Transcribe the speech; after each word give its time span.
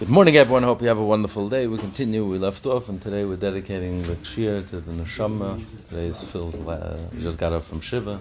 Good 0.00 0.08
morning, 0.08 0.34
everyone. 0.38 0.62
Hope 0.62 0.80
you 0.80 0.88
have 0.88 0.98
a 0.98 1.04
wonderful 1.04 1.50
day. 1.50 1.66
We 1.66 1.76
continue. 1.76 2.24
We 2.24 2.38
left 2.38 2.64
off, 2.64 2.88
and 2.88 3.02
today 3.02 3.26
we're 3.26 3.36
dedicating 3.36 4.02
the 4.04 4.14
Kshir 4.14 4.66
to 4.70 4.80
the 4.80 4.92
Neshama. 4.92 5.62
Today 5.90 6.06
is 6.06 6.22
Phil's. 6.22 6.54
Uh, 6.54 6.98
we 7.12 7.20
just 7.20 7.38
got 7.38 7.52
up 7.52 7.64
from 7.64 7.82
Shiva. 7.82 8.18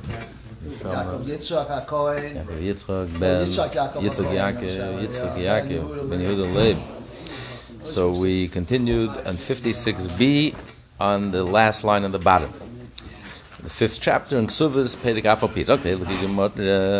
Yaakov 0.65 1.23
Yitzchak 1.23 1.87
HaKohen, 1.87 2.45
Yitzchak 2.59 3.17
Ben 3.17 3.47
Yitzchak 3.47 3.71
Yaakov 3.71 4.01
Yitzchak 4.01 4.25
HaKohen, 4.25 4.59
Yaakov 4.59 5.01
Yitzchak 5.07 5.35
Ben 5.35 5.45
Yaakov 5.45 6.09
Ben 6.09 6.19
Yehuda 6.19 6.53
Leib. 6.53 6.77
So 7.85 8.11
we 8.11 8.49
continued 8.49 9.11
on 9.11 9.37
56b 9.37 10.57
on 10.99 11.31
the 11.31 11.45
last 11.45 11.85
line 11.85 12.03
on 12.03 12.11
the 12.11 12.19
bottom. 12.19 12.51
The 13.61 13.69
fifth 13.69 13.99
chapter 13.99 14.37
in 14.37 14.47
Ksuvas 14.47 14.95
Pedig 14.95 15.23
Afopis. 15.23 15.69
Okay, 15.69 15.93
look 15.93 16.07
at 16.07 16.21
your 16.21 16.29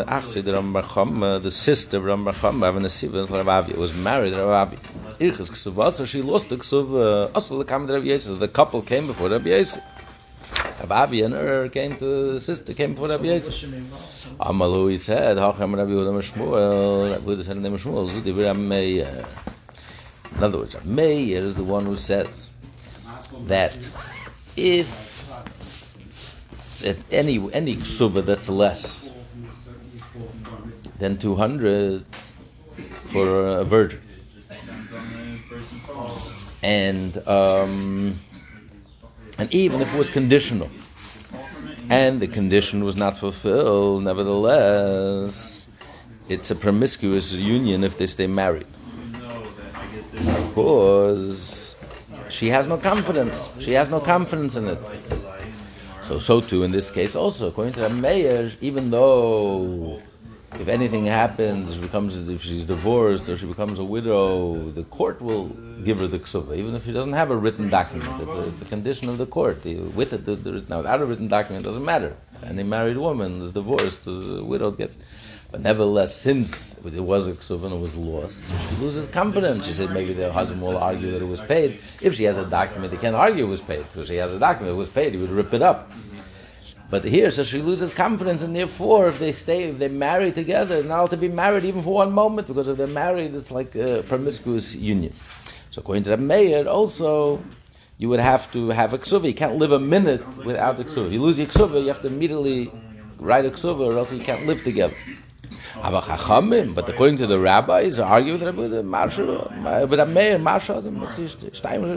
Achsi, 0.04 0.44
the 0.44 0.52
Rambacham, 0.52 1.24
uh, 1.24 1.40
the 1.40 1.50
sister 1.50 1.96
of 1.98 2.04
Rambacham, 2.04 2.68
Avin 2.68 2.84
Asiva, 2.84 3.26
Ravavi, 3.26 3.78
was 3.78 3.98
married 3.98 4.32
to 4.32 4.40
Ravavi. 4.40 4.78
Irchis 5.20 5.50
Ksuvah, 5.52 5.94
so 5.94 6.04
she 6.04 6.22
lost 6.22 6.50
the 6.50 6.58
Ksuv, 6.58 7.34
also 7.34 7.58
the 7.60 7.64
Kam 7.64 7.88
Rabbi 7.88 8.08
Yisrael. 8.08 8.38
The 8.38 8.50
couple 8.50 8.82
came 8.82 9.08
before 9.08 9.30
Rabbi 9.30 9.52
Yisrael. 9.52 9.82
Ravavi 10.82 11.24
and 11.24 11.34
her 11.34 11.70
came 11.70 11.96
to 11.96 12.34
the 12.34 12.40
sister, 12.42 12.74
came 12.74 12.92
before 12.94 13.08
Rabbi 13.08 13.28
Yisrael. 13.28 13.82
Amalu, 14.42 14.92
he 14.92 14.98
said, 14.98 15.38
Hachem 15.38 15.74
Rabbi 15.74 15.92
Yehuda 15.92 16.12
Meshmuel, 16.22 17.12
Rabbi 17.14 17.26
Yehuda 17.26 17.44
said 17.44 17.56
the 17.56 17.62
name 17.62 17.74
of 17.76 17.82
Shmuel, 17.82 18.10
Zudi 18.10 18.34
Rabbi 18.38 18.60
Meir. 18.60 19.26
In 20.36 20.44
other 20.44 20.58
words, 20.58 20.76
Meir 20.84 21.42
is 21.42 21.56
the 21.56 21.64
one 21.64 21.86
who 21.86 21.96
says 21.96 22.50
that 23.46 23.78
if 24.58 25.19
that 26.82 26.98
any 27.12 27.36
any 27.54 27.76
ksuba 27.76 28.26
that's 28.26 28.50
less 28.50 29.10
than 30.98 31.18
200 31.18 32.06
for 32.06 33.48
a 33.48 33.64
virgin. 33.64 34.02
And 36.62 37.18
um, 37.28 38.16
and 39.38 39.54
even 39.54 39.82
if 39.82 39.94
it 39.94 39.98
was 39.98 40.10
conditional 40.10 40.70
and 41.90 42.20
the 42.20 42.28
condition 42.28 42.84
was 42.84 42.96
not 42.96 43.18
fulfilled 43.18 44.04
nevertheless 44.04 45.68
it's 46.28 46.52
a 46.52 46.56
promiscuous 46.56 47.34
union 47.34 47.84
if 47.84 47.98
they 47.98 48.06
stay 48.06 48.28
married. 48.28 48.68
Of 50.14 50.52
course, 50.54 51.76
she 52.30 52.50
has 52.50 52.68
no 52.68 52.78
confidence. 52.78 53.50
She 53.60 53.72
has 53.72 53.90
no 53.90 54.00
confidence 54.00 54.56
in 54.56 54.68
it 54.68 55.39
so, 56.10 56.18
so 56.18 56.42
too 56.42 56.64
in 56.64 56.72
this 56.72 56.90
case 56.90 57.16
also, 57.16 57.50
according 57.50 57.74
to 57.74 57.82
the 57.82 57.90
mayor, 57.90 58.52
even 58.62 58.90
though 58.90 60.02
if 60.54 60.68
anything 60.68 61.06
happens, 61.06 61.78
becomes 61.78 62.18
if 62.28 62.42
she's 62.42 62.66
divorced 62.66 63.30
or 63.30 63.38
she 63.38 63.46
becomes 63.46 63.78
a 63.78 63.84
widow, 63.84 64.72
the 64.72 64.86
court 64.86 65.22
will 65.22 65.50
give 65.84 66.00
her 66.00 66.08
the 66.08 66.18
ksuba, 66.18 66.58
even 66.58 66.74
if 66.74 66.84
she 66.86 66.94
doesn't 66.94 67.14
have 67.14 67.30
a 67.30 67.36
written 67.36 67.70
document. 67.70 68.24
It's 68.24 68.34
a, 68.34 68.42
it's 68.48 68.62
a 68.64 68.66
condition 68.66 69.08
of 69.08 69.20
the 69.20 69.28
court. 69.28 69.64
With 69.64 70.14
it, 70.14 70.26
the, 70.26 70.36
the, 70.36 70.66
now 70.68 70.78
without 70.78 71.00
a 71.00 71.06
written 71.06 71.28
document, 71.28 71.64
it 71.64 71.68
doesn't 71.68 71.86
matter. 71.86 72.16
Any 72.44 72.64
married 72.64 72.98
woman 72.98 73.44
is 73.44 73.52
divorced, 73.52 74.08
is 74.08 74.28
a 74.28 74.44
widow 74.44 74.72
gets. 74.72 74.98
But 75.52 75.62
nevertheless, 75.62 76.16
since 76.16 76.78
it 76.78 77.00
was 77.00 77.28
a 77.28 77.34
ksuba 77.34 77.72
it 77.72 77.80
was 77.80 77.96
lost, 77.96 78.46
she 78.70 78.82
loses 78.84 79.08
confidence. 79.08 79.66
She 79.66 79.74
says 79.74 79.90
maybe 79.90 80.14
the 80.14 80.32
husband 80.32 80.62
will 80.62 80.78
argue 80.78 81.10
that 81.12 81.22
it 81.24 81.28
was 81.28 81.42
paid. 81.42 81.80
If 82.02 82.14
she 82.14 82.26
has 82.26 82.38
a 82.38 82.46
document, 82.46 82.94
he 82.94 83.00
can't 83.00 83.16
argue 83.16 83.46
it 83.46 83.48
was 83.48 83.62
paid. 83.62 83.84
Because 83.88 84.08
she 84.08 84.16
has 84.18 84.32
a 84.32 84.38
document, 84.38 84.74
it 84.74 84.78
was 84.78 84.90
paid, 84.90 85.14
he 85.14 85.20
would 85.20 85.32
rip 85.32 85.54
it 85.54 85.64
up. 85.64 85.92
But 86.92 87.04
here, 87.04 87.30
so 87.30 87.44
she 87.44 87.62
loses 87.62 87.94
confidence, 87.94 88.42
and 88.42 88.56
therefore, 88.56 89.10
if 89.10 89.20
they 89.20 89.32
stay, 89.32 89.64
if 89.66 89.78
they 89.78 89.90
marry 89.90 90.32
together, 90.32 90.84
now 90.84 91.06
to 91.08 91.18
be 91.18 91.28
married 91.28 91.64
even 91.64 91.84
for 91.84 91.94
one 91.94 92.12
moment, 92.12 92.48
because 92.48 92.68
if 92.68 92.78
they're 92.78 92.88
married, 92.88 93.36
it's 93.36 93.52
like 93.52 93.76
a 93.76 94.04
promiscuous 94.08 94.76
union. 94.76 95.14
So 95.70 95.82
according 95.82 96.04
to 96.04 96.10
the 96.12 96.18
mayor, 96.18 96.68
also, 96.68 97.44
you 98.00 98.10
would 98.10 98.20
have 98.20 98.52
to 98.54 98.70
have 98.70 98.94
a 98.94 98.98
ksuva. 98.98 99.28
You 99.28 99.36
can't 99.36 99.58
live 99.58 99.72
a 99.72 99.80
minute 99.80 100.26
without 100.44 100.80
a 100.80 100.84
ksuva. 100.84 101.12
You 101.12 101.22
lose 101.22 101.38
your 101.38 101.48
ksuva, 101.48 101.82
you 101.82 101.90
have 101.90 102.02
to 102.02 102.08
immediately 102.08 102.72
write 103.20 103.46
a 103.46 103.52
ksuva, 103.52 103.82
or 103.82 103.98
else 103.98 104.12
you 104.12 104.20
can't 104.20 104.48
live 104.48 104.64
together. 104.64 104.96
Aber 105.82 106.02
Chachamim, 106.02 106.74
but 106.74 106.88
according 106.90 107.18
to 107.18 107.28
the 107.28 107.40
rabbis, 107.40 108.00
argue 108.00 108.34
with 108.34 108.44
Rabbi 108.44 108.68
Marsha, 108.82 109.90
but 109.90 110.00
a 110.00 110.06
mayor, 110.06 110.38
Marsha, 110.38 110.84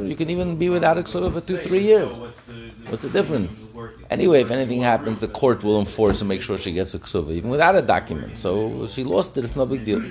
you 0.09 0.17
can 0.17 0.31
even 0.31 0.57
be 0.57 0.69
without 0.69 0.99
a 0.99 1.03
for 1.05 1.41
two, 1.41 1.57
three 1.57 1.83
years. 1.83 2.13
What's 2.89 3.03
the 3.03 3.11
difference? 3.11 3.67
Anyway, 4.11 4.43
if 4.43 4.51
anything 4.51 4.81
happens, 4.81 5.21
the 5.21 5.29
court 5.29 5.63
will 5.63 5.79
enforce 5.81 6.21
and 6.21 6.29
make 6.29 6.43
sure 6.43 6.59
she 6.59 6.73
gets 6.73 6.95
a 6.95 6.99
ksuva, 6.99 7.33
even 7.33 7.51
without 7.51 7.75
a 7.77 7.83
document. 7.83 8.37
So 8.37 8.87
she 8.87 9.05
lost 9.05 9.37
it, 9.39 9.45
it's 9.45 9.57
no 9.57 9.67
big 9.67 9.85
deal. 9.85 10.03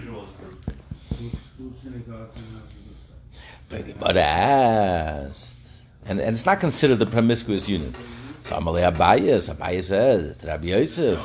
But 3.99 4.17
asked, 4.17 5.79
and, 6.05 6.19
and 6.19 6.33
it's 6.33 6.45
not 6.45 6.59
considered 6.59 6.97
the 6.97 7.05
promiscuous 7.05 7.69
union. 7.69 7.95
So 8.43 8.55
Amalei 8.57 8.91
Abayas, 8.91 9.53
Abayas 9.53 9.83
says, 9.83 10.43
Rabbi 10.43 10.67
Yosef, 10.67 11.19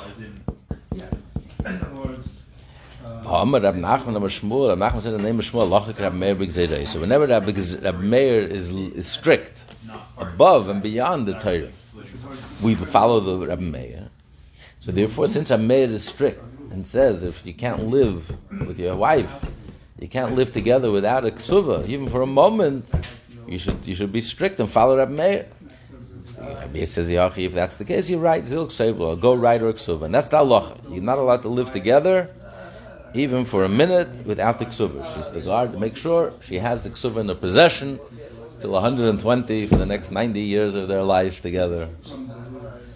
Amar 3.29 3.61
Rab 3.61 3.75
Nachman 3.75 4.17
Amar 4.17 4.29
Shmuel, 4.29 4.69
Rab 4.69 4.79
Nachman 4.79 5.03
said 5.03 5.15
the 5.15 5.23
name 5.23 5.41
of 5.41 5.45
Shmuel, 5.45 5.69
Lachik 5.69 5.99
Rab 5.99 6.15
Meir. 6.15 6.87
So 6.87 7.01
whenever 7.01 7.27
Rab, 7.27 7.45
Rab 7.83 8.01
Meir 8.01 8.41
is, 8.41 8.71
is 8.71 9.09
strict, 9.09 9.67
above 10.17 10.69
and 10.69 10.81
beyond 10.81 11.27
the 11.27 11.35
Torah, 11.35 11.73
we 12.63 12.77
follow 12.77 13.19
the 13.19 13.49
Rab 13.49 13.59
Meir. 13.59 14.11
So 14.79 14.93
therefore, 14.93 15.27
since 15.27 15.51
Rab 15.51 15.61
Meir 15.61 15.91
is 15.91 16.07
strict 16.07 16.41
and 16.71 16.87
says 16.87 17.25
if 17.25 17.45
you 17.45 17.53
can't 17.53 17.89
live 17.89 18.31
with 18.65 18.79
your 18.79 18.95
wife, 18.95 19.45
you 19.99 20.07
can't 20.07 20.37
live 20.37 20.53
together 20.53 20.93
without 20.93 21.25
a 21.25 21.31
ksuva, 21.31 21.85
even 21.89 22.07
for 22.07 22.23
a 22.23 22.27
moment, 22.27 22.89
you 23.49 23.59
should 23.59 23.85
you 23.85 23.95
should 23.97 24.13
be 24.13 24.21
strict 24.21 24.61
and 24.61 24.71
follow 24.71 24.99
Rab 24.99 25.11
Meir. 25.11 25.47
Rabbi 26.39 26.85
says, 26.85 27.11
if 27.11 27.55
that's 27.55 27.77
the 27.77 27.85
case, 27.85 28.09
you're 28.11 28.21
right, 28.21 28.43
Zilk 28.43 28.69
Seibel, 28.69 29.19
go 29.19 29.35
right 29.35 29.61
or 29.61 29.73
ksuva. 29.73 30.03
And 30.03 30.15
that's 30.15 30.29
the 30.29 30.37
halacha. 30.37 30.79
You're 30.93 31.03
not 31.03 31.19
allowed 31.19 31.43
to 31.43 31.49
live 31.49 31.73
together 31.73 32.31
even 33.17 33.45
for 33.45 33.65
a 33.65 33.69
minute 33.69 34.09
without 34.27 34.59
the 34.59 34.67
ksuva. 34.67 35.05
She's 35.15 35.29
to 35.31 35.41
guard 35.41 35.73
to 35.73 35.79
make 35.79 35.97
sure 35.97 36.33
she 36.43 36.57
has 36.57 36.85
the 36.85 36.91
ksuva 36.91 37.21
in 37.21 37.29
her 37.29 37.35
possession 37.35 37.99
till 38.59 38.71
120 38.71 39.67
for 39.67 39.77
the 39.77 39.87
next 39.87 40.11
90 40.11 40.41
years 40.41 40.75
of 40.75 40.89
their 40.89 41.03
life 41.03 41.41
together. 41.41 41.89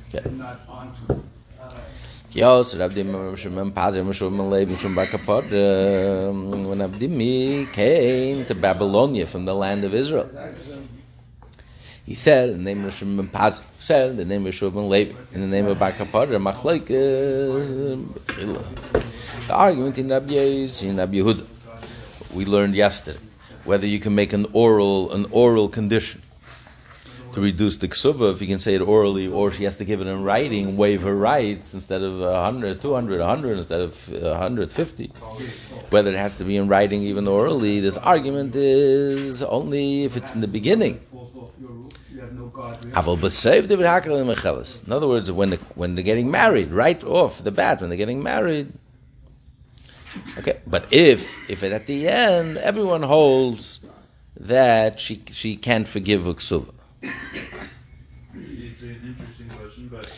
Okay. 0.09 0.25
Bar 4.95 5.07
Kapod, 5.07 5.51
um, 5.51 6.65
when 6.69 6.79
Abdimi 6.79 7.73
came 7.73 8.45
to 8.45 8.55
Babylonia 8.55 9.27
from 9.27 9.45
the 9.47 9.55
land 9.55 9.85
of 9.85 9.93
Israel. 9.95 10.31
He 12.11 12.17
said, 12.17 12.49
in 12.49 12.65
the 12.65 12.75
name 12.75 12.85
of 12.85 12.93
Shimon 12.93 13.29
Pazir, 13.29 13.63
said, 13.79 14.11
in 14.11 14.17
the 14.17 14.25
name 14.25 14.45
of 14.45 14.53
Shimon 14.53 14.89
Levi, 14.89 15.17
in 15.33 15.43
the 15.43 15.47
name 15.47 15.67
of 15.67 15.79
Bar 15.79 15.93
Kapod, 15.93 16.31
the 19.47 19.55
argument 19.55 19.97
in 19.97 20.09
Rabbi 20.09 20.35
in 20.35 20.97
Rabbi 20.97 21.19
Yehuda, 21.19 21.47
we 22.35 22.45
learned 22.45 22.75
yesterday, 22.75 23.21
whether 23.63 23.87
you 23.87 24.01
can 24.01 24.13
make 24.17 24.33
an 24.33 24.47
oral 24.53 25.13
an 25.13 25.27
oral 25.31 25.69
condition 25.69 26.21
to 27.35 27.41
reduce 27.41 27.77
the 27.77 27.87
ksuva, 27.87 28.33
if 28.33 28.41
you 28.41 28.49
can 28.49 28.59
say 28.59 28.75
it 28.75 28.81
orally, 28.81 29.29
or 29.29 29.53
she 29.53 29.63
has 29.63 29.77
to 29.77 29.85
give 29.85 30.01
it 30.01 30.09
in 30.09 30.25
writing, 30.25 30.77
waive 30.77 31.03
her 31.03 31.15
rights 31.15 31.75
instead 31.75 32.03
of 32.03 32.19
100, 32.19 32.81
200, 32.81 33.21
100 33.21 33.59
instead 33.59 33.81
of 33.81 34.09
150. 34.11 35.07
Whether 35.91 36.11
it 36.11 36.17
has 36.19 36.37
to 36.39 36.45
be 36.45 36.57
in 36.57 36.67
writing, 36.67 37.03
even 37.03 37.29
orally, 37.29 37.79
this 37.79 37.97
argument 37.97 38.57
is 38.57 39.45
only 39.45 40.03
if 40.03 40.17
it's 40.17 40.35
in 40.35 40.41
the 40.41 40.49
beginning. 40.49 40.99
In 44.87 44.93
other 44.93 45.09
words, 45.09 45.31
when, 45.33 45.51
the, 45.51 45.57
when 45.75 45.95
they're 45.95 46.05
getting 46.05 46.31
married, 46.31 46.71
right 46.71 47.03
off 47.05 47.43
the 47.43 47.51
bat, 47.51 47.81
when 47.81 47.91
they're 47.91 47.97
getting 47.97 48.23
married, 48.23 48.73
Okay, 50.39 50.61
but 50.67 50.87
if 50.91 51.49
if 51.49 51.63
at 51.63 51.87
the 51.87 52.09
end 52.09 52.59
everyone 52.59 53.03
holds 53.03 53.81
that 54.39 54.99
she 54.99 55.23
she 55.31 55.57
can't 55.57 55.87
forgive 55.87 56.23
uksuva, 56.23 56.73
It's 57.03 58.83
an 58.83 59.01
interesting 59.05 59.49
question, 59.51 59.89
but 59.89 60.11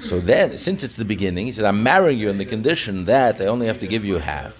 so 0.00 0.20
then 0.20 0.56
since 0.56 0.84
it's 0.84 0.96
the 0.96 1.04
beginning, 1.04 1.46
he 1.46 1.52
said, 1.52 1.64
"I'm 1.64 1.82
marrying 1.82 2.18
you 2.18 2.28
on 2.28 2.38
the 2.38 2.44
condition 2.44 3.04
that 3.06 3.40
I 3.40 3.46
only 3.46 3.66
have 3.66 3.78
to 3.80 3.86
give 3.86 4.04
you 4.04 4.18
half." 4.18 4.54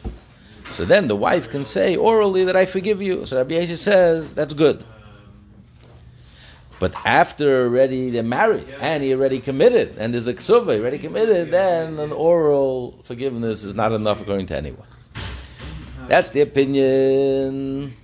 So 0.71 0.85
then 0.85 1.07
the 1.07 1.17
wife 1.17 1.51
can 1.51 1.65
say 1.65 1.97
orally 1.97 2.45
that 2.45 2.57
I 2.57 2.65
forgive 2.65 3.03
you. 3.03 3.27
So 3.27 3.37
Rabbi 3.37 3.55
Yossi 3.55 3.77
says 3.77 4.35
that's 4.35 4.55
good. 4.55 4.85
But 6.83 6.97
after 7.07 7.67
already 7.67 8.11
they're 8.11 8.25
married 8.25 8.67
and 8.81 9.05
he 9.05 9.15
already 9.15 9.39
committed 9.39 9.95
and 9.99 10.13
there's 10.13 10.27
a 10.27 10.35
ksuva 10.35 10.81
already 10.81 10.99
committed, 10.99 11.53
then 11.53 12.01
an 12.01 12.11
oral 12.11 12.99
forgiveness 13.05 13.63
is 13.63 13.73
not 13.77 13.93
enough 13.93 14.21
according 14.21 14.47
to 14.47 14.57
anyone. 14.57 14.89
That's 16.09 16.31
the 16.31 16.41
opinion. 16.41 17.95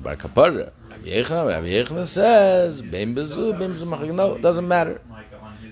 Bar 0.00 0.16
Kapara. 0.16 0.72
Rabbi 0.90 1.10
Yechon, 1.10 1.46
Rabbi 1.46 1.68
Yechon 1.68 2.04
says, 2.08 2.82
"Bein 2.82 3.14
bezu, 3.14 3.54
bezu. 3.54 3.86
No, 4.12 4.34
it 4.34 4.42
doesn't 4.42 4.66
matter. 4.66 5.00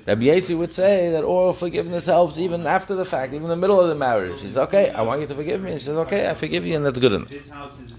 Rabbi 0.06 0.26
Yossi 0.26 0.56
would 0.56 0.72
say 0.72 1.10
that 1.10 1.24
oral 1.24 1.52
forgiveness 1.52 2.06
helps 2.06 2.38
even 2.38 2.64
after 2.64 2.94
the 2.94 3.04
fact, 3.04 3.34
even 3.34 3.46
in 3.46 3.50
the 3.50 3.56
middle 3.56 3.80
of 3.80 3.88
the 3.88 3.96
marriage. 3.96 4.40
He 4.40 4.46
says, 4.46 4.58
"Okay, 4.68 4.90
I 4.90 5.02
want 5.02 5.20
you 5.20 5.26
to 5.26 5.34
forgive 5.34 5.60
me." 5.60 5.72
He 5.72 5.80
says, 5.80 5.96
"Okay, 6.06 6.30
I 6.30 6.34
forgive 6.34 6.64
you," 6.64 6.76
and 6.76 6.86
that's 6.86 7.00
good 7.00 7.12
enough. 7.12 7.28
his 7.28 7.50
house 7.50 7.80
is 7.80 7.90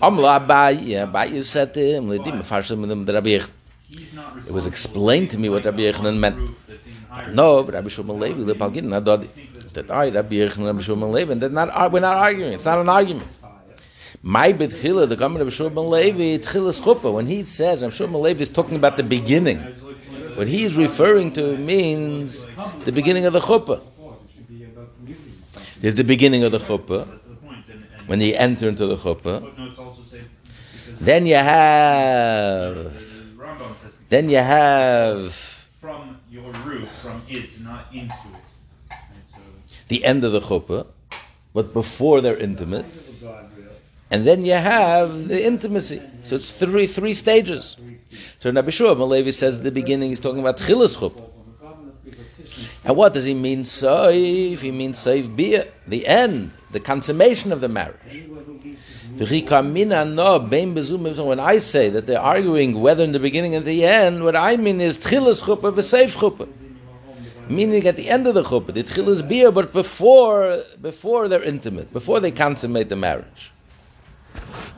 Amla 0.00 0.38
Abaye, 0.38 1.02
Abaye 1.04 1.42
said 1.42 1.74
to 1.74 1.80
him, 1.80 2.06
"Ledi 2.06 2.30
mefarshim 2.30 2.78
Rabbi 3.12 3.30
Yech." 3.30 3.48
It 4.46 4.52
was 4.52 4.66
explained 4.66 5.30
to 5.30 5.38
me 5.38 5.48
what 5.48 5.64
Rabbi 5.64 5.80
Yechanan 5.80 6.18
meant. 6.18 6.50
No, 7.32 7.62
but 7.62 7.74
Rabbi 7.74 7.88
Shimon 7.88 8.18
Levi, 8.18 8.42
the 8.44 8.54
Palgin, 8.54 8.84
not 8.84 9.04
that 9.04 9.90
I 9.90 10.08
Rabbi 10.08 10.34
Yechanan, 10.36 10.66
Rabbi 10.66 10.80
Shimon 10.80 11.12
Levi, 11.12 11.32
and 11.32 11.52
not 11.52 11.92
we're 11.92 12.00
not 12.00 12.16
arguing. 12.16 12.52
It's 12.54 12.64
not 12.64 12.78
an 12.78 12.88
argument. 12.88 13.28
My 14.22 14.52
betchila, 14.52 15.08
the 15.08 15.16
comment 15.16 15.42
of 15.42 15.52
Shimon 15.52 15.90
Levi, 15.90 16.38
tchilas 16.42 16.80
chuppah. 16.80 17.12
When 17.12 17.26
he 17.26 17.42
says, 17.42 17.82
Rabbi 17.82 17.92
Shimon 17.92 18.22
Levi 18.22 18.42
is 18.42 18.50
talking 18.50 18.76
about 18.76 18.96
the 18.96 19.02
beginning. 19.02 19.58
What 20.36 20.48
he 20.48 20.62
is 20.64 20.74
referring 20.74 21.32
to 21.34 21.56
means 21.58 22.46
the 22.84 22.92
beginning 22.92 23.26
of 23.26 23.32
the 23.34 23.40
chuppah. 23.40 23.82
There's 25.80 25.94
the 25.96 26.04
beginning 26.04 26.44
of 26.44 26.52
the 26.52 26.58
chuppah 26.58 27.06
when 28.06 28.20
you 28.20 28.34
enter 28.36 28.68
into 28.68 28.86
the 28.86 28.96
chuppah. 28.96 29.42
Then 31.00 31.26
you 31.26 31.34
have, 31.34 33.11
then 34.12 34.28
you 34.28 34.36
have 34.36 35.32
from 35.32 36.20
your 36.30 36.50
root, 36.66 36.86
from 37.02 37.22
it, 37.28 37.58
not 37.60 37.86
into 37.92 38.12
it. 38.12 38.94
So 39.32 39.40
the 39.88 40.04
end 40.04 40.22
of 40.24 40.32
the 40.32 40.40
chuppah, 40.40 40.86
but 41.54 41.72
before 41.72 42.20
they're 42.20 42.36
intimate. 42.36 42.84
And 44.10 44.26
then 44.26 44.44
you 44.44 44.52
have 44.52 45.28
the 45.28 45.42
intimacy. 45.42 46.02
So 46.22 46.36
it's 46.36 46.50
three 46.58 46.86
three 46.86 47.14
stages. 47.14 47.76
So 48.40 48.50
Rabbi 48.50 48.70
Shua 48.70 48.94
Malevi 48.94 49.32
says 49.32 49.58
at 49.58 49.64
the 49.64 49.72
beginning 49.72 50.10
he's 50.10 50.20
talking 50.20 50.40
about 50.40 50.58
chilas 50.58 50.94
chuppah. 50.98 51.30
And 52.84 52.96
what 52.96 53.14
does 53.14 53.24
he 53.24 53.32
mean 53.32 53.62
saif? 53.62 54.58
He 54.60 54.70
means 54.70 54.98
saif 54.98 55.34
bia, 55.34 55.64
the 55.86 56.06
end, 56.06 56.50
the 56.72 56.80
consummation 56.80 57.52
of 57.52 57.60
the 57.62 57.68
marriage. 57.68 57.96
When 59.18 59.28
I 61.40 61.58
say 61.58 61.90
that 61.90 62.06
they're 62.06 62.18
arguing 62.20 62.80
whether 62.80 63.04
in 63.04 63.12
the 63.12 63.18
beginning 63.18 63.54
and 63.54 63.64
the 63.64 63.84
end, 63.84 64.24
what 64.24 64.34
I 64.34 64.56
mean 64.56 64.80
is 64.80 64.96
tchilas 64.98 65.42
chuppah 65.42 65.72
v'seif 65.72 66.16
chuppah. 66.16 66.48
Meaning 67.48 67.86
at 67.86 67.96
the 67.96 68.08
end 68.08 68.26
of 68.26 68.34
the 68.34 68.42
chuppah, 68.42 68.72
the 68.72 68.82
tchilas 68.82 69.28
bia, 69.28 69.52
but 69.52 69.72
before 69.72 70.62
before 70.80 71.28
they're 71.28 71.42
intimate, 71.42 71.92
before 71.92 72.20
they 72.20 72.30
consummate 72.30 72.88
the 72.88 72.96
marriage. 72.96 73.50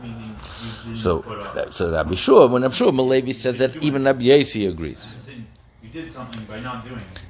meaning 0.02 0.34
you 0.62 0.70
didn't 0.84 0.96
So, 0.98 1.22
put 1.22 1.72
so 1.72 1.92
Rabbi 1.92 2.16
Shua, 2.16 2.48
when 2.48 2.62
Rabbi 2.62 2.74
Shua 2.74 2.90
Malevi 2.90 3.34
says 3.34 3.58
that, 3.60 3.76
even 3.76 4.02
Rabbi 4.04 4.24
Yossi 4.24 4.68
agrees 4.68 5.12
You 5.14 5.32
didn't- 5.32 5.46
You 5.84 5.88
did 5.90 6.10
something 6.10 6.44
by 6.46 6.58
not 6.60 6.84
doing 6.84 7.00
it. 7.00 7.20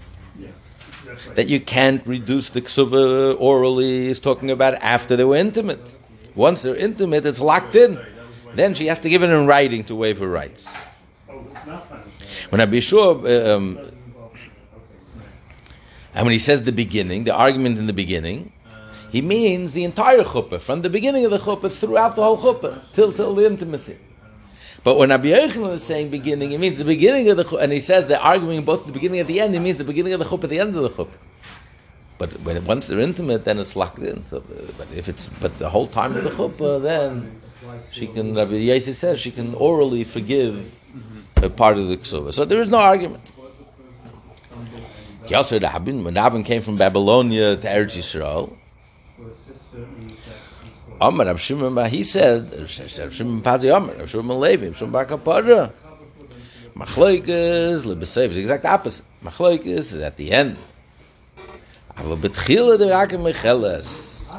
that 1.34 1.48
you 1.48 1.60
can't 1.60 2.04
reduce 2.06 2.48
the 2.48 2.62
ksuva 2.62 3.36
orally. 3.38 4.06
Is 4.06 4.18
talking 4.18 4.50
about 4.50 4.74
after 4.80 5.16
they 5.16 5.24
were 5.24 5.36
intimate. 5.36 5.96
Once 6.34 6.62
they're 6.62 6.76
intimate, 6.76 7.24
it's 7.26 7.40
locked 7.40 7.74
in. 7.74 7.98
Then 8.54 8.74
she 8.74 8.86
has 8.86 8.98
to 9.00 9.08
give 9.08 9.22
it 9.22 9.30
in 9.30 9.46
writing 9.46 9.84
to 9.84 9.94
waive 9.94 10.18
her 10.18 10.28
rights. 10.28 10.72
When 12.50 12.58
Rabbi 12.58 12.80
Shua, 12.80 13.56
um, 13.56 13.78
and 16.14 16.26
when 16.26 16.32
he 16.32 16.38
says 16.38 16.62
the 16.62 16.72
beginning, 16.72 17.24
the 17.24 17.34
argument 17.34 17.78
in 17.78 17.86
the 17.86 17.92
beginning, 17.92 18.52
he 19.10 19.22
means 19.22 19.72
the 19.72 19.84
entire 19.84 20.22
chuppah, 20.22 20.60
from 20.60 20.82
the 20.82 20.90
beginning 20.90 21.24
of 21.24 21.30
the 21.30 21.38
chuppah 21.38 21.70
throughout 21.70 22.16
the 22.16 22.22
whole 22.22 22.38
chuppah, 22.38 22.80
till 22.92 23.12
till 23.12 23.34
the 23.34 23.46
intimacy. 23.46 23.98
But 24.82 24.98
when 24.98 25.10
Rabbi 25.10 25.28
Yochanan 25.28 25.74
is 25.74 25.82
saying 25.82 26.10
beginning, 26.10 26.52
it 26.52 26.60
means 26.60 26.78
the 26.78 26.84
beginning 26.84 27.30
of 27.30 27.36
the 27.36 27.44
chuppah, 27.44 27.62
and 27.62 27.72
he 27.72 27.80
says 27.80 28.06
they're 28.06 28.20
arguing 28.20 28.64
both 28.64 28.86
the 28.86 28.92
beginning 28.92 29.20
and 29.20 29.28
the 29.28 29.40
end, 29.40 29.54
it 29.54 29.60
means 29.60 29.78
the 29.78 29.84
beginning 29.84 30.12
of 30.12 30.18
the 30.18 30.26
chuppah, 30.26 30.48
the 30.48 30.60
end 30.60 30.76
of 30.76 30.82
the 30.82 30.90
chuppah. 30.90 31.16
But 32.18 32.32
when 32.40 32.64
once 32.64 32.86
they're 32.86 33.00
intimate, 33.00 33.44
then 33.44 33.58
it's 33.58 33.74
locked 33.74 33.98
in. 33.98 34.24
So, 34.26 34.40
but 34.78 34.88
if 34.94 35.08
it's 35.08 35.28
but 35.28 35.58
the 35.58 35.68
whole 35.68 35.86
time 35.86 36.16
of 36.16 36.24
the 36.24 36.30
chuppah, 36.30 36.80
then 36.80 37.40
she 37.90 38.06
can. 38.06 38.34
Rabbi 38.34 38.52
Yossi 38.52 38.94
says 38.94 39.20
she 39.20 39.30
can 39.30 39.54
orally 39.54 40.04
forgive 40.04 40.78
a 41.42 41.50
part 41.50 41.78
of 41.78 41.88
the 41.88 41.96
ksuva. 41.96 42.32
So 42.32 42.44
there 42.44 42.60
is 42.60 42.70
no 42.70 42.78
argument. 42.78 43.32
Yasser 45.26 45.62
Rabin, 45.62 46.04
when 46.04 46.14
Rabin 46.14 46.44
came 46.44 46.60
from 46.60 46.76
Babylonia 46.76 47.56
to 47.56 47.66
Eretz 47.66 47.96
Yisrael, 47.96 48.54
Amar 51.00 51.26
Rab 51.26 51.38
Shimon, 51.38 51.90
he 51.90 52.02
said, 52.04 52.52
Rab 52.52 52.68
Shimon 53.12 53.40
Pazi 53.40 53.74
Amar, 53.74 53.94
Rab 53.94 54.08
Shimon 54.08 54.38
Levi, 54.38 54.66
Rab 54.66 54.76
Shimon 54.76 54.92
Bar 54.92 55.06
Kapara, 55.06 55.72
Machloikas, 56.76 57.86
Lebesev, 57.86 58.26
it's 58.26 58.34
the 58.34 58.40
exact 58.40 58.66
opposite. 58.66 59.06
Machloikas 59.24 59.66
is 59.66 59.94
at 59.94 60.18
the 60.18 60.30
end. 60.30 60.58
Aber 61.96 62.16
betchila 62.16 62.76
der 62.78 62.90
Rakim 62.92 63.22
Mecheles. 63.22 64.34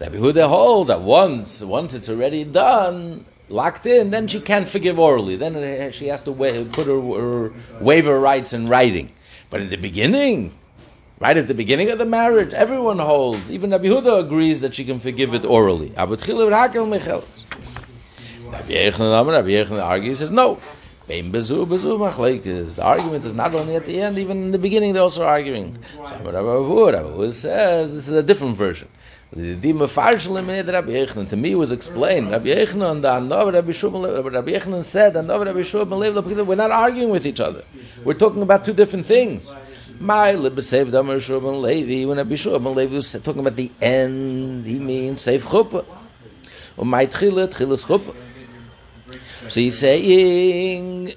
Rabbi 0.00 0.16
Huda 0.16 0.48
hold 0.48 0.86
that 0.88 1.02
once, 1.02 1.62
once 1.62 1.92
it's 1.94 2.08
already 2.08 2.44
done, 2.44 3.24
locked 3.48 3.84
in, 3.84 4.10
then 4.10 4.28
she 4.28 4.40
can't 4.40 4.68
forgive 4.68 4.98
orally. 4.98 5.36
Then 5.36 5.92
she 5.92 6.06
has 6.06 6.22
to 6.22 6.32
wa- 6.32 6.64
put 6.72 6.86
her, 6.86 7.00
her 7.00 7.52
waiver 7.80 8.18
rights 8.18 8.52
in 8.52 8.68
writing. 8.68 9.10
But 9.50 9.60
in 9.60 9.68
the 9.68 9.76
beginning, 9.76 10.54
right 11.18 11.36
at 11.36 11.48
the 11.48 11.54
beginning 11.54 11.90
of 11.90 11.98
the 11.98 12.06
marriage, 12.06 12.54
everyone 12.54 12.98
holds. 12.98 13.50
Even 13.50 13.70
Rabbi 13.70 13.88
Huda 13.88 14.20
agrees 14.20 14.60
that 14.62 14.74
she 14.74 14.84
can 14.84 14.98
forgive 15.00 15.34
it 15.34 15.44
orally. 15.44 15.92
Rabbi 15.96 16.14
Yechanan 19.50 19.82
argues, 19.84 20.18
says 20.18 20.30
no. 20.30 20.58
Bein 21.10 21.32
bezu 21.32 21.66
bezu 21.66 21.98
machlekes. 21.98 22.76
The 22.76 22.84
argument 22.84 23.24
is 23.24 23.34
not 23.34 23.52
only 23.52 23.74
at 23.74 23.84
the 23.84 24.00
end, 24.00 24.16
even 24.16 24.44
in 24.44 24.50
the 24.52 24.60
beginning 24.60 24.92
they're 24.92 25.02
also 25.02 25.24
arguing. 25.24 25.76
So 26.08 26.14
Rabbi 26.18 26.30
Avur, 26.30 26.92
Rabbi 26.92 27.08
Avur 27.08 27.32
says 27.32 27.92
this 27.92 28.06
is 28.06 28.14
a 28.14 28.22
different 28.22 28.56
version. 28.56 28.86
The 29.32 29.56
Dima 29.56 29.88
Farshel 29.88 30.40
Eminid 30.40 30.72
Rabbi 30.72 30.92
Yechanan 30.92 31.28
to 31.30 31.36
me 31.36 31.56
was 31.56 31.72
explained. 31.72 32.30
Rabbi 32.30 32.50
Yechanan, 32.50 33.02
the 33.02 33.08
Anov 33.08 33.52
Rabbi 33.52 33.72
Shubal, 33.72 34.32
Rabbi 34.32 34.52
Yechanan 34.52 34.84
said, 34.84 35.14
Anov 35.14 35.44
Rabbi 35.46 35.62
Shubal, 35.62 36.46
we're 36.46 36.54
not 36.54 36.70
arguing 36.70 37.10
with 37.10 37.26
each 37.26 37.40
other. 37.40 37.64
We're 38.04 38.14
talking 38.14 38.42
about 38.42 38.64
two 38.64 38.72
different 38.72 39.04
things. 39.04 39.52
My 39.98 40.34
Libesev 40.34 40.92
Damar 40.92 41.16
Shubal 41.16 41.60
Levi, 41.60 42.08
when 42.08 42.18
Rabbi 42.18 42.34
Shubal 42.34 42.72
Levi 42.72 42.94
was 42.94 43.10
talking 43.24 43.40
about 43.40 43.56
the 43.56 43.68
end, 43.82 44.64
he 44.64 44.78
means 44.78 45.26
Seif 45.26 45.40
Chuppah. 45.40 45.84
Or 46.76 46.86
my 46.86 47.06
Tchila, 47.06 47.48
Tchilas 47.48 47.84
Chuppah. 47.84 48.14
So 49.50 49.58
he's 49.58 49.76
saying, 49.76 51.12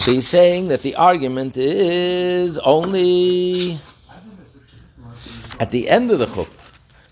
so 0.00 0.10
he's 0.10 0.26
saying 0.26 0.68
that 0.68 0.80
the 0.80 0.96
argument 0.96 1.58
is 1.58 2.56
only 2.56 3.78
at 5.60 5.70
the 5.70 5.90
end 5.90 6.10
of 6.10 6.18
the 6.18 6.24
chuppah. 6.24 6.48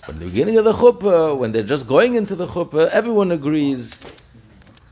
But 0.06 0.18
the 0.18 0.24
beginning 0.24 0.56
of 0.56 0.64
the 0.64 0.72
chuppah, 0.72 1.36
when 1.36 1.52
they're 1.52 1.62
just 1.62 1.86
going 1.86 2.14
into 2.14 2.34
the 2.34 2.46
chuppah, 2.46 2.88
everyone 2.88 3.32
agrees 3.32 4.00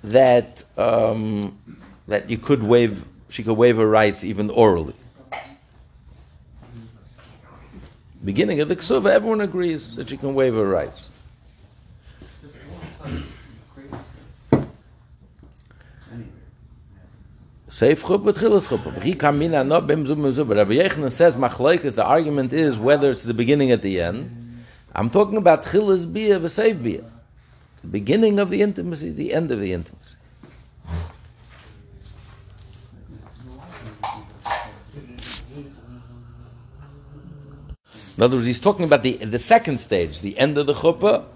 that 0.05 0.65
um, 0.77 1.59
that 2.07 2.29
you 2.29 2.37
could 2.37 2.63
waive, 2.63 3.07
she 3.31 3.43
could 3.43 3.57
waive 3.57 3.79
her 3.79 3.89
rights 3.89 4.23
even 4.23 4.51
orally. 4.51 4.95
Beginning 8.23 8.61
of 8.61 8.69
the 8.69 8.77
ksuva, 8.77 9.09
everyone 9.09 9.41
agrees 9.41 9.97
that 9.97 10.11
she 10.11 10.19
can 10.19 10.35
waive 10.35 10.57
her 10.57 10.69
rights. 10.69 11.09
Safe 17.79 18.03
chuppah, 18.03 18.33
tchilas 18.33 18.67
chuppah. 18.67 18.91
V'chi 18.91 19.17
kam 19.17 19.39
mina 19.39 19.63
no 19.63 19.81
bim 19.81 20.05
zum. 20.05 20.21
But 20.21 20.57
Rabbi 20.57 20.73
Yechanan 20.73 21.13
says 21.13 21.37
machlokes. 21.37 21.95
The 21.95 22.05
argument 22.05 22.53
is 22.53 22.77
whether 22.77 23.09
it's 23.09 23.23
the 23.23 23.33
beginning 23.33 23.71
at 23.71 23.83
the 23.83 24.01
end. 24.01 24.65
I'm 24.97 25.11
talking 25.11 25.37
about 25.37 25.63
tchilas 25.63 26.13
bia 26.13 26.41
v'seif 26.41 26.83
bia. 26.83 27.05
The 27.83 27.87
beginning 27.87 28.41
of 28.41 28.51
the 28.51 28.63
intimacy, 28.63 29.11
the 29.13 29.33
end 29.33 29.53
of 29.53 29.61
the 29.61 29.73
intimacy. 29.73 30.17
In 38.17 38.25
other 38.25 38.39
words, 38.39 38.49
he's 38.49 38.59
talking 38.59 38.87
about 38.87 39.05
the 39.05 39.13
the 39.19 39.39
second 39.39 39.79
stage, 39.79 40.21
the 40.21 40.37
end 40.37 40.59
of 40.59 40.67
the 40.67 40.75
chuppah, 40.75 41.27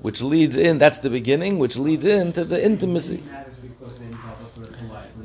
which 0.00 0.22
leads 0.22 0.56
in. 0.56 0.78
That's 0.78 0.96
the 0.96 1.10
beginning, 1.10 1.58
which 1.58 1.76
leads 1.76 2.06
into 2.06 2.46
the 2.46 2.64
intimacy. 2.64 3.22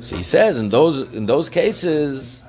So 0.00 0.16
he 0.16 0.22
says 0.22 0.58
in 0.58 0.68
those 0.68 1.12
in 1.12 1.26
those 1.26 1.48
cases, 1.48 2.42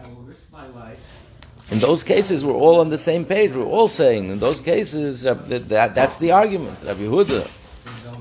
in 1.72 1.80
those 1.80 2.04
cases 2.04 2.46
we're 2.46 2.54
all 2.54 2.80
on 2.80 2.90
the 2.90 2.98
same 2.98 3.26
page. 3.26 3.52
We're 3.52 3.64
all 3.64 3.88
saying 3.88 4.30
in 4.30 4.40
those 4.40 4.62
cases 4.62 5.24
that, 5.24 5.70
that 5.70 5.96
that's 5.96 6.18
the 6.18 6.32
argument. 6.32 6.78
Rabbi 6.84 7.02
Yehuda 7.02 7.50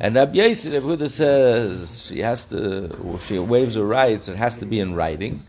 and 0.01 0.15
Rabbi 0.15 0.39
Yossi, 0.39 0.73
Rabbi 0.73 0.87
Yehuda 0.87 1.11
says 1.11 2.07
she 2.07 2.21
has 2.21 2.45
to 2.47 2.85
if 3.15 3.27
she 3.27 3.39
waives 3.39 3.75
her 3.75 3.85
rights, 3.85 4.29
it 4.29 4.37
has 4.37 4.57
to 4.59 4.67
be 4.67 4.81
in 4.81 4.95
writing. 4.95 5.41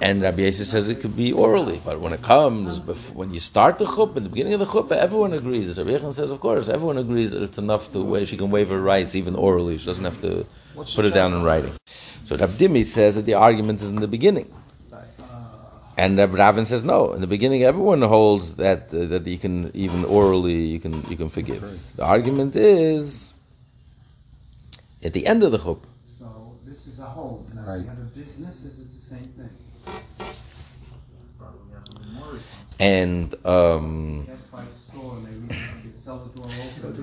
And 0.00 0.22
Rabbi 0.22 0.42
Yossi 0.42 0.64
says 0.64 0.88
it 0.88 1.00
could 1.00 1.16
be 1.16 1.32
orally, 1.32 1.80
but 1.84 2.00
when 2.00 2.12
it 2.12 2.22
comes, 2.22 2.80
bef- 2.80 3.12
when 3.14 3.32
you 3.32 3.40
start 3.40 3.78
the 3.78 3.84
chuppah, 3.86 4.16
in 4.18 4.24
the 4.24 4.28
beginning 4.28 4.52
of 4.54 4.60
the 4.60 4.66
chuppah, 4.66 4.92
everyone 4.96 5.32
agrees. 5.32 5.78
Rabbi 5.78 5.90
Yechon 5.90 6.12
says, 6.14 6.30
of 6.30 6.40
course, 6.40 6.68
everyone 6.68 6.98
agrees 6.98 7.30
that 7.32 7.42
it's 7.42 7.58
enough 7.58 7.90
to 7.92 8.02
waive, 8.02 8.28
she 8.28 8.36
can 8.36 8.50
waive 8.50 8.68
her 8.68 8.80
rights 8.80 9.14
even 9.14 9.34
orally. 9.34 9.78
She 9.78 9.86
doesn't 9.86 10.04
have 10.04 10.20
to 10.20 10.44
put 10.74 11.04
it 11.04 11.14
down 11.14 11.32
in 11.34 11.42
writing. 11.42 11.72
So 11.86 12.36
Rabbi 12.36 12.52
Dimi 12.52 12.84
says 12.84 13.14
that 13.16 13.22
the 13.22 13.34
argument 13.34 13.80
is 13.80 13.88
in 13.88 13.96
the 13.96 14.08
beginning. 14.08 14.52
And 15.98 16.18
Rabbi 16.18 16.36
Ravin 16.36 16.66
says 16.66 16.84
no. 16.84 17.12
In 17.14 17.22
the 17.22 17.26
beginning, 17.26 17.62
everyone 17.62 18.02
holds 18.02 18.56
that 18.56 18.92
uh, 18.92 19.06
that 19.06 19.26
you 19.26 19.38
can 19.38 19.70
even 19.72 20.04
orally 20.04 20.52
you 20.66 20.78
can 20.78 21.02
you 21.08 21.16
can 21.16 21.30
forgive. 21.30 21.62
The 21.96 22.04
argument 22.04 22.54
is 22.54 23.32
at 25.02 25.14
the 25.14 25.26
end 25.26 25.42
of 25.42 25.52
the 25.52 25.58
chuppah. 25.58 25.88
So 26.18 26.26
this 26.66 26.86
is 26.86 26.98
a 26.98 27.04
home. 27.06 27.46
Now, 27.54 27.62
Right. 27.62 27.76
if 27.80 27.84
you 27.84 27.88
have 27.88 27.98
a 27.98 28.04
business, 28.04 28.60
this 28.60 28.76
is 28.78 28.94
the 28.94 29.04
same 29.14 29.28
thing. 29.38 29.48
Probably 31.38 31.72
have 31.72 31.84
to 31.84 31.92
be 31.92 32.08
more 32.12 32.28
responsible. 32.28 32.34
And 32.34 32.34
um, 32.34 32.34
Just 32.34 32.34
by 32.34 32.34
store, 32.34 32.34
and 32.34 32.34
they 32.34 32.34
they 32.34 32.34
sell 32.34 32.44
the 32.44 32.64
door 32.65 32.65
open. 32.80 33.30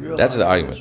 real 0.01 0.13
um, 0.13 0.17
That's 0.17 0.35
the 0.35 0.45
argument. 0.45 0.79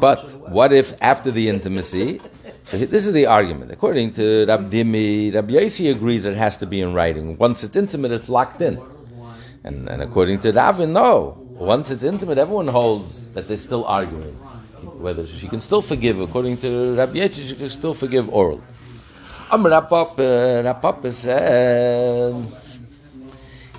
But 0.00 0.20
what 0.50 0.72
if 0.72 0.94
after 1.02 1.30
the 1.30 1.48
intimacy? 1.48 2.20
This 2.70 3.06
is 3.06 3.12
the 3.12 3.26
argument. 3.26 3.70
According 3.72 4.14
to 4.14 4.46
Rab 4.46 4.70
Dimi, 4.70 5.34
Rab 5.34 5.48
Yosi 5.50 5.90
agrees 5.92 6.24
it 6.24 6.34
has 6.34 6.56
to 6.58 6.66
be 6.66 6.80
in 6.80 6.94
writing. 6.94 7.36
Once 7.36 7.62
it's 7.62 7.76
intimate, 7.76 8.10
it's 8.10 8.30
locked 8.30 8.62
in. 8.62 8.80
And, 9.64 9.86
and 9.86 10.00
according 10.00 10.40
to 10.40 10.50
Ravin, 10.50 10.94
no. 10.94 11.36
Once 11.58 11.90
it's 11.90 12.04
intimate, 12.04 12.38
everyone 12.38 12.68
holds 12.68 13.28
that 13.34 13.48
they're 13.48 13.58
still 13.58 13.84
arguing. 13.84 14.34
Whether 14.96 15.26
she 15.26 15.46
can 15.46 15.60
still 15.60 15.82
forgive, 15.82 16.20
according 16.20 16.56
to 16.64 16.96
Rab 16.96 17.12
Yosi, 17.12 17.46
she 17.46 17.54
can 17.54 17.68
still 17.68 17.92
forgive 17.92 18.32
oral. 18.32 18.62
Rab 19.52 19.88
Papa, 19.88 20.22
uh, 20.22 20.62
Rab 20.64 20.80
Papa 20.80 21.12
said, 21.12 22.34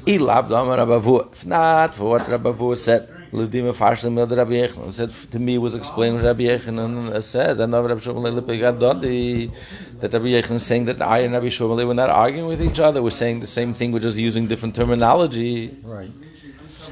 Ilab 0.06 0.46
Amar 0.48 0.78
Rabavu. 0.78 1.32
If 1.32 1.46
not, 1.46 1.96
for 1.96 2.12
what 2.12 2.22
Rabavu 2.24 2.76
said, 2.76 3.10
Ludim 3.32 3.74
Farshim 3.74 4.18
Yod 4.18 4.32
Rabbi 4.32 4.52
Yechanan 4.52 4.94
said 4.94 5.10
to 5.32 5.40
me 5.40 5.58
was 5.58 5.76
explained 5.76 6.24
Rabbi 6.24 6.44
Yechanan 6.44 7.22
says, 7.22 7.60
I 7.60 7.66
know 7.66 7.86
Rabbi 7.86 8.00
Shmuel 8.00 8.40
Lipigadodi, 8.40 9.52
that 10.00 10.14
Rabbi 10.14 10.26
Yechanan 10.26 10.56
is 10.56 10.66
saying 10.66 10.86
that 10.86 11.02
I 11.02 11.20
and 11.20 11.34
Rabbi 11.34 11.48
Shmuel 11.48 11.86
were 11.86 11.94
not 11.94 12.10
arguing 12.10 12.48
with 12.48 12.62
each 12.62 12.80
other, 12.80 13.02
we're 13.04 13.10
saying 13.10 13.42
the 13.42 13.48
same 13.48 13.74
thing, 13.74 13.92
we're 13.92 14.00
just 14.00 14.18
using 14.18 14.48
different 14.48 14.76
terminology. 14.76 15.76
Right. 15.84 16.10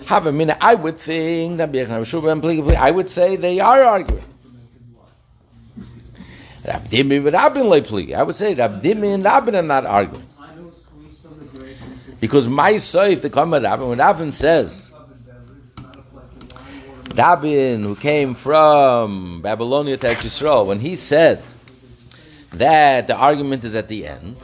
Have 0.08 0.27
a 0.27 0.32
minute, 0.32 0.58
I 0.60 0.75
would 0.75 0.98
think, 0.98 1.60
Rabbi 1.60 1.77
Yechanan, 1.77 2.63
Rabbi 2.65 2.75
I 2.75 2.91
would 2.91 3.10
say 3.10 3.36
they 3.38 3.60
are 3.60 3.84
arguing. 3.84 4.24
Rabbi 6.65 6.88
Dimi 6.88 7.24
with 7.24 7.34
Rabin 7.34 7.63
Leiplig. 7.63 8.13
I 8.13 8.24
would 8.24 8.36
say 8.36 8.53
Rabbi 8.53 8.79
Dimi 8.79 9.13
and 9.13 9.24
Rabin 9.24 9.55
are 9.55 9.62
not 9.62 9.86
arguing. 9.86 10.25
I 10.39 10.55
know 10.55 10.72
squeeze 10.72 11.20
from 11.20 11.38
the 11.39 11.46
grave. 11.58 11.77
Because 12.24 12.48
my 12.48 12.75
soif, 12.75 13.20
the 13.20 13.30
Kamar 13.30 13.60
Rabin, 13.60 13.89
when 13.89 13.98
Rabin 13.98 14.32
says, 14.32 14.94
Rabin, 17.13 17.84
who 17.84 17.98
came 17.98 18.34
from 18.34 19.42
Babylonia 19.42 19.98
to 19.98 20.08
Yisrael, 20.08 20.65
when 20.65 20.80
he 20.80 20.96
said 20.96 21.44
that 22.53 23.08
the 23.08 23.15
argument 23.18 23.65
is 23.65 23.75
at 23.75 23.89
the 23.89 24.08
end, 24.08 24.38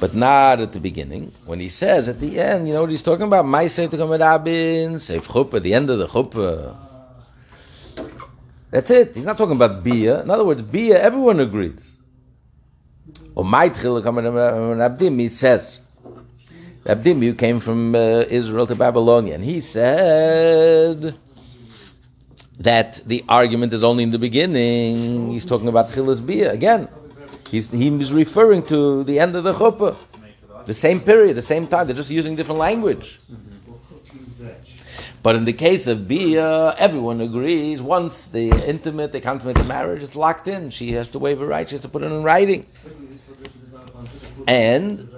but 0.00 0.12
not 0.12 0.58
at 0.58 0.72
the 0.72 0.80
beginning, 0.80 1.30
when 1.46 1.60
he 1.60 1.68
says 1.68 2.08
at 2.08 2.18
the 2.18 2.40
end, 2.40 2.66
you 2.66 2.74
know 2.74 2.80
what 2.80 2.90
he's 2.90 3.04
talking 3.04 3.28
about? 3.28 3.46
My 3.46 3.68
Kamar 3.68 4.18
Rabin, 4.18 4.94
Seif 4.94 5.22
Chuppah, 5.26 5.62
the 5.62 5.74
end 5.74 5.90
of 5.90 6.00
the 6.00 6.08
Chuppah. 6.08 6.76
That's 8.72 8.90
it. 8.90 9.14
He's 9.14 9.26
not 9.26 9.38
talking 9.38 9.54
about 9.54 9.84
Bia. 9.84 10.22
In 10.22 10.30
other 10.32 10.44
words, 10.44 10.62
Bia, 10.62 11.00
everyone 11.00 11.38
agrees. 11.38 11.96
Or 13.36 13.44
my 13.44 13.68
Tchil, 13.68 14.02
Kamar 14.02 14.74
Rabin, 14.74 15.16
he 15.16 15.28
says, 15.28 15.78
Abdimi 16.84 17.36
came 17.36 17.60
from 17.60 17.94
uh, 17.94 18.24
Israel 18.30 18.66
to 18.66 18.74
Babylonia, 18.74 19.34
and 19.34 19.44
he 19.44 19.60
said 19.60 21.14
that 22.58 23.02
the 23.06 23.24
argument 23.28 23.72
is 23.72 23.84
only 23.84 24.02
in 24.04 24.10
the 24.10 24.18
beginning. 24.18 25.30
He's 25.30 25.44
talking 25.44 25.68
about 25.68 25.88
Chilas 25.88 26.24
Bia 26.24 26.52
again. 26.52 26.88
He's, 27.50 27.70
he 27.70 27.90
was 27.90 28.12
referring 28.12 28.62
to 28.66 29.04
the 29.04 29.18
end 29.18 29.36
of 29.36 29.44
the 29.44 29.52
chuppah, 29.52 29.96
the 30.64 30.74
same 30.74 31.00
period, 31.00 31.36
the 31.36 31.42
same 31.42 31.66
time. 31.66 31.86
They're 31.86 31.96
just 31.96 32.10
using 32.10 32.34
different 32.34 32.60
language. 32.60 33.20
But 35.22 35.36
in 35.36 35.44
the 35.44 35.52
case 35.52 35.86
of 35.86 36.08
Bia, 36.08 36.74
everyone 36.78 37.20
agrees. 37.20 37.82
Once 37.82 38.26
the 38.28 38.48
intimate, 38.66 39.12
they 39.12 39.20
consummate 39.20 39.56
the 39.56 39.64
marriage, 39.64 40.02
it's 40.02 40.16
locked 40.16 40.48
in. 40.48 40.70
She 40.70 40.92
has 40.92 41.10
to 41.10 41.18
waive 41.18 41.40
her 41.40 41.46
right. 41.46 41.68
She 41.68 41.74
has 41.74 41.82
to 41.82 41.88
put 41.88 42.02
it 42.02 42.06
in 42.06 42.22
writing. 42.22 42.66
And 44.46 45.10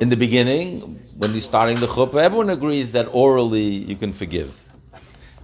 in 0.00 0.08
the 0.08 0.16
beginning, 0.16 0.98
when 1.18 1.30
he's 1.30 1.44
starting 1.44 1.76
the 1.76 1.86
chuppah, 1.86 2.22
everyone 2.22 2.48
agrees 2.48 2.92
that 2.92 3.06
orally 3.12 3.68
you 3.90 3.96
can 3.96 4.12
forgive. 4.12 4.64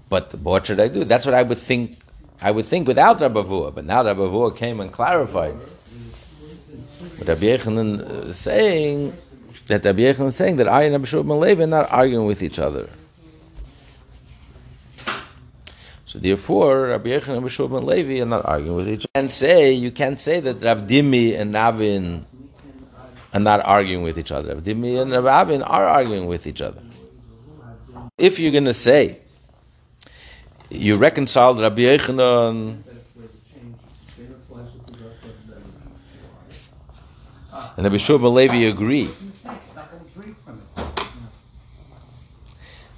But 0.08 0.34
what 0.36 0.66
should 0.66 0.80
I 0.80 0.88
do? 0.88 1.04
That's 1.04 1.26
what 1.26 1.34
I 1.34 1.42
would 1.42 1.58
think. 1.58 1.98
I 2.40 2.50
would 2.50 2.66
think 2.66 2.88
without 2.88 3.20
Rabbi 3.20 3.40
Vua, 3.40 3.74
but 3.74 3.84
now 3.84 4.04
Rabbi 4.04 4.20
Vua 4.20 4.56
came 4.56 4.80
and 4.80 4.92
clarified. 4.92 5.54
What 5.54 7.28
Rabbi 7.28 7.46
Yechanan 7.46 8.00
uh, 8.00 8.26
is 8.28 8.36
saying 8.36 9.12
that 9.66 9.84
Rabbi 9.84 10.00
Yechanan 10.00 10.28
is 10.28 10.36
saying 10.36 10.56
that 10.56 10.68
I 10.68 10.84
and 10.84 10.92
Rabbi 10.92 11.06
Shmuel 11.06 11.38
Levi 11.40 11.64
are 11.64 11.66
not 11.66 11.90
arguing 11.90 12.26
with 12.26 12.42
each 12.42 12.58
other. 12.58 12.88
So 16.04 16.18
therefore, 16.18 16.88
Rabbi 16.88 17.08
Yechanan 17.08 17.36
and 17.36 17.44
Rabbi 17.44 17.48
Shmuel 17.48 17.84
Levi 17.84 18.22
are 18.22 18.26
not 18.26 18.44
arguing 18.44 18.76
with 18.76 18.88
each 18.88 19.04
other. 19.04 19.10
And 19.14 19.32
say 19.32 19.72
you 19.72 19.90
can't 19.90 20.20
say 20.20 20.40
that 20.40 20.62
Rav 20.62 20.82
Dimi 20.86 21.38
and 21.38 21.52
Ravin 21.54 22.24
are 23.32 23.40
not 23.40 23.64
arguing 23.64 24.02
with 24.02 24.18
each 24.18 24.32
other. 24.32 24.54
Rav 24.54 24.64
Dimi 24.64 25.00
and 25.00 25.12
Rav 25.12 25.50
are 25.50 25.86
arguing 25.86 26.26
with 26.26 26.46
each 26.46 26.60
other. 26.60 26.80
If 28.18 28.38
you're 28.38 28.52
going 28.52 28.64
to 28.64 28.74
say 28.74 29.18
you 30.70 30.96
reconciled 30.96 31.60
Rabbi 31.60 31.82
Yechanan 31.82 32.78
and 37.76 37.84
Rabbi 37.84 37.96
Shmuel 37.96 38.32
Levi 38.32 38.64
agree 38.64 39.10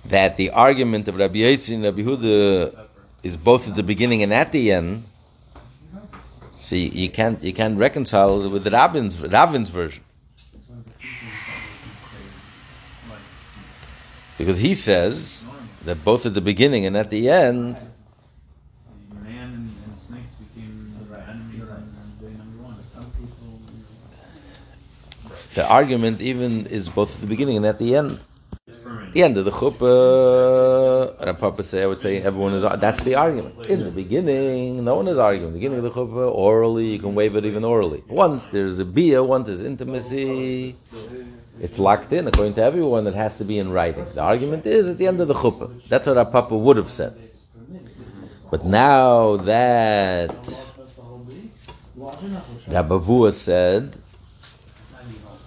that 0.06 0.36
the 0.36 0.50
argument 0.50 1.08
of 1.08 1.16
Rabbi 1.16 1.40
Yossi 1.40 1.74
and 1.74 1.84
Rabbi 1.84 2.02
Huda 2.02 2.86
is 3.22 3.36
both 3.36 3.68
at 3.68 3.74
the 3.74 3.82
beginning 3.82 4.22
and 4.22 4.32
at 4.32 4.52
the 4.52 4.72
end. 4.72 5.04
See, 6.56 6.88
you 6.88 7.10
can't 7.10 7.42
you 7.42 7.52
can't 7.52 7.78
reconcile 7.78 8.44
it 8.44 8.48
with 8.50 8.64
the 8.64 8.70
Rabbin's 8.70 9.20
Rabbin's 9.20 9.70
version 9.70 10.02
because 14.38 14.58
he 14.58 14.74
says 14.74 15.44
that 15.84 16.02
both 16.04 16.24
at 16.24 16.34
the 16.34 16.40
beginning 16.40 16.86
and 16.86 16.96
at 16.96 17.10
the 17.10 17.28
end 17.28 17.76
The 25.58 25.64
and, 25.64 25.72
and 25.72 25.72
argument 25.72 26.20
even 26.20 26.66
is 26.66 26.88
both 26.88 27.16
at 27.16 27.20
the 27.20 27.26
beginning 27.26 27.56
and 27.56 27.66
at 27.66 27.78
the 27.78 27.96
end. 27.96 28.20
The 29.12 29.22
end 29.22 29.36
of 29.38 29.44
the 29.44 29.50
chuppah, 29.50 31.26
Rav 31.26 31.38
Papa 31.38 31.62
say, 31.62 31.82
I 31.82 31.86
would 31.86 31.98
say 31.98 32.22
everyone 32.22 32.54
is. 32.54 32.62
That's 32.62 33.02
the 33.02 33.16
argument. 33.16 33.66
In 33.66 33.82
the 33.82 33.90
beginning, 33.90 34.84
no 34.84 34.96
one 34.96 35.08
is 35.08 35.18
arguing. 35.18 35.52
The 35.52 35.58
beginning 35.58 35.78
of 35.78 35.84
the 35.84 35.90
chuppah, 35.90 36.30
orally, 36.32 36.92
you 36.92 36.98
can 36.98 37.14
waive 37.14 37.34
it 37.34 37.44
even 37.44 37.64
orally. 37.64 38.04
Once 38.06 38.46
there's 38.46 38.78
a 38.78 38.84
bia, 38.84 39.24
once 39.24 39.48
there's 39.48 39.62
intimacy, 39.62 40.76
it's 41.60 41.78
locked 41.78 42.12
in. 42.12 42.26
According 42.26 42.54
to 42.54 42.62
everyone, 42.62 43.06
it 43.06 43.14
has 43.14 43.34
to 43.36 43.44
be 43.44 43.58
in 43.58 43.70
writing. 43.70 44.04
The 44.14 44.22
argument 44.22 44.66
is 44.66 44.88
at 44.88 44.98
the 44.98 45.06
end 45.06 45.20
of 45.20 45.28
the 45.28 45.34
chuppah. 45.34 45.70
That's 45.88 46.06
what 46.06 46.16
our 46.16 46.24
Papa 46.26 46.56
would 46.56 46.76
have 46.76 46.90
said. 46.90 47.16
But 48.50 48.64
now 48.64 49.36
that 49.36 50.30
Rabbi 52.66 52.94
Vua 52.96 53.32
said 53.32 53.94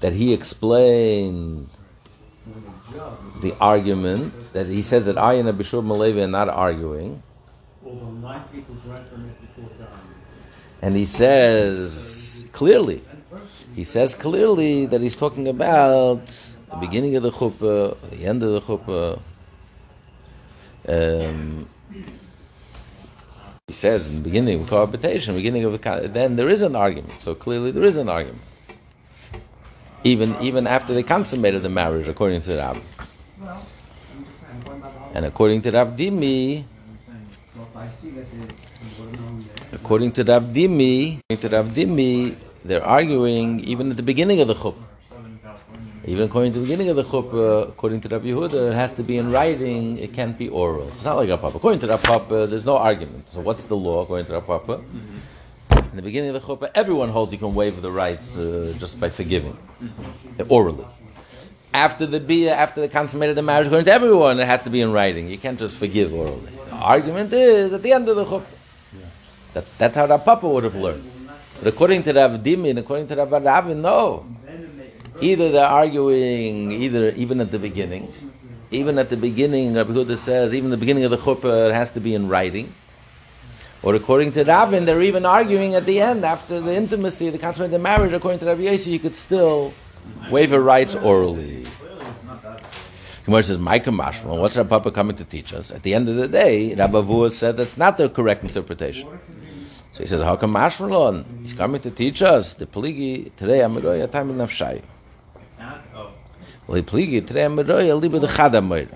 that 0.01 0.13
he 0.13 0.33
explained 0.33 1.69
the 3.41 3.55
argument 3.59 4.53
that 4.53 4.67
he 4.67 4.81
says 4.81 5.05
that 5.05 5.17
I 5.17 5.33
and 5.35 5.45
Rabbi 5.47 5.63
Shmuel 5.63 5.83
Malevi 5.85 6.23
are 6.23 6.27
not 6.27 6.49
arguing, 6.49 7.23
Although 7.83 8.11
nine 8.11 8.43
people 8.53 8.75
drank 8.75 9.07
from 9.07 9.25
it 9.29 9.41
before 9.41 9.69
dying. 9.79 9.89
and 10.83 10.95
he 10.95 11.05
says 11.07 12.47
clearly, 12.51 13.01
he 13.75 13.83
says 13.83 14.15
clearly 14.15 14.85
that 14.85 15.01
he's 15.01 15.15
talking 15.15 15.47
about 15.47 16.25
the 16.25 16.77
beginning 16.79 17.15
of 17.15 17.23
the 17.23 17.31
chuppah, 17.31 17.97
the 18.09 18.25
end 18.25 18.43
of 18.43 18.51
the 18.51 18.61
chuppah. 18.61 19.19
Um, 20.87 21.67
he 23.67 23.73
says 23.73 24.09
in 24.09 24.17
the 24.17 24.21
beginning 24.21 24.61
of 24.61 24.69
cohabitation, 24.69 25.35
beginning 25.35 25.63
of 25.63 25.71
the 25.71 26.07
then 26.07 26.35
there 26.35 26.49
is 26.49 26.61
an 26.61 26.75
argument. 26.75 27.13
So 27.21 27.35
clearly 27.35 27.71
there 27.71 27.83
is 27.83 27.97
an 27.97 28.09
argument. 28.09 28.41
Even 30.03 30.35
even 30.41 30.67
after 30.67 30.93
they 30.93 31.03
consummated 31.03 31.63
the 31.63 31.69
marriage, 31.69 32.07
according 32.07 32.41
to 32.41 32.57
Rab. 32.57 32.77
And 35.13 35.25
according 35.25 35.61
to 35.63 35.71
Rav 35.71 35.95
Dimi, 35.95 36.63
according 39.73 40.11
to 40.13 40.23
Rav 40.23 40.43
Dimi, 40.43 41.19
according 41.29 41.49
to 41.49 41.55
Rav 41.55 41.67
Dimi, 41.67 42.35
they're 42.63 42.83
arguing 42.83 43.59
even 43.61 43.91
at 43.91 43.97
the 43.97 44.03
beginning 44.03 44.39
of 44.41 44.47
the 44.47 44.55
chuppah. 44.55 44.83
Even 46.05 46.23
according 46.25 46.51
to 46.53 46.59
the 46.59 46.65
beginning 46.65 46.89
of 46.89 46.95
the 46.95 47.03
chuppah, 47.03 47.69
according 47.69 48.01
to 48.01 48.09
Rabbi 48.09 48.27
Yehuda, 48.27 48.71
it 48.71 48.73
has 48.73 48.93
to 48.93 49.03
be 49.03 49.17
in 49.17 49.31
writing. 49.31 49.99
It 49.99 50.13
can't 50.13 50.35
be 50.37 50.49
oral. 50.49 50.87
It's 50.87 51.05
not 51.05 51.17
like 51.17 51.29
Rav 51.29 51.41
Papa. 51.41 51.57
According 51.57 51.79
to 51.81 51.87
Rav 51.87 52.01
Papa, 52.01 52.47
there's 52.47 52.65
no 52.65 52.77
argument. 52.77 53.27
So 53.27 53.39
what's 53.39 53.63
the 53.65 53.75
law 53.75 54.01
according 54.01 54.25
to 54.27 54.33
Rav 54.33 54.47
Papa? 54.47 54.81
In 55.91 55.95
the 55.95 56.01
beginning 56.01 56.35
of 56.35 56.41
the 56.41 56.47
chuppah, 56.47 56.71
everyone 56.73 57.09
holds 57.09 57.33
you 57.33 57.37
can 57.37 57.53
waive 57.53 57.81
the 57.81 57.91
rights 57.91 58.35
uh, 58.35 58.73
just 58.79 58.99
by 58.99 59.09
forgiving, 59.09 59.57
orally. 60.49 60.85
After 61.73 62.05
the 62.05 62.19
bia, 62.19 62.53
after 62.53 62.81
the 62.81 62.89
consummated 62.89 63.35
the 63.35 63.43
marriage, 63.43 63.67
according 63.67 63.85
to 63.85 63.93
everyone, 63.93 64.39
it 64.39 64.45
has 64.45 64.63
to 64.63 64.69
be 64.69 64.81
in 64.81 64.91
writing. 64.91 65.27
You 65.27 65.37
can't 65.37 65.59
just 65.59 65.77
forgive 65.77 66.13
orally. 66.13 66.51
The 66.69 66.75
argument 66.75 67.31
is 67.31 67.73
at 67.73 67.83
the 67.83 67.91
end 67.91 68.09
of 68.09 68.15
the 68.15 68.25
chuppah. 68.25 69.53
That, 69.53 69.65
that's 69.77 69.95
how 69.95 70.07
Rav 70.07 70.25
Papa 70.25 70.47
would 70.47 70.63
have 70.63 70.75
learned. 70.75 71.10
But 71.61 71.75
according 71.75 72.01
to 72.03 72.13
Rav 72.13 72.31
Dimi 72.41 72.71
and 72.71 72.79
according 72.79 73.05
to 73.07 73.15
Rav 73.15 73.31
Ravin, 73.31 73.83
no. 73.83 74.25
Either 75.21 75.51
they're 75.51 75.63
arguing, 75.63 76.71
either 76.71 77.11
even 77.11 77.39
at 77.39 77.51
the 77.51 77.59
beginning, 77.59 78.11
even 78.71 78.97
at 78.97 79.11
the 79.11 79.17
beginning, 79.17 79.75
Rabbi 79.75 79.91
Huda 79.91 80.17
says, 80.17 80.55
even 80.55 80.71
the 80.71 80.77
beginning 80.77 81.03
of 81.03 81.11
the 81.11 81.17
chuppah, 81.17 81.69
it 81.69 81.73
has 81.73 81.93
to 81.93 81.99
be 81.99 82.15
in 82.15 82.27
writing. 82.27 82.73
Or 83.83 83.93
according 83.93 84.31
to 84.31 84.43
Ravin, 84.43 84.85
they're 84.85 85.03
even 85.03 85.23
arguing 85.23 85.75
at 85.75 85.85
the 85.85 85.99
end, 85.99 86.25
after 86.25 86.59
the 86.59 86.73
intimacy, 86.73 87.29
the 87.29 87.37
consummated 87.37 87.79
marriage, 87.79 88.13
according 88.13 88.39
to 88.39 88.47
Rabbi 88.47 88.61
Yossi, 88.63 88.87
you 88.87 88.99
could 88.99 89.15
still 89.15 89.71
waive 90.31 90.49
her 90.49 90.61
rights 90.61 90.95
orally. 90.95 91.67
Gemara 93.25 93.43
says, 93.43 93.59
Micah 93.59 93.91
Mashma, 93.91 94.39
what's 94.39 94.57
Rabbi 94.57 94.69
Papa 94.69 94.89
coming 94.89 95.15
to 95.15 95.25
teach 95.25 95.53
us? 95.53 95.69
At 95.69 95.83
the 95.83 95.93
end 95.93 96.09
of 96.09 96.15
the 96.15 96.27
day, 96.27 96.73
Rabbi 96.73 97.01
Vua 97.01 97.29
said 97.29 97.57
that's 97.57 97.77
not 97.77 97.97
the 97.97 98.09
correct 98.09 98.41
interpretation. 98.41 99.07
So 99.91 100.03
he 100.03 100.07
says, 100.07 100.21
how 100.21 100.37
come 100.37 100.53
Mashmalon? 100.53 101.25
He's 101.41 101.53
coming 101.53 101.81
to 101.81 101.91
teach 101.91 102.21
us. 102.21 102.53
The 102.53 102.65
Peligi, 102.65 103.33
today 103.35 103.59
Amiroya 103.59 104.09
Tamil 104.09 104.35
Nafshai. 104.35 104.81
Not, 105.59 105.81
oh, 105.93 106.11
Well, 106.65 106.81
the 106.81 106.83
Peligi, 106.83 107.25
today 107.25 107.45
the. 107.45 108.87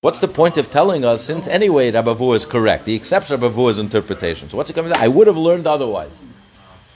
What's 0.00 0.18
the 0.18 0.28
point 0.28 0.56
of 0.56 0.70
telling 0.70 1.04
us, 1.04 1.22
since 1.22 1.46
anyway 1.46 1.90
Rabbi 1.90 2.14
Vua 2.14 2.34
is 2.34 2.44
correct, 2.44 2.86
he 2.86 2.96
accepts 2.96 3.30
Rabbi 3.30 3.48
Vua's 3.48 3.78
interpretation. 3.78 4.48
So 4.48 4.56
what's 4.56 4.70
he 4.70 4.74
coming 4.74 4.92
to 4.92 4.98
I 4.98 5.08
would 5.08 5.26
have 5.26 5.36
learned 5.36 5.66
otherwise, 5.66 6.18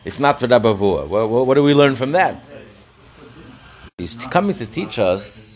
if 0.04 0.18
not 0.18 0.40
for 0.40 0.46
Rabbi 0.46 0.72
Vua. 0.72 1.06
What, 1.06 1.28
what, 1.28 1.46
what 1.46 1.54
do 1.54 1.62
we 1.62 1.74
learn 1.74 1.96
from 1.96 2.12
that? 2.12 2.42
He's 3.98 4.14
coming 4.14 4.56
to 4.56 4.66
teach 4.66 4.98
us 4.98 5.53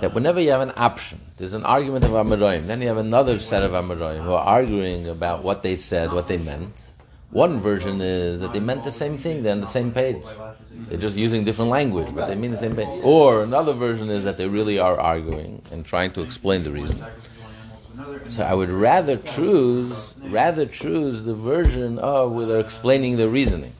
that 0.00 0.12
whenever 0.14 0.40
you 0.40 0.50
have 0.50 0.60
an 0.60 0.72
option, 0.76 1.20
there's 1.36 1.54
an 1.54 1.64
argument 1.64 2.04
of 2.04 2.10
Amoraim, 2.10 2.66
then 2.66 2.82
you 2.82 2.88
have 2.88 2.98
another 2.98 3.38
set 3.38 3.62
of 3.62 3.72
Amoraim 3.72 4.22
who 4.22 4.32
are 4.32 4.44
arguing 4.44 5.08
about 5.08 5.42
what 5.42 5.62
they 5.62 5.76
said, 5.76 6.12
what 6.12 6.28
they 6.28 6.38
meant. 6.38 6.90
One 7.30 7.58
version 7.58 8.00
is 8.00 8.40
that 8.40 8.52
they 8.52 8.60
meant 8.60 8.84
the 8.84 8.92
same 8.92 9.18
thing, 9.18 9.42
they're 9.42 9.52
on 9.52 9.60
the 9.60 9.66
same 9.66 9.90
page. 9.90 10.22
They're 10.88 10.98
just 10.98 11.16
using 11.16 11.44
different 11.44 11.70
language, 11.70 12.08
but 12.14 12.28
they 12.28 12.34
mean 12.34 12.50
the 12.50 12.56
same 12.56 12.74
thing. 12.74 12.88
Or 13.02 13.42
another 13.42 13.72
version 13.72 14.10
is 14.10 14.24
that 14.24 14.36
they 14.36 14.48
really 14.48 14.78
are 14.78 14.98
arguing 14.98 15.62
and 15.72 15.84
trying 15.84 16.12
to 16.12 16.22
explain 16.22 16.62
the 16.62 16.70
reason. 16.70 17.04
So 18.28 18.44
I 18.44 18.54
would 18.54 18.70
rather 18.70 19.16
choose, 19.16 20.14
rather 20.22 20.66
choose 20.66 21.22
the 21.22 21.34
version 21.34 21.98
of 21.98 22.32
where 22.32 22.46
they're 22.46 22.60
explaining 22.60 23.16
the 23.16 23.28
reasoning. 23.28 23.72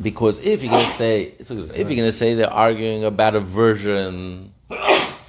Because 0.00 0.44
if 0.44 0.62
you're 0.62 0.72
to 0.72 0.84
say, 0.84 1.34
if 1.38 1.48
you're 1.48 1.64
going 1.64 1.98
to 1.98 2.12
say 2.12 2.34
they're 2.34 2.52
arguing 2.52 3.04
about 3.04 3.34
a 3.34 3.40
version, 3.40 4.52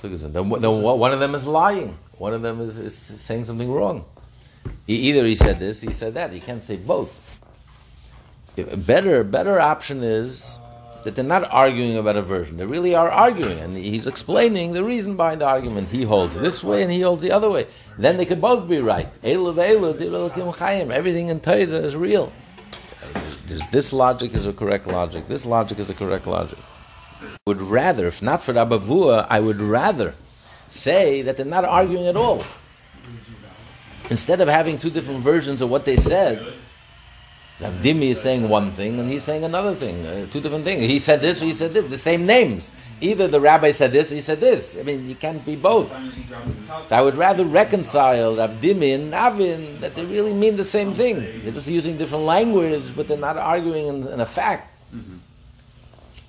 then, 0.01 0.31
then 0.31 0.81
one 0.81 1.13
of 1.13 1.19
them 1.19 1.35
is 1.35 1.47
lying. 1.47 1.97
One 2.17 2.33
of 2.33 2.41
them 2.41 2.61
is, 2.61 2.77
is 2.77 2.95
saying 2.95 3.45
something 3.45 3.71
wrong. 3.71 4.05
Either 4.87 5.25
he 5.25 5.35
said 5.35 5.59
this, 5.59 5.81
he 5.81 5.91
said 5.91 6.15
that. 6.15 6.33
You 6.33 6.41
can't 6.41 6.63
say 6.63 6.77
both. 6.77 7.41
A 8.57 8.77
better, 8.77 9.23
better 9.23 9.59
option 9.59 10.03
is 10.03 10.57
that 11.03 11.15
they're 11.15 11.23
not 11.23 11.49
arguing 11.51 11.97
about 11.97 12.17
a 12.17 12.21
version. 12.21 12.57
They 12.57 12.65
really 12.65 12.95
are 12.95 13.09
arguing, 13.09 13.59
and 13.59 13.77
he's 13.77 14.07
explaining 14.07 14.73
the 14.73 14.83
reason 14.83 15.15
behind 15.15 15.41
the 15.41 15.47
argument. 15.47 15.89
He 15.89 16.03
holds 16.03 16.37
this 16.37 16.63
way, 16.63 16.83
and 16.83 16.91
he 16.91 17.01
holds 17.01 17.21
the 17.21 17.31
other 17.31 17.49
way. 17.49 17.67
Then 17.97 18.17
they 18.17 18.25
could 18.25 18.41
both 18.41 18.67
be 18.67 18.81
right. 18.81 19.07
Everything 19.23 21.29
in 21.29 21.39
Torah 21.39 21.57
is 21.57 21.95
real. 21.95 22.33
This 23.71 23.93
logic 23.93 24.33
is 24.33 24.45
a 24.45 24.53
correct 24.53 24.87
logic. 24.87 25.27
This 25.27 25.45
logic 25.45 25.79
is 25.79 25.89
a 25.89 25.93
correct 25.93 26.27
logic. 26.27 26.57
Would 27.47 27.61
rather, 27.61 28.07
if 28.07 28.21
not 28.21 28.43
for 28.43 28.51
Rabbi 28.51 28.75
Vua, 28.75 29.25
I 29.29 29.39
would 29.39 29.61
rather 29.61 30.13
say 30.67 31.21
that 31.21 31.37
they're 31.37 31.45
not 31.45 31.63
arguing 31.63 32.05
at 32.05 32.17
all. 32.17 32.43
Instead 34.09 34.41
of 34.41 34.49
having 34.49 34.77
two 34.77 34.89
different 34.89 35.21
versions 35.21 35.61
of 35.61 35.69
what 35.69 35.85
they 35.85 35.95
said, 35.95 36.45
Rav 37.61 37.73
Dimi 37.75 38.09
is 38.11 38.19
saying 38.19 38.49
one 38.49 38.71
thing 38.71 38.99
and 38.99 39.09
he's 39.09 39.23
saying 39.23 39.45
another 39.45 39.73
thing, 39.73 40.05
uh, 40.05 40.25
two 40.29 40.41
different 40.41 40.65
things. 40.65 40.81
He 40.81 40.99
said 40.99 41.21
this, 41.21 41.39
he 41.39 41.53
said 41.53 41.73
this, 41.73 41.85
the 41.85 41.97
same 41.97 42.25
names. 42.25 42.69
Either 42.99 43.29
the 43.29 43.39
rabbi 43.39 43.71
said 43.71 43.93
this, 43.93 44.09
he 44.09 44.19
said 44.19 44.41
this. 44.41 44.77
I 44.77 44.83
mean, 44.83 45.07
you 45.07 45.15
can't 45.15 45.45
be 45.45 45.55
both. 45.55 45.89
So 46.89 46.97
I 46.97 47.01
would 47.01 47.15
rather 47.15 47.45
reconcile 47.45 48.35
Rav 48.35 48.59
Dimi 48.59 48.93
and 48.93 49.09
Ravin 49.09 49.79
that 49.79 49.95
they 49.95 50.03
really 50.03 50.33
mean 50.33 50.57
the 50.57 50.65
same 50.65 50.93
thing. 50.93 51.21
They're 51.43 51.53
just 51.53 51.69
using 51.69 51.95
different 51.95 52.25
language, 52.25 52.93
but 52.93 53.07
they're 53.07 53.17
not 53.17 53.37
arguing 53.37 53.87
in, 53.87 54.07
in 54.09 54.19
a 54.19 54.25
fact. 54.25 54.73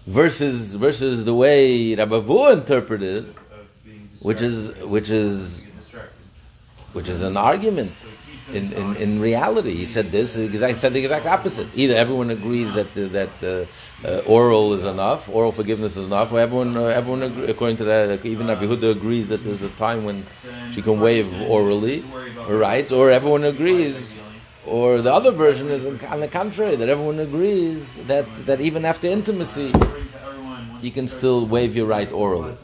Versus 0.08 0.74
versus 0.74 1.24
the 1.26 1.34
way 1.34 1.94
Rabbi 1.94 2.20
Vu 2.20 2.50
interpreted, 2.50 3.26
which 4.20 4.40
is 4.40 4.74
which 4.78 5.10
is 5.10 5.62
which 6.94 7.10
is 7.10 7.20
an 7.20 7.36
argument 7.36 7.92
in, 8.52 8.72
in, 8.72 8.96
in 8.96 9.20
reality. 9.20 9.74
He 9.74 9.84
said 9.84 10.06
this, 10.10 10.34
he 10.34 10.48
said 10.74 10.94
the 10.94 11.00
exact 11.04 11.26
opposite. 11.26 11.68
Either 11.74 11.94
everyone 11.94 12.30
agrees 12.30 12.72
that 12.72 12.92
that 12.94 13.34
uh, 13.42 14.08
uh, 14.08 14.22
oral 14.26 14.72
is 14.72 14.84
enough, 14.84 15.28
oral 15.28 15.52
forgiveness 15.52 15.96
is 15.96 16.06
enough, 16.06 16.32
or 16.32 16.40
everyone, 16.40 16.76
uh, 16.76 16.84
everyone 16.86 17.22
agree, 17.24 17.50
according 17.50 17.76
to 17.76 17.84
that, 17.84 18.24
even 18.24 18.46
Rabbi 18.46 18.64
Huda 18.64 18.92
agrees 18.92 19.28
that 19.28 19.42
there's 19.44 19.62
a 19.62 19.68
time 19.70 20.04
when 20.04 20.24
she 20.72 20.82
can 20.82 21.00
waive 21.00 21.28
orally, 21.50 22.04
right? 22.48 22.90
Or 22.92 23.10
everyone 23.10 23.44
agrees, 23.44 24.22
or 24.68 25.02
the 25.02 25.12
other 25.12 25.30
version 25.30 25.68
is 25.68 25.84
on 26.04 26.20
the 26.20 26.28
contrary, 26.28 26.76
that 26.76 26.88
everyone 26.88 27.18
agrees 27.18 27.96
that, 28.06 28.26
that 28.46 28.60
even 28.60 28.84
after 28.84 29.06
intimacy, 29.06 29.72
you 30.80 30.90
can 30.90 31.08
still 31.08 31.46
waive 31.46 31.74
your 31.74 31.86
right 31.86 32.10
orally. 32.12 32.54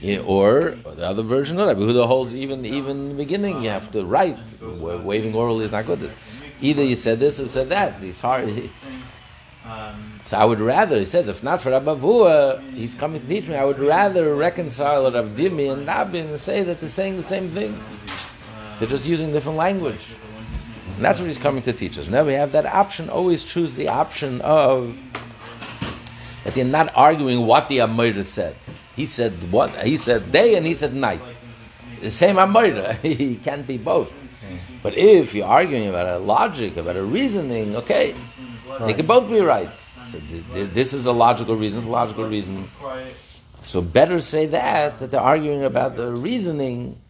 Yeah, 0.00 0.20
or 0.20 0.70
the 0.70 1.06
other 1.06 1.22
version 1.22 1.60
of 1.60 1.66
Rabbi 1.68 1.80
Huda 1.80 2.06
holds 2.06 2.34
even 2.34 2.64
even 2.64 3.16
beginning 3.18 3.62
you 3.62 3.68
have 3.68 3.90
to 3.92 4.04
write. 4.04 4.38
Waving 4.62 5.34
orally 5.34 5.66
is 5.66 5.72
not 5.72 5.84
good. 5.84 6.10
Either 6.62 6.82
you 6.82 6.96
said 6.96 7.20
this 7.20 7.38
or 7.38 7.46
said 7.46 7.68
that. 7.68 8.02
It's 8.02 8.20
hard. 8.20 8.48
So 10.24 10.36
I 10.36 10.44
would 10.44 10.60
rather, 10.60 10.98
he 10.98 11.04
says, 11.04 11.28
if 11.28 11.42
not 11.42 11.60
for 11.60 11.70
Rabbi 11.70 11.94
Vua, 11.94 12.60
he's 12.72 12.94
coming 12.94 13.20
to 13.20 13.26
teach 13.26 13.48
me, 13.48 13.56
I 13.56 13.64
would 13.64 13.78
rather 13.78 14.34
reconcile 14.34 15.10
Rav 15.10 15.28
Dimi 15.30 15.72
and 15.72 15.86
Rabin 15.86 16.28
and 16.28 16.38
say 16.38 16.62
that 16.62 16.80
they're 16.80 16.88
saying 16.88 17.16
the 17.16 17.22
same 17.22 17.48
thing. 17.48 17.78
They're 18.78 18.88
just 18.88 19.06
using 19.06 19.32
different 19.32 19.58
language. 19.58 20.14
And 21.00 21.06
that's 21.06 21.18
what 21.18 21.28
he's 21.28 21.38
coming 21.38 21.62
to 21.62 21.72
teach 21.72 21.96
us. 21.96 22.08
Now 22.08 22.24
we 22.24 22.34
have 22.34 22.52
that 22.52 22.66
option, 22.66 23.08
always 23.08 23.42
choose 23.42 23.72
the 23.72 23.88
option 23.88 24.42
of 24.42 24.94
that 26.44 26.54
you're 26.54 26.66
not 26.66 26.92
arguing 26.94 27.46
what 27.46 27.70
the 27.70 27.78
Amir 27.78 28.22
said. 28.22 28.54
He 28.96 29.06
said 29.06 29.32
what 29.50 29.70
he 29.76 29.96
said 29.96 30.30
day 30.30 30.56
and 30.56 30.66
he 30.66 30.74
said 30.74 30.92
night. 30.92 31.22
The 32.00 32.10
same 32.10 32.36
Amira. 32.36 32.96
he 33.00 33.36
can't 33.36 33.66
be 33.66 33.78
both. 33.78 34.12
But 34.82 34.94
if 34.94 35.34
you're 35.34 35.46
arguing 35.46 35.88
about 35.88 36.06
a 36.06 36.18
logic, 36.18 36.76
about 36.76 36.96
a 36.96 37.02
reasoning, 37.02 37.76
okay, 37.76 38.14
they 38.80 38.92
can 38.92 39.06
both 39.06 39.30
be 39.30 39.40
right. 39.40 39.70
So 40.02 40.20
th- 40.20 40.44
th- 40.52 40.70
this 40.72 40.92
is 40.92 41.06
a 41.06 41.12
logical 41.12 41.56
reason, 41.56 41.82
a 41.82 41.88
logical 41.88 42.28
reason. 42.28 42.68
So 43.62 43.80
better 43.80 44.20
say 44.20 44.44
that 44.52 44.98
that 44.98 45.12
they're 45.12 45.18
arguing 45.18 45.64
about 45.64 45.96
the 45.96 46.12
reasoning, 46.12 47.00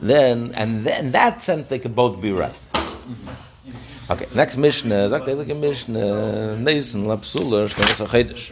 then 0.00 0.52
and 0.54 0.84
then 0.84 1.04
in 1.04 1.12
that 1.12 1.42
sense 1.42 1.68
they 1.68 1.78
could 1.78 1.94
both 1.94 2.18
be 2.22 2.32
right. 2.32 2.56
Okay, 4.10 4.26
next 4.34 4.56
Mishnah, 4.56 5.08
sagt 5.08 5.28
er, 5.28 5.34
like 5.34 5.54
Mishnah, 5.54 6.56
Neisen, 6.58 7.04
Lapsula, 7.04 7.68
Shkamas 7.68 8.04
HaChedesh. 8.06 8.50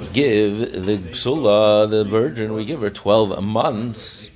We 0.00 0.06
give 0.12 0.84
the 0.84 0.98
Psula, 1.12 1.88
the 1.88 2.04
virgin, 2.04 2.54
we 2.54 2.64
give 2.64 2.80
her 2.80 2.90
12 2.90 3.42
months. 3.42 4.26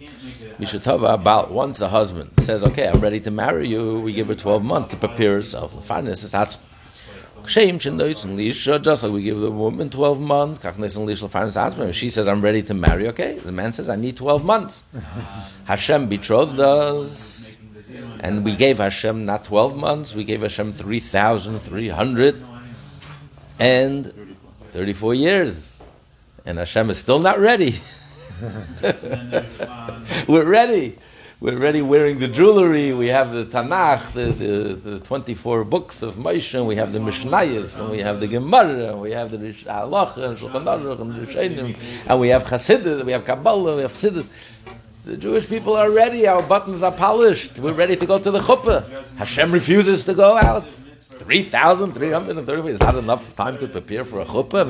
Mishatava, 0.61 1.13
about 1.13 1.51
once 1.51 1.81
a 1.81 1.89
husband 1.89 2.31
says, 2.41 2.63
okay, 2.63 2.87
I'm 2.89 3.01
ready 3.01 3.21
to 3.21 3.31
marry 3.31 3.67
you, 3.69 4.01
we 4.01 4.13
give 4.13 4.29
her 4.29 4.35
12 4.35 4.63
months 4.65 4.91
to 4.91 4.97
prepare 4.97 5.35
herself. 5.35 5.85
Finance 5.85 6.23
is 6.23 6.31
that's 6.31 6.59
Shame 7.47 7.79
just 7.79 7.95
like 8.25 9.13
we 9.13 9.23
give 9.23 9.39
the 9.39 9.51
woman 9.51 9.89
12 9.89 10.21
months. 10.21 10.59
If 10.65 11.95
she 11.95 12.11
says, 12.11 12.27
I'm 12.27 12.41
ready 12.41 12.63
to 12.63 12.75
marry, 12.75 13.07
okay. 13.09 13.39
The 13.39 13.53
man 13.53 13.73
says, 13.73 13.89
I 13.89 13.95
need 13.95 14.17
12 14.17 14.45
months. 14.45 14.83
Hashem 15.65 16.09
betrothed 16.09 16.59
us, 16.59 17.36
and 18.21 18.45
we 18.45 18.55
gave 18.57 18.79
Hashem 18.79 19.25
not 19.25 19.45
12 19.45 19.77
months, 19.77 20.15
we 20.15 20.25
gave 20.25 20.43
Hashem 20.43 20.73
3,300 20.73 22.43
and 23.59 24.37
34 24.73 25.15
years. 25.15 25.81
And 26.45 26.59
Hashem 26.59 26.91
is 26.91 26.99
still 26.99 27.19
not 27.19 27.39
ready. 27.39 27.81
We're 30.29 30.45
ready. 30.45 30.99
We're 31.39 31.53
already 31.53 31.83
wearing 31.83 32.19
the 32.19 32.29
jewelry. 32.29 32.95
We 32.95 33.09
have 33.09 33.31
the 33.31 33.45
Tanakh, 33.45 34.15
the, 34.15 34.25
the, 34.33 34.75
the 34.93 35.01
24 35.01 35.65
books 35.65 36.01
of 36.01 36.15
Moshe, 36.15 36.65
we 36.65 36.77
have 36.77 36.93
the 36.95 36.99
Mishnayos, 36.99 37.79
and 37.79 37.91
we 37.91 37.99
have 37.99 38.21
the 38.21 38.27
Gemara, 38.27 38.93
and 38.93 39.03
we 39.03 39.11
have 39.11 39.31
the 39.31 39.37
Halacha, 39.37 40.31
and 40.31 40.39
Shulchan 40.39 40.65
Aruch, 40.65 40.99
and 40.99 41.27
Rishonim, 41.27 41.77
and 42.09 42.21
we 42.21 42.29
have 42.29 42.45
Chassidus, 42.45 43.05
we 43.05 43.13
have 43.13 43.27
Kabbalah, 43.27 43.77
we 43.77 43.83
have 43.83 43.93
Chassidus. 43.93 44.31
The 45.07 45.17
Jewish 45.17 45.49
people 45.49 45.77
are 45.77 45.89
ready. 45.89 46.27
Our 46.27 46.43
buttons 46.43 46.83
are 46.83 46.91
polished. 46.91 47.61
We're 47.61 47.73
ready 47.73 47.95
to 47.95 48.07
go 48.07 48.19
to 48.19 48.29
the 48.29 48.41
chuppah. 48.41 49.05
Hashem 49.15 49.53
refuses 49.53 50.03
to 50.03 50.15
go 50.15 50.37
out. 50.37 50.69
3,330 50.69 52.69
is 52.69 52.81
not 52.81 52.97
enough 52.97 53.37
time 53.37 53.57
to 53.59 53.69
prepare 53.69 54.05
for 54.05 54.19
a 54.19 54.25
chuppah. 54.25 54.67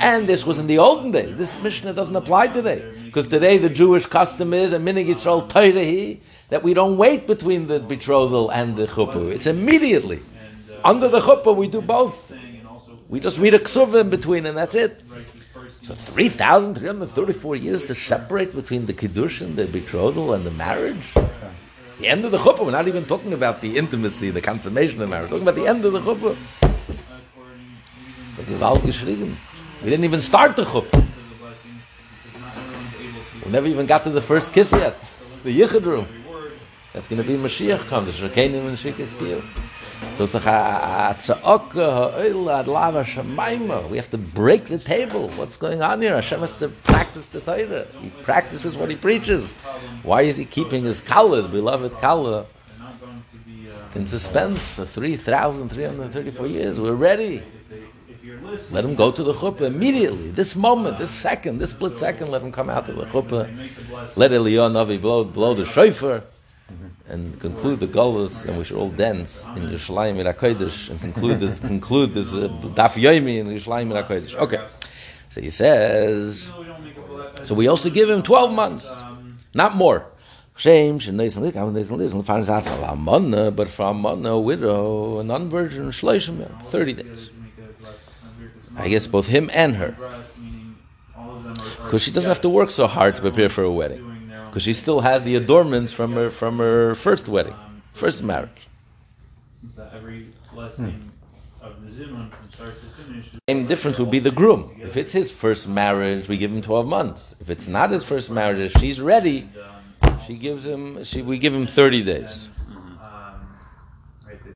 And 0.00 0.26
this 0.26 0.44
was 0.44 0.58
in 0.58 0.66
the 0.66 0.78
olden 0.78 1.12
days. 1.12 1.36
This 1.36 1.62
Mishnah 1.62 1.92
doesn't 1.92 2.16
apply 2.16 2.48
today. 2.48 2.82
Because 3.04 3.28
today 3.28 3.56
the 3.56 3.70
Jewish 3.70 4.06
custom 4.06 4.52
is, 4.52 4.72
and 4.72 4.84
minig 4.84 5.06
Yisrael 5.06 5.48
Teirehi, 5.48 6.18
that 6.48 6.64
we 6.64 6.74
don't 6.74 6.98
wait 6.98 7.28
between 7.28 7.68
the 7.68 7.78
betrothal 7.78 8.50
and 8.50 8.74
the 8.74 8.88
chuppah. 8.88 9.30
It's 9.30 9.46
immediately. 9.46 10.22
Under 10.82 11.06
the 11.06 11.20
chuppah, 11.20 11.54
we 11.54 11.68
do 11.68 11.80
both. 11.80 12.34
We 13.08 13.20
just 13.20 13.38
read 13.38 13.54
a 13.54 13.60
ksuva 13.60 14.00
in 14.00 14.10
between, 14.10 14.44
and 14.44 14.58
that's 14.58 14.74
it. 14.74 15.00
So 15.82 15.94
3,334 15.94 17.56
years 17.56 17.86
to 17.86 17.94
separate 17.94 18.54
between 18.54 18.84
the 18.84 18.92
kiddush 18.92 19.40
and 19.40 19.56
the 19.56 19.66
betrothal 19.66 20.34
and 20.34 20.44
the 20.44 20.50
marriage? 20.50 21.14
The 21.98 22.08
end 22.08 22.24
of 22.24 22.32
the 22.32 22.38
chuppah, 22.38 22.64
we're 22.64 22.70
not 22.70 22.86
even 22.86 23.04
talking 23.06 23.32
about 23.32 23.62
the 23.62 23.78
intimacy, 23.78 24.30
the 24.30 24.42
consummation 24.42 25.00
of 25.00 25.08
marriage. 25.08 25.30
We're 25.30 25.38
talking 25.38 25.48
about 25.48 25.62
the 25.62 25.66
end 25.66 25.84
of 25.84 25.92
the 25.92 26.00
chuppah. 26.00 26.36
We 29.82 29.90
didn't 29.90 30.04
even 30.04 30.20
start 30.20 30.56
the 30.56 30.64
chuppah. 30.64 31.04
We 33.44 33.50
never 33.50 33.66
even 33.66 33.86
got 33.86 34.04
to 34.04 34.10
the 34.10 34.20
first 34.20 34.52
kiss 34.52 34.72
yet. 34.72 34.98
The 35.44 35.58
yichud 35.58 35.84
room. 35.84 36.06
That's 36.92 37.08
going 37.08 37.22
to 37.22 37.26
be 37.26 37.36
Mashiach 37.36 37.86
comes. 37.88 38.20
And. 38.20 39.42
So 40.14 40.24
it's 40.24 40.34
like 40.34 40.46
ah, 40.46 40.50
ah, 40.50 41.08
ah, 41.08 41.10
a 41.10 41.14
tza'oka 41.14 41.76
uh, 41.76 42.12
ha'oil 42.12 42.50
ad 42.50 42.68
lava 42.68 43.04
shemaima. 43.04 43.84
Uh, 43.84 43.88
we 43.88 43.96
have 43.96 44.10
to 44.10 44.18
break 44.18 44.66
the 44.66 44.78
table. 44.78 45.28
What's 45.30 45.56
going 45.56 45.82
on 45.82 46.00
here? 46.00 46.14
Hashem 46.14 46.40
has 46.40 46.52
to 46.58 46.68
practice 46.68 47.28
the 47.28 47.40
Torah. 47.40 47.86
He 48.00 48.10
practices 48.22 48.76
what 48.76 48.90
he 48.90 48.96
preaches. 48.96 49.52
Why 50.02 50.22
is 50.22 50.36
he 50.36 50.44
keeping 50.44 50.84
his 50.84 51.00
kala, 51.00 51.36
his 51.38 51.46
beloved 51.46 51.92
kala, 52.00 52.46
in 53.94 54.06
suspense 54.06 54.74
for 54.74 54.84
3,334 54.84 56.46
years? 56.46 56.80
We're 56.80 56.94
ready. 56.94 57.42
Let 58.70 58.84
him 58.84 58.94
go 58.94 59.12
to 59.12 59.22
the 59.22 59.34
chuppah 59.34 59.62
immediately. 59.62 60.30
This 60.30 60.56
moment, 60.56 60.98
this 60.98 61.10
second, 61.10 61.58
this 61.58 61.70
split 61.70 61.98
second, 61.98 62.30
let 62.30 62.42
him 62.42 62.52
come 62.52 62.70
out 62.70 62.86
to 62.86 62.92
the 62.92 63.04
chuppah. 63.04 63.48
Let 64.16 64.30
Eliyahu 64.30 64.72
Navi 64.72 65.00
blow, 65.00 65.24
blow 65.24 65.54
the 65.54 65.66
shofar 65.66 66.24
and 67.10 67.38
conclude 67.40 67.80
the 67.80 67.86
Golos, 67.86 68.46
and 68.46 68.56
we 68.56 68.64
should 68.64 68.76
all 68.76 68.90
dance 68.90 69.44
in 69.56 69.64
Yerushalayim 69.64 70.22
Kodesh 70.34 70.90
and 70.90 71.00
conclude 71.00 71.40
this, 71.40 71.58
conclude 71.72 72.14
this 72.14 72.32
uh, 72.32 72.48
Daf 72.78 72.94
Yomi 72.94 73.38
in 73.38 73.46
Yerushalayim 73.48 73.90
Kodesh. 74.06 74.36
Okay, 74.36 74.64
so 75.28 75.40
he 75.40 75.50
says, 75.50 76.50
so 77.44 77.54
we 77.54 77.66
also 77.66 77.90
give 77.90 78.08
him 78.08 78.22
12 78.22 78.52
months, 78.52 78.90
not 79.54 79.74
more. 79.74 80.06
Shame, 80.56 80.98
she 80.98 81.10
knows 81.10 81.36
and 81.38 81.56
I'm 81.56 81.72
knows 81.72 81.88
and 81.88 81.98
listen, 81.98 82.22
finds 82.22 82.50
out 82.50 82.66
a 82.66 82.94
month, 82.94 83.56
but 83.56 83.68
from 83.70 84.04
a 84.04 84.38
widow, 84.38 85.18
a 85.20 85.24
non-virgin, 85.24 85.86
shloshim, 85.90 86.46
30 86.64 86.92
days. 86.92 87.30
I 88.76 88.88
guess 88.88 89.06
both 89.06 89.26
him 89.26 89.50
and 89.54 89.76
her. 89.76 89.96
Because 91.84 92.02
she 92.02 92.10
doesn't 92.10 92.28
have 92.28 92.42
to 92.42 92.48
work 92.50 92.70
so 92.70 92.86
hard 92.86 93.16
to 93.16 93.22
prepare 93.22 93.48
for 93.48 93.62
a 93.62 93.72
wedding 93.72 94.09
because 94.50 94.64
she 94.64 94.72
still 94.72 95.00
has 95.00 95.22
the 95.22 95.36
adornments 95.36 95.92
from 95.92 96.12
her 96.12 96.28
from 96.28 96.58
her 96.58 96.96
first 96.96 97.28
wedding, 97.28 97.54
first 97.92 98.22
marriage. 98.22 98.66
Every 99.94 100.26
blessing 100.52 101.10
of 101.62 101.80
the 101.84 102.04
Zimun 102.04 102.30
from 102.30 102.50
start 102.50 102.74
to 102.74 103.02
finish. 103.02 103.30
Same 103.48 103.66
difference 103.66 103.98
would 104.00 104.10
be 104.10 104.18
the 104.18 104.32
groom. 104.32 104.76
If 104.80 104.96
it's 104.96 105.12
his 105.12 105.30
first 105.30 105.68
marriage, 105.68 106.26
we 106.26 106.36
give 106.36 106.50
him 106.50 106.62
twelve 106.62 106.86
months. 106.88 107.34
If 107.40 107.48
it's 107.48 107.68
not 107.68 107.90
his 107.90 108.04
first 108.04 108.30
marriage, 108.30 108.58
if 108.58 108.72
she's 108.80 109.00
ready, 109.00 109.48
she 110.26 110.36
gives 110.36 110.66
him. 110.66 111.04
She 111.04 111.22
we 111.22 111.38
give 111.38 111.54
him 111.54 111.66
thirty 111.66 112.02
days. 112.02 112.48
Um, 113.00 113.46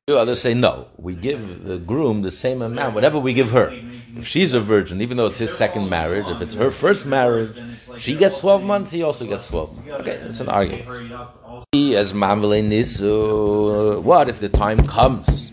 the 0.07 0.17
others 0.17 0.41
say 0.41 0.53
no. 0.53 0.87
We 0.97 1.15
give 1.15 1.63
the 1.63 1.77
groom 1.77 2.21
the 2.21 2.31
same 2.31 2.61
amount, 2.61 2.95
whatever 2.95 3.17
we 3.17 3.33
give 3.33 3.51
her. 3.51 3.71
If 4.17 4.27
she's 4.27 4.53
a 4.53 4.61
virgin, 4.61 5.01
even 5.01 5.17
though 5.17 5.27
it's 5.27 5.39
his 5.39 5.55
second 5.55 5.89
marriage, 5.89 6.27
if 6.27 6.41
it's 6.41 6.55
her 6.55 6.71
first 6.71 7.05
marriage, 7.05 7.61
she 7.97 8.15
gets 8.15 8.39
12 8.39 8.63
months, 8.63 8.91
he 8.91 9.03
also 9.03 9.25
gets 9.25 9.47
12 9.47 9.75
months. 9.75 9.91
Okay, 10.01 10.15
it's 10.23 10.39
an 10.39 10.47
argument. 10.49 11.65
He, 11.73 11.97
as 11.97 12.13
Mamle 12.13 12.63
Nisu, 12.63 13.97
uh, 13.97 14.01
what 14.01 14.29
if 14.29 14.39
the 14.39 14.47
time 14.49 14.85
comes 14.87 15.51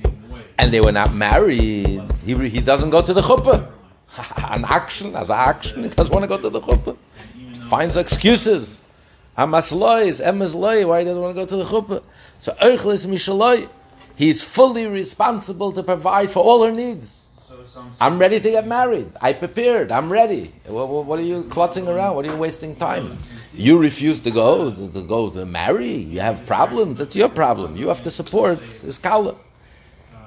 and 0.58 0.72
they 0.72 0.80
were 0.80 0.92
not 0.92 1.12
married? 1.12 2.02
He, 2.24 2.48
he 2.48 2.60
doesn't 2.60 2.90
go 2.90 3.02
to 3.02 3.12
the 3.12 3.22
chuppah. 3.22 3.68
an 4.48 4.64
action, 4.64 5.16
as 5.16 5.28
an 5.28 5.38
action, 5.38 5.82
he 5.82 5.88
doesn't 5.88 6.12
want 6.12 6.22
to 6.22 6.28
go 6.28 6.38
to 6.38 6.50
the 6.50 6.60
chuppah. 6.60 6.96
Finds 7.68 7.96
excuses. 7.96 8.80
Hamasloi 9.36 10.06
is 10.06 10.20
Emasloi, 10.20 10.86
why 10.86 11.00
he 11.00 11.04
doesn't 11.04 11.20
want 11.22 11.34
to 11.34 11.40
go 11.40 11.46
to 11.46 11.56
the 11.56 11.64
chuppah. 11.64 12.02
So, 12.38 12.52
Erchlis 12.62 13.06
Mishaloi. 13.06 13.68
He's 14.14 14.42
fully 14.42 14.86
responsible 14.86 15.72
to 15.72 15.82
provide 15.82 16.30
for 16.30 16.40
all 16.44 16.62
her 16.64 16.70
needs. 16.70 17.21
I'm 18.00 18.18
ready 18.18 18.40
to 18.40 18.50
get 18.50 18.66
married. 18.66 19.10
I 19.20 19.32
prepared. 19.32 19.92
I'm 19.92 20.10
ready. 20.12 20.52
What, 20.66 20.88
what, 21.06 21.18
are 21.18 21.22
you 21.22 21.44
clutching 21.44 21.88
around? 21.88 22.16
What 22.16 22.26
are 22.26 22.32
you 22.32 22.36
wasting 22.36 22.76
time? 22.76 23.18
You 23.54 23.80
refuse 23.80 24.20
to 24.20 24.30
go 24.30 24.70
to, 24.70 25.02
go 25.06 25.30
to 25.30 25.46
marry. 25.46 25.92
You 25.92 26.20
have 26.20 26.46
problems. 26.46 26.98
That's 26.98 27.14
your 27.16 27.28
problem. 27.28 27.76
You 27.76 27.88
have 27.88 28.02
to 28.02 28.10
support 28.10 28.58
his. 28.58 28.98
The 28.98 29.36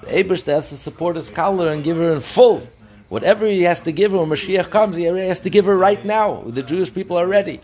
Abish 0.07 0.45
has 0.45 0.69
to 0.69 0.77
support 0.77 1.15
his 1.15 1.29
kala 1.29 1.67
and 1.67 1.83
give 1.83 1.97
her 1.97 2.13
in 2.13 2.19
full. 2.19 2.61
Whatever 3.09 3.45
he 3.47 3.63
has 3.63 3.81
to 3.81 3.91
give 3.91 4.11
her 4.11 4.19
when 4.19 4.29
Mashiach 4.29 4.69
comes, 4.69 4.95
he 4.95 5.03
has 5.03 5.39
to 5.41 5.49
give 5.49 5.65
her 5.65 5.77
right 5.77 6.03
now. 6.03 6.41
The 6.45 6.63
Jewish 6.63 6.93
people 6.93 7.17
are 7.17 7.27
ready. 7.27 7.59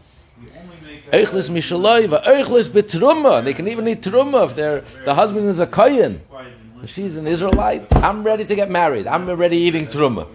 They 1.11 1.25
can 3.53 3.67
even 3.67 3.87
eat 3.87 4.03
Trumma 4.03 4.43
if 4.45 4.55
the 4.55 5.13
husband 5.13 5.47
is 5.47 5.59
a 5.59 5.67
Kohen. 5.67 6.21
She's 6.85 7.17
an 7.17 7.27
Israelite. 7.27 7.93
I'm 7.97 8.23
ready 8.23 8.45
to 8.45 8.55
get 8.55 8.69
married. 8.69 9.07
I'm 9.07 9.29
already 9.29 9.57
eating 9.57 9.87
Trumma. 9.87 10.27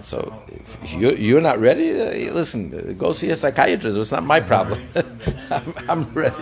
So 0.00 0.42
if 0.48 0.92
you're, 0.92 1.14
you're 1.14 1.40
not 1.40 1.58
ready, 1.58 1.92
uh, 2.00 2.34
listen, 2.34 2.96
go 2.98 3.12
see 3.12 3.30
a 3.30 3.36
psychiatrist. 3.36 3.96
It's 3.96 4.12
not 4.12 4.24
my 4.24 4.40
problem. 4.40 4.82
I'm, 5.88 6.04
ready. 6.12 6.36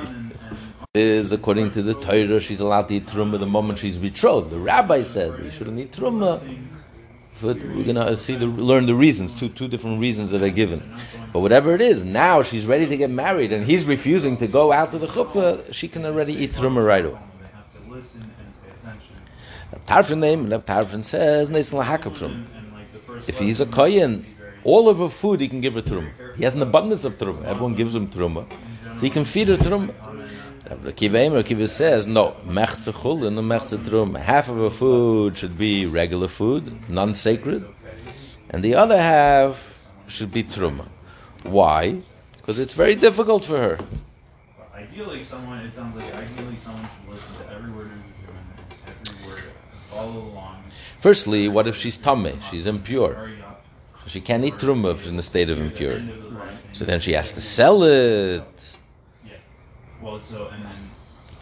Is 0.95 1.31
according 1.33 1.71
to 1.73 1.83
the 1.83 1.95
Torah, 1.95 2.41
she's 2.41 2.61
allowed 2.61 2.89
to 2.89 2.95
eat 2.95 3.07
truma 3.07 3.39
the 3.39 3.47
moment 3.47 3.79
she's 3.79 3.99
betrothed. 3.99 4.51
The 4.51 4.59
rabbi 4.59 5.03
said 5.03 5.39
we 5.39 5.51
shouldn't 5.51 5.79
eat 5.79 5.93
truma 5.93 6.41
but 7.43 7.57
we're 7.59 7.85
gonna 7.85 8.17
see 8.17 8.35
the 8.35 8.47
learn 8.47 8.87
the 8.87 8.95
reasons, 8.95 9.35
two 9.35 9.49
two 9.49 9.69
different 9.69 10.01
reasons 10.01 10.31
that 10.31 10.43
are 10.43 10.51
given. 10.51 10.83
But 11.33 11.41
whatever 11.41 11.75
it 11.75 11.81
is, 11.81 12.05
now 12.05 12.43
she's 12.43 12.67
ready 12.67 12.87
to 12.87 12.97
get 12.97 13.11
married, 13.11 13.53
and 13.53 13.65
he's 13.65 13.85
refusing 13.85 14.37
to 14.39 14.47
go 14.47 14.73
out 14.73 14.91
to 14.91 14.99
the 14.99 15.07
chuppah. 15.07 15.73
She 15.73 15.89
can 15.89 16.05
already 16.05 16.35
eat 16.35 16.53
truma 16.53 16.85
right 16.85 17.05
away. 17.05 17.19
Tarfon 19.87 20.19
name, 20.19 20.47
Tarfon 20.47 21.03
says, 21.03 21.51
If 23.27 23.39
he's 23.39 23.61
a 23.61 23.67
kohen, 23.67 24.25
all 24.65 24.89
of 24.89 24.99
her 24.99 25.09
food 25.09 25.41
he 25.41 25.49
can 25.49 25.61
give 25.61 25.75
her 25.75 25.83
truma. 25.83 26.11
He 26.37 26.45
has 26.45 26.55
an 26.55 26.63
abundance 26.63 27.05
of 27.05 27.19
truma. 27.19 27.45
Everyone 27.45 27.75
gives 27.75 27.95
him 27.95 28.09
truma, 28.09 28.51
so 28.97 29.01
he 29.01 29.11
can 29.11 29.25
feed 29.25 29.49
her 29.49 29.57
truma. 29.57 29.93
Kiva 30.95 31.43
Kiva 31.43 31.67
says, 31.67 32.07
no, 32.07 32.37
mechze 32.45 32.93
chulin 32.93 33.37
and 33.39 33.51
mechze 33.51 33.89
trum. 33.89 34.15
Half 34.15 34.49
of 34.49 34.57
her 34.59 34.71
food 34.71 35.37
should 35.37 35.59
be 35.59 35.87
regular 35.87 36.29
food, 36.29 36.89
non-sacred, 36.89 37.65
and 38.51 38.63
the 38.63 38.77
other 38.77 38.97
half 38.97 39.85
should 40.07 40.33
be 40.33 40.45
truma. 40.45 40.87
Why? 41.43 42.01
Because 42.37 42.61
it's 42.61 42.75
very 42.75 42.95
difficult 42.95 43.45
for 43.45 43.59
her. 43.59 43.79
Ideally, 44.73 45.25
someone, 45.25 45.61
it 45.61 45.75
sounds 45.75 45.97
like 45.97 46.15
ideally 46.15 46.55
someone 46.55 46.83
should 46.83 47.13
listen 47.13 47.47
to 47.47 47.53
every 47.53 47.73
word 47.73 47.91
Firstly, 51.01 51.49
what 51.49 51.67
if 51.67 51.77
she's 51.77 51.97
tummy? 51.97 52.35
She's 52.51 52.67
impure. 52.67 53.31
So 54.03 54.09
she 54.09 54.21
can't 54.21 54.45
eat 54.45 54.55
truma 54.55 54.93
if 54.93 55.01
she's 55.01 55.09
in 55.09 55.19
a 55.19 55.23
state 55.23 55.51
of 55.51 55.59
impurity. 55.59 56.13
So 56.73 56.85
then 56.85 57.01
she 57.01 57.13
has 57.13 57.33
to 57.33 57.41
sell 57.41 57.83
it 57.83 58.77
Yeah. 59.27 59.33
well, 60.03 60.19
so 60.21 60.49
and 60.49 60.63
then 60.63 60.73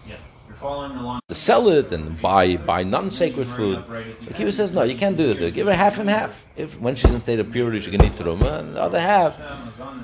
yeah, 0.09 0.17
you're 0.49 0.57
following 0.57 0.93
along. 0.97 1.21
To 1.29 1.35
sell 1.35 1.69
it 1.69 1.93
and 1.93 2.21
buy 2.23 2.57
buy 2.57 2.83
non-sacred 2.83 3.47
food. 3.47 3.85
The 4.23 4.35
Kiva 4.35 4.53
says 4.53 4.75
no, 4.75 4.83
you 4.83 4.97
can't 4.97 5.17
do 5.17 5.35
that. 5.35 5.55
Give 5.55 5.67
her 5.67 5.75
half 5.75 5.99
and 5.99 6.09
half. 6.09 6.47
If 6.57 6.81
when 6.81 6.95
she's 6.97 7.13
in 7.13 7.21
state 7.21 7.41
of 7.41 7.53
purity, 7.53 7.81
she 7.81 7.91
can 7.91 8.03
eat 8.05 8.13
truma, 8.17 8.61
and 8.61 8.75
the 8.75 8.83
other 8.83 9.01
half, 9.01 9.37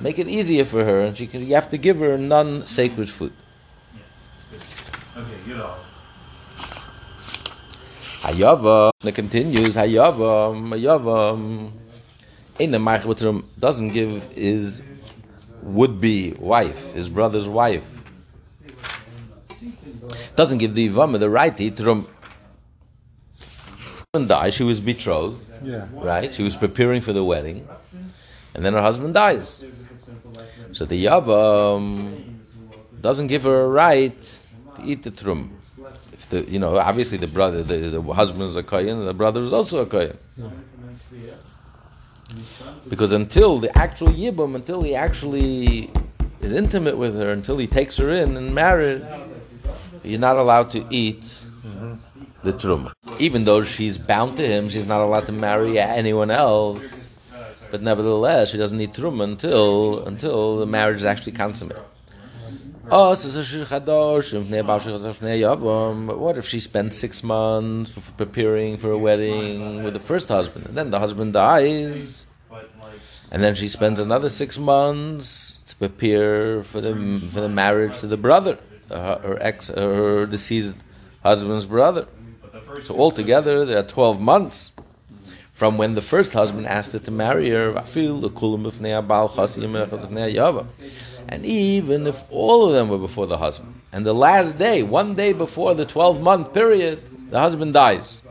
make 0.01 0.19
it 0.19 0.27
easier 0.27 0.65
for 0.65 0.85
her, 0.85 1.01
and 1.01 1.17
she 1.17 1.27
can. 1.27 1.45
You 1.45 1.55
have 1.55 1.69
to 1.71 1.77
give 1.77 1.99
her 1.99 2.17
non-sacred 2.17 3.09
food. 3.09 3.33
Hayava. 8.25 8.91
It 9.03 9.13
continues. 9.15 9.75
Hayava. 9.75 10.55
Hayava. 10.69 11.71
In 12.57 12.71
the 12.71 12.77
Ma'achbatrum 12.77 13.43
doesn't 13.59 13.89
give 13.89 14.23
his 14.33 14.81
would-be 15.61 16.33
wife, 16.39 16.93
his 16.93 17.09
brother's 17.09 17.47
wife, 17.49 17.83
doesn't 20.35 20.59
give 20.59 20.73
the 20.73 20.87
Ivama 20.89 21.19
the 21.19 21.29
right 21.29 21.55
to 21.57 21.63
eat 21.63 21.79
rum. 21.79 22.07
Husband 24.13 24.29
dies, 24.29 24.53
she 24.53 24.63
was 24.63 24.79
betrothed, 24.79 25.41
Yeah. 25.63 25.87
right? 25.91 26.33
She 26.33 26.43
was 26.43 26.55
preparing 26.55 27.01
for 27.01 27.11
the 27.11 27.23
wedding, 27.23 27.67
and 28.53 28.63
then 28.63 28.73
her 28.73 28.81
husband 28.81 29.13
dies. 29.15 29.63
So 30.71 30.85
the 30.85 31.03
Yavam 31.05 32.35
doesn't 33.01 33.27
give 33.27 33.43
her 33.43 33.61
a 33.63 33.67
right 33.67 34.21
to 34.75 34.81
eat 34.85 35.03
the 35.03 35.11
trum. 35.11 35.51
The 36.29 36.43
you 36.49 36.59
know 36.59 36.77
obviously 36.77 37.17
the 37.17 37.27
brother 37.27 37.61
the, 37.63 37.77
the 37.77 38.01
husband 38.01 38.43
is 38.43 38.55
a 38.55 38.63
kohen 38.63 38.89
and 38.89 39.07
the 39.07 39.13
brother 39.13 39.41
is 39.41 39.53
also 39.53 39.81
a 39.81 39.85
kohen. 39.85 40.17
Because 42.89 43.11
until 43.11 43.59
the 43.59 43.75
actual 43.77 44.09
yibum, 44.09 44.55
until 44.55 44.81
he 44.81 44.95
actually 44.95 45.91
is 46.41 46.53
intimate 46.53 46.97
with 46.97 47.15
her, 47.15 47.29
until 47.29 47.57
he 47.57 47.67
takes 47.67 47.97
her 47.97 48.09
in 48.09 48.35
and 48.37 48.53
married, 48.53 49.05
you're 50.03 50.19
not 50.19 50.37
allowed 50.37 50.71
to 50.71 50.85
eat 50.89 51.23
the 52.43 52.53
truma. 52.53 52.91
Even 53.19 53.45
though 53.45 53.63
she's 53.63 53.97
bound 53.97 54.37
to 54.37 54.45
him, 54.45 54.69
she's 54.69 54.87
not 54.87 55.01
allowed 55.01 55.25
to 55.27 55.31
marry 55.31 55.79
anyone 55.79 56.31
else. 56.31 57.13
But 57.71 57.81
nevertheless, 57.81 58.51
she 58.51 58.57
doesn't 58.57 58.77
need 58.77 58.93
truma 58.93 59.23
until 59.23 60.05
until 60.05 60.57
the 60.57 60.65
marriage 60.65 60.97
is 60.97 61.05
actually 61.05 61.33
consummated. 61.33 61.83
Oh, 62.91 63.15
What 66.17 66.37
if 66.37 66.45
she 66.45 66.59
spent 66.59 66.93
six 66.93 67.23
months 67.23 67.91
preparing 68.17 68.77
for 68.77 68.91
a 68.91 68.97
wedding 68.97 69.83
with 69.83 69.93
the 69.93 69.99
first 69.99 70.27
husband, 70.27 70.67
and 70.67 70.75
then 70.75 70.91
the 70.91 70.99
husband 70.99 71.33
dies, 71.33 72.27
and 73.31 73.43
then 73.43 73.55
she 73.55 73.67
spends 73.67 73.99
another 73.99 74.29
six 74.29 74.59
months 74.59 75.59
to 75.67 75.75
prepare 75.75 76.63
for 76.63 76.79
the 76.79 76.93
for 77.31 77.41
the 77.41 77.49
marriage 77.49 77.97
to 77.99 78.07
the 78.07 78.17
brother, 78.17 78.57
her, 78.89 79.37
ex, 79.41 79.67
her 79.69 80.25
deceased 80.27 80.77
husband's 81.23 81.65
brother. 81.65 82.07
So 82.83 82.95
altogether, 82.99 83.65
there 83.65 83.79
are 83.79 83.83
twelve 83.83 84.21
months 84.21 84.71
from 85.51 85.77
when 85.77 85.95
the 85.95 86.01
first 86.01 86.33
husband 86.33 86.67
asked 86.67 86.91
her 86.93 86.99
to 86.99 87.11
marry 87.11 87.49
her. 87.49 87.73
And 91.27 91.45
even 91.45 92.07
if 92.07 92.23
all 92.29 92.67
of 92.67 92.73
them 92.73 92.89
were 92.89 92.97
before 92.97 93.27
the 93.27 93.37
husband, 93.37 93.73
and 93.91 94.05
the 94.05 94.13
last 94.13 94.57
day, 94.57 94.83
one 94.83 95.15
day 95.15 95.33
before 95.33 95.73
the 95.73 95.85
twelve 95.85 96.21
month 96.21 96.53
period, 96.53 97.01
the 97.31 97.39
husband 97.39 97.73
dies. 97.73 98.21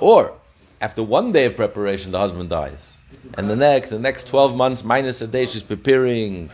Or 0.00 0.32
after 0.80 1.02
one 1.02 1.32
day 1.32 1.44
of 1.46 1.56
preparation, 1.56 2.12
the 2.12 2.18
husband 2.18 2.48
dies, 2.48 2.94
and 3.36 3.50
the 3.50 3.56
next, 3.56 3.90
the 3.90 3.98
next 3.98 4.26
twelve 4.26 4.56
months 4.56 4.84
minus 4.84 5.20
a 5.20 5.26
day, 5.26 5.46
she's 5.46 5.62
preparing 5.62 6.48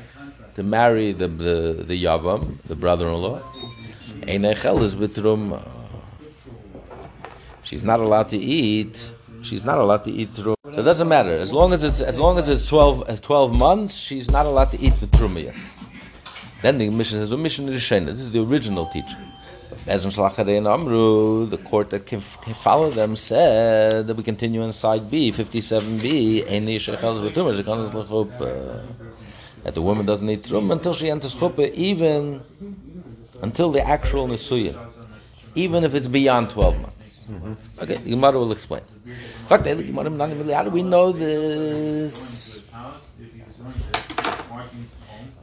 to 0.54 0.62
marry 0.62 1.12
the 1.12 1.28
the, 1.28 1.84
the 1.86 2.04
yavam, 2.04 2.56
the. 2.62 2.74
Ein 4.28 4.42
echel 4.42 4.82
is 4.82 4.94
bitrum. 4.94 5.52
Uh, 5.52 5.60
she's 7.62 7.82
not 7.82 8.00
allowed 8.00 8.28
to 8.28 8.36
eat. 8.36 9.10
She's 9.42 9.64
not 9.64 9.78
allowed 9.78 10.04
to 10.04 10.10
eat 10.10 10.30
truma. 10.30 10.59
So 10.72 10.80
it 10.80 10.84
doesn't 10.84 11.08
matter 11.08 11.30
as 11.30 11.52
long 11.52 11.72
as 11.72 11.82
it's 11.82 12.00
as 12.00 12.18
long 12.18 12.38
as 12.38 12.48
it's 12.48 12.66
12, 12.68 13.08
uh, 13.08 13.16
12 13.16 13.56
months. 13.56 13.94
She's 13.96 14.30
not 14.30 14.46
allowed 14.46 14.70
to 14.72 14.80
eat 14.80 14.98
the 15.00 15.06
truma 15.06 15.44
yet. 15.44 15.54
Then 16.62 16.78
the 16.78 16.90
mission 16.90 17.18
says, 17.18 17.32
"Mission 17.32 17.66
Rishena." 17.68 18.06
This 18.06 18.20
is 18.20 18.30
the 18.30 18.42
original 18.42 18.86
teaching. 18.86 19.16
Bezim 19.86 20.12
Shlacharei 20.12 20.58
and 20.58 20.66
Amru, 20.66 21.46
the 21.46 21.56
court 21.56 21.90
that 21.90 22.04
can, 22.06 22.20
can 22.20 22.54
follow 22.54 22.90
them, 22.90 23.16
said 23.16 24.06
that 24.06 24.14
we 24.14 24.22
continue 24.22 24.62
in 24.62 24.72
side 24.72 25.10
B, 25.10 25.32
57B, 25.32 26.50
Ein 26.50 26.66
Yishachel 26.66 27.18
Zbetumah, 27.18 27.60
Shekonas 27.60 27.92
L'chuppah. 27.94 28.80
that 29.64 29.74
the 29.74 29.82
woman 29.82 30.06
doesn't 30.06 30.28
eat 30.28 30.44
trum 30.44 30.70
until 30.70 30.94
she 30.94 31.10
enters 31.10 31.34
chuppah, 31.34 31.72
even 31.72 32.42
until 33.42 33.70
the 33.70 33.86
actual 33.86 34.26
nisuya, 34.28 34.78
even 35.54 35.84
if 35.84 35.94
it's 35.94 36.08
beyond 36.08 36.50
12 36.50 36.80
months. 36.80 37.24
Okay, 37.80 37.96
the 37.96 38.10
Gemara 38.10 38.32
will 38.32 38.52
explain. 38.52 38.82
How 39.50 39.56
do 39.56 40.70
we 40.70 40.82
know 40.84 41.10
this? 41.10 42.62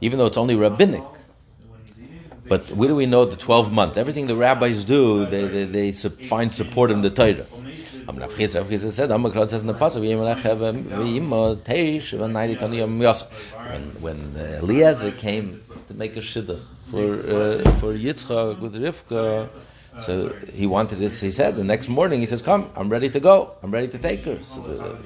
Even 0.00 0.18
though 0.18 0.26
it's 0.26 0.38
only 0.38 0.56
rabbinic. 0.56 1.04
But 2.48 2.70
where 2.70 2.88
do 2.88 2.96
we 2.96 3.04
know 3.04 3.26
the 3.26 3.36
12 3.36 3.70
months? 3.70 3.98
Everything 3.98 4.26
the 4.26 4.34
rabbis 4.34 4.84
do, 4.84 5.26
they, 5.26 5.46
they, 5.46 5.64
they 5.64 5.92
find 5.92 6.54
support 6.54 6.90
in 6.90 7.02
the 7.02 7.10
Torah. 7.10 7.44
When 13.68 13.82
when 14.00 14.18
uh, 14.34 14.60
Eliezer 14.62 15.10
came 15.10 15.60
to 15.88 15.94
make 15.94 16.16
a 16.16 16.20
shidduch 16.20 16.62
for 16.90 17.04
uh, 17.04 17.70
for 17.72 17.92
Yitzchak 17.92 18.60
with 18.60 18.74
Rivka, 18.76 19.50
so 20.00 20.30
he 20.52 20.66
wanted 20.66 20.98
this. 20.98 21.20
He 21.20 21.30
said 21.30 21.56
the 21.56 21.64
next 21.64 21.88
morning, 21.88 22.20
he 22.20 22.26
says, 22.26 22.42
"Come, 22.42 22.70
I'm 22.76 22.88
ready 22.88 23.08
to 23.10 23.20
go. 23.20 23.52
I'm 23.62 23.70
ready 23.70 23.88
to 23.88 23.98
take 23.98 24.20
her." 24.20 24.42
So 24.42 24.60
the, 24.62 24.98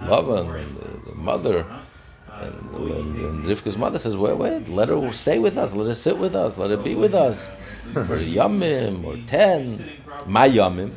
Lavan 0.00 0.54
and 0.58 0.76
the, 0.76 1.10
the 1.10 1.16
mother. 1.16 1.66
And, 2.32 2.54
and, 2.74 3.16
and 3.18 3.44
Rivka's 3.44 3.76
mother 3.76 3.98
says, 3.98 4.16
wait, 4.16 4.34
wait, 4.34 4.66
let 4.68 4.88
her 4.88 5.12
stay 5.12 5.38
with 5.38 5.58
us, 5.58 5.74
let 5.74 5.88
her 5.88 5.94
sit 5.94 6.16
with 6.16 6.34
us, 6.34 6.56
let 6.56 6.70
her 6.70 6.78
be 6.78 6.94
with 6.94 7.14
us 7.14 7.36
for 7.92 8.18
yamim 8.18 9.04
or 9.04 9.18
ten. 9.26 9.90
My 10.26 10.48
yamim. 10.48 10.90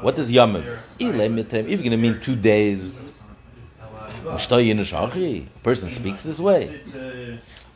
What 0.00 0.18
is 0.18 0.32
yamim? 0.32 0.64
If 0.98 1.00
you're 1.00 1.12
going 1.12 1.90
to 1.90 1.96
mean 1.96 2.20
two 2.20 2.34
days, 2.34 3.10
a 4.26 4.36
person 5.62 5.90
speaks 5.90 6.22
this 6.24 6.40
way. 6.40 6.80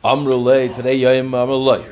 Amrulay, 0.03 0.75
today. 0.75 0.99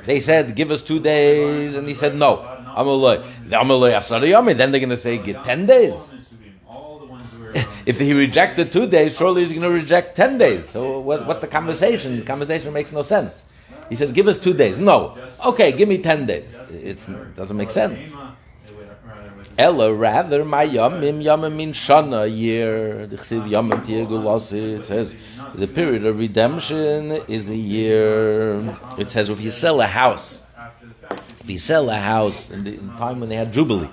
They 0.05 0.19
said, 0.19 0.53
give 0.53 0.69
us 0.69 0.81
two 0.81 0.99
days, 0.99 1.75
and 1.75 1.87
he 1.87 1.93
said, 1.93 2.15
no. 2.15 2.50
The 2.75 3.55
amrulay 3.55 3.95
asar 3.95 4.21
yamim. 4.21 4.57
Then 4.57 4.71
they're 4.71 4.79
going 4.79 4.89
to 4.89 4.97
say, 4.97 5.17
get 5.17 5.43
ten 5.43 5.65
days. 5.65 5.93
If 7.86 7.99
he 7.99 8.13
rejected 8.13 8.71
two 8.71 8.88
days, 8.88 9.17
surely 9.17 9.41
he's 9.41 9.51
going 9.51 9.63
to 9.63 9.69
reject 9.69 10.15
ten 10.15 10.38
days. 10.38 10.69
So 10.69 10.99
what, 10.99 11.25
what's 11.27 11.41
the 11.41 11.47
conversation? 11.47 12.17
The 12.17 12.25
conversation 12.25 12.71
makes 12.73 12.91
no 12.91 13.01
sense. 13.01 13.45
He 13.89 13.95
says, 13.95 14.13
"Give 14.13 14.27
us 14.29 14.39
two 14.39 14.53
days." 14.53 14.77
No, 14.79 15.17
okay, 15.45 15.73
give 15.73 15.89
me 15.89 15.97
ten 15.97 16.25
days. 16.25 16.55
It's, 16.69 17.10
it 17.10 17.36
doesn't 17.36 17.57
make 17.57 17.69
sense. 17.69 17.99
Ella, 19.57 19.93
rather, 19.93 20.45
my 20.45 20.65
yamim 20.65 21.21
yamim 21.21 21.55
mean 21.55 21.73
shana 21.73 22.25
year. 22.25 23.01
It 23.01 23.19
says 23.19 25.15
the 25.55 25.67
period 25.67 26.05
of 26.05 26.19
redemption 26.19 27.12
is 27.27 27.49
a 27.49 27.55
year. 27.55 28.62
It 28.97 29.10
says 29.12 29.27
if 29.27 29.41
you 29.41 29.51
sell 29.51 29.81
a 29.81 29.88
house, 29.88 30.40
if 31.43 31.49
you 31.49 31.58
sell 31.58 31.89
a 31.89 31.97
house 31.97 32.51
in 32.51 32.63
the, 32.63 32.73
in 32.73 32.89
time 32.97 33.19
when 33.19 33.30
they 33.30 33.36
had 33.36 33.51
jubilee, 33.51 33.89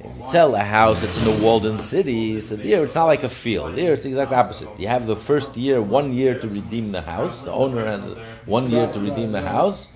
if 0.00 0.16
you 0.16 0.28
sell 0.28 0.54
a 0.54 0.62
house, 0.62 1.02
it's 1.02 1.24
in 1.24 1.32
a 1.32 1.42
walled-in 1.44 1.80
city. 1.80 2.40
So 2.40 2.56
there, 2.56 2.84
it's 2.84 2.94
not 2.94 3.06
like 3.06 3.22
a 3.22 3.28
field. 3.28 3.76
There, 3.76 3.92
it's 3.92 4.02
the 4.02 4.10
exact 4.10 4.32
opposite. 4.32 4.68
You 4.78 4.88
have 4.88 5.06
the 5.06 5.16
first 5.16 5.56
year, 5.56 5.80
one 5.80 6.12
year 6.12 6.38
to 6.38 6.48
redeem 6.48 6.92
the 6.92 7.02
house. 7.02 7.42
The 7.42 7.52
owner 7.52 7.86
has 7.86 8.04
one 8.46 8.70
year 8.70 8.92
to 8.92 9.00
redeem 9.00 9.32
the 9.32 9.42
house. 9.42 9.88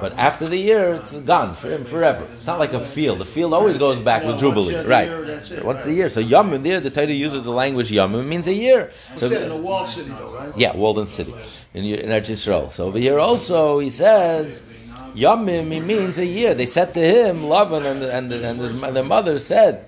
But 0.00 0.18
after 0.18 0.46
the 0.46 0.56
year, 0.56 0.94
it's 0.94 1.12
gone 1.12 1.54
for 1.54 1.70
him 1.70 1.84
forever. 1.84 2.26
It's 2.34 2.46
not 2.46 2.58
like 2.58 2.72
a 2.72 2.80
field. 2.80 3.18
The 3.18 3.24
field 3.24 3.54
always 3.54 3.78
goes 3.78 4.00
back 4.00 4.24
with 4.24 4.38
jubilee, 4.38 4.84
right? 4.84 5.08
year, 5.08 5.24
that's 5.24 5.50
it. 5.50 5.64
Once 5.64 5.84
a 5.86 5.92
year. 5.92 6.08
So 6.08 6.22
yamim 6.22 6.62
there, 6.64 6.80
the 6.80 6.90
Torah 6.90 7.06
uses 7.06 7.44
the 7.44 7.52
language 7.52 7.90
yamim 7.90 8.26
means 8.26 8.48
a 8.48 8.52
year. 8.52 8.90
So 9.16 9.26
in 9.26 9.50
a 9.50 9.56
walled 9.56 9.88
city 9.88 10.10
though, 10.10 10.34
right? 10.34 10.52
yeah, 10.56 10.76
Walden 10.76 11.06
City 11.06 11.34
in, 11.72 11.84
in 11.84 12.10
Eretz 12.10 12.30
Yisrael. 12.30 12.70
So 12.70 12.86
over 12.86 12.98
here 12.98 13.18
also 13.20 13.78
he 13.78 13.88
says 13.88 14.60
Yamim. 15.16 15.72
He 15.72 15.80
means 15.80 16.18
a 16.18 16.26
year. 16.26 16.54
They 16.54 16.66
said 16.66 16.92
to 16.94 17.00
him, 17.00 17.42
Lavan 17.42 17.90
and 17.90 18.02
and 18.02 18.32
and 18.32 18.60
his, 18.60 18.78
their 18.80 19.04
mother 19.04 19.38
said 19.38 19.84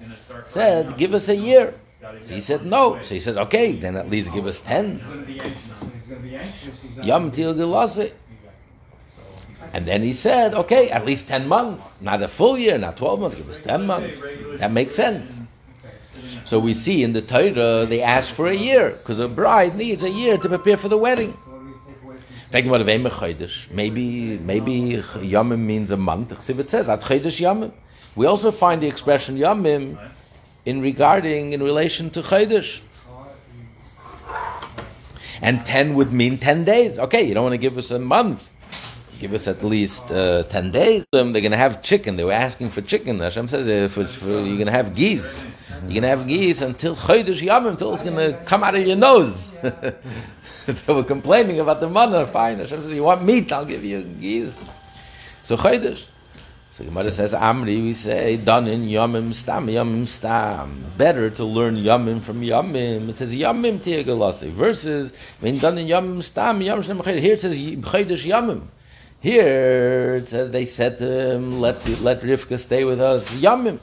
said, 0.47 0.97
give 0.97 1.13
us 1.15 1.29
a 1.29 1.37
year. 1.37 1.75
So 2.23 2.35
he 2.35 2.41
said 2.41 2.65
no. 2.65 3.01
So 3.03 3.15
he 3.15 3.21
said 3.21 3.37
okay, 3.37 3.73
then 3.73 3.97
at 3.97 4.09
least 4.09 4.33
give 4.33 4.47
us 4.47 4.59
ten. 4.59 5.01
Yam. 7.03 7.31
And 9.71 9.85
then 9.85 10.03
he 10.03 10.13
said, 10.13 10.55
okay, 10.55 10.89
at 10.89 11.05
least 11.05 11.29
ten 11.29 11.47
months, 11.47 12.01
not 12.01 12.23
a 12.23 12.29
full 12.29 12.57
year, 12.57 12.79
not 12.79 12.97
twelve 12.97 13.21
months. 13.21 13.37
Give 13.37 13.51
us 13.51 13.61
ten 13.63 13.87
months. 13.87 14.25
That 14.57 14.73
makes 14.73 14.95
sense. 14.95 15.41
So 16.45 16.59
we 16.59 16.73
see 16.73 17.03
in 17.03 17.13
the 17.13 17.21
Torah 17.21 17.85
they 17.85 18.01
ask 18.01 18.33
for 18.33 18.49
a 18.49 18.55
year 18.55 18.91
because 18.91 19.19
a 19.19 19.29
bride 19.29 19.77
needs 19.77 20.03
a 20.03 20.11
year 20.11 20.39
to 20.39 20.49
prepare 20.49 20.79
for 20.79 20.89
the 20.89 20.97
wedding. 20.97 21.37
Maybe 22.51 24.39
maybe 24.39 25.03
yamim 25.35 25.59
means 25.59 25.91
a 25.91 25.97
month. 25.97 26.33
It 26.33 26.71
says 26.71 26.89
at 26.89 27.03
chodesh 27.03 27.41
yamim. 27.41 27.73
We 28.17 28.25
also 28.27 28.51
find 28.51 28.81
the 28.81 28.87
expression 28.87 29.37
yamim 29.37 29.99
in 30.65 30.81
regarding 30.81 31.53
in 31.53 31.63
relation 31.63 32.09
to 32.11 32.23
chodesh. 32.23 32.81
And 35.43 35.65
ten 35.67 35.95
would 35.95 36.13
mean 36.13 36.39
ten 36.39 36.65
days. 36.65 36.99
Okay, 36.99 37.23
you 37.23 37.35
don't 37.35 37.45
want 37.45 37.53
to 37.53 37.59
give 37.59 37.77
us 37.77 37.91
a 37.91 37.99
month. 37.99 38.51
Give 39.21 39.35
us 39.35 39.47
at 39.47 39.63
least 39.63 40.11
uh, 40.11 40.45
ten 40.45 40.71
days. 40.71 41.07
Um, 41.13 41.33
they're 41.33 41.43
going 41.43 41.53
to 41.53 41.59
have 41.59 41.83
chicken. 41.83 42.17
They 42.17 42.25
were 42.25 42.33
asking 42.33 42.71
for 42.71 42.81
chicken. 42.81 43.19
Hashem 43.19 43.49
says 43.49 43.69
if 43.69 43.99
it's 43.99 44.17
for, 44.17 44.27
you're 44.27 44.57
going 44.57 44.67
to 44.67 44.73
have 44.73 44.95
geese. 44.95 45.45
You're 45.83 46.01
going 46.01 46.03
to 46.03 46.09
have 46.09 46.27
geese 46.27 46.63
until 46.63 46.97
chodesh 46.97 47.47
yamim, 47.47 47.73
until 47.73 47.93
it's 47.93 48.03
going 48.03 48.17
to 48.17 48.39
come 48.45 48.65
out 48.65 48.75
of 48.75 48.87
your 48.87 48.97
nose. 48.97 49.51
they 50.87 50.93
were 50.93 51.03
complaining 51.03 51.61
about 51.61 51.81
the 51.81 51.89
manna. 51.89 52.27
Fine. 52.27 52.59
Hashem 52.59 52.83
says, 52.83 52.93
you 52.93 53.05
want 53.05 53.25
meat? 53.25 53.51
I'll 53.53 53.65
give 53.65 53.83
you 53.83 54.03
geese. 54.03 54.59
So 55.45 55.57
chodesh. 55.57 56.07
So 56.73 56.85
Gemara 56.85 57.11
says 57.11 57.33
Amri, 57.33 57.83
we 57.83 57.95
say 57.95 58.37
Danin 58.37 58.87
Yamim 58.89 59.33
Stam 59.33 59.67
Yamim 59.67 60.07
Stam. 60.07 60.85
Better 60.99 61.31
to 61.31 61.45
learn 61.45 61.77
Yamim 61.77 62.21
from 62.21 62.43
Yamim. 62.43 63.09
It 63.09 63.17
says 63.17 63.35
Yamim 63.35 63.79
Tiagalasi. 63.79 64.51
Versus 64.51 65.15
when 65.41 65.57
Danin 65.59 65.89
Yamim 65.89 66.23
Stam 66.23 66.61
Yamim 66.61 66.85
Stam 66.85 66.99
Here 67.19 67.33
it 67.33 67.41
says 67.41 67.57
Chaydish 67.57 68.27
Yamim. 68.29 68.63
Here 69.21 70.17
it 70.17 70.29
says 70.29 70.51
they 70.51 70.67
said 70.67 70.99
to 70.99 71.31
him, 71.33 71.61
let 71.61 71.85
let 72.03 72.21
Rivka 72.21 72.59
stay 72.59 72.85
with 72.85 73.01
us. 73.01 73.33
Yamim. 73.35 73.79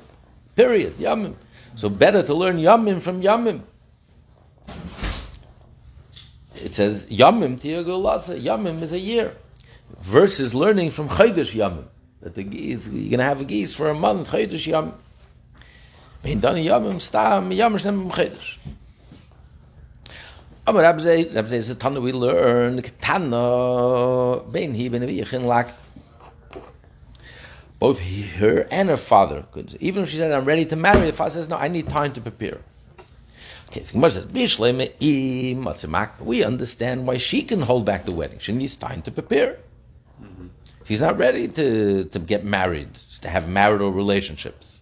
Period. 0.55 0.93
Yamim. 0.93 1.33
So 1.75 1.89
better 1.89 2.21
to 2.21 2.33
learn 2.35 2.57
Yamim 2.57 3.01
from 3.01 3.23
Yamim. 3.23 3.61
It 6.65 6.73
says 6.73 7.05
Yamim 7.05 7.59
Tiagalasa. 7.59 8.41
Yamim 8.41 8.81
is 8.81 8.91
a 8.91 8.99
year. 8.99 9.37
Versus 10.01 10.53
learning 10.53 10.89
from 10.89 11.07
Chaydish 11.07 11.53
Yamim 11.55 11.85
that 12.25 12.33
the 12.33 12.43
you're 12.43 12.79
going 12.79 13.19
to 13.19 13.23
have 13.23 13.39
a 13.39 13.45
geese 13.45 13.75
for 13.75 13.87
a 13.87 13.93
month, 13.93 14.29
Chodesh 14.29 14.65
Yom. 14.65 14.93
Mein 16.23 16.39
dann 16.39 16.57
Yom 16.57 16.99
Stam 16.99 17.51
Yom 17.51 17.77
Shem 17.77 18.09
Chodesh. 18.09 18.57
Aber 20.65 20.79
Rabzei, 20.79 21.31
Rabzei 21.31 21.57
is 21.57 21.69
a 21.69 21.75
Tana 21.75 22.01
we 22.01 22.11
learn, 22.11 22.81
Tana, 22.99 24.41
Ben 24.51 24.73
Hi 24.73 24.87
Ben 24.87 25.03
Aviyachin 25.03 25.43
Lak. 25.43 25.71
Both 27.77 27.99
he, 27.99 28.23
her 28.23 28.67
and 28.71 28.89
her 28.89 28.97
father 28.97 29.45
could, 29.51 29.77
even 29.79 30.01
if 30.01 30.09
she 30.09 30.17
said, 30.17 30.31
I'm 30.31 30.45
ready 30.45 30.65
to 30.65 30.75
marry, 30.75 31.05
the 31.05 31.13
father 31.13 31.29
says, 31.29 31.47
no, 31.47 31.57
I 31.57 31.67
need 31.67 31.87
time 31.87 32.13
to 32.13 32.21
prepare. 32.21 32.57
Okay, 33.75 33.83
so 33.83 33.91
Gemara 33.91 34.11
says, 34.11 34.25
"Bishleme 34.27 34.87
i 35.01 35.53
matzemak." 35.59 36.21
We 36.21 36.45
understand 36.45 37.05
why 37.05 37.17
she 37.17 37.41
can 37.41 37.61
hold 37.61 37.83
back 37.83 38.05
the 38.05 38.13
wedding. 38.13 38.39
She 38.39 38.53
needs 38.53 38.77
time 38.77 39.01
to 39.01 39.11
prepare. 39.11 39.57
Mm-hmm. 40.23 40.47
She's 40.85 41.01
not 41.01 41.17
ready 41.17 41.49
to, 41.49 42.05
to 42.05 42.19
get 42.19 42.45
married, 42.45 42.93
to 43.19 43.27
have 43.27 43.49
marital 43.49 43.91
relationships. 43.91 44.79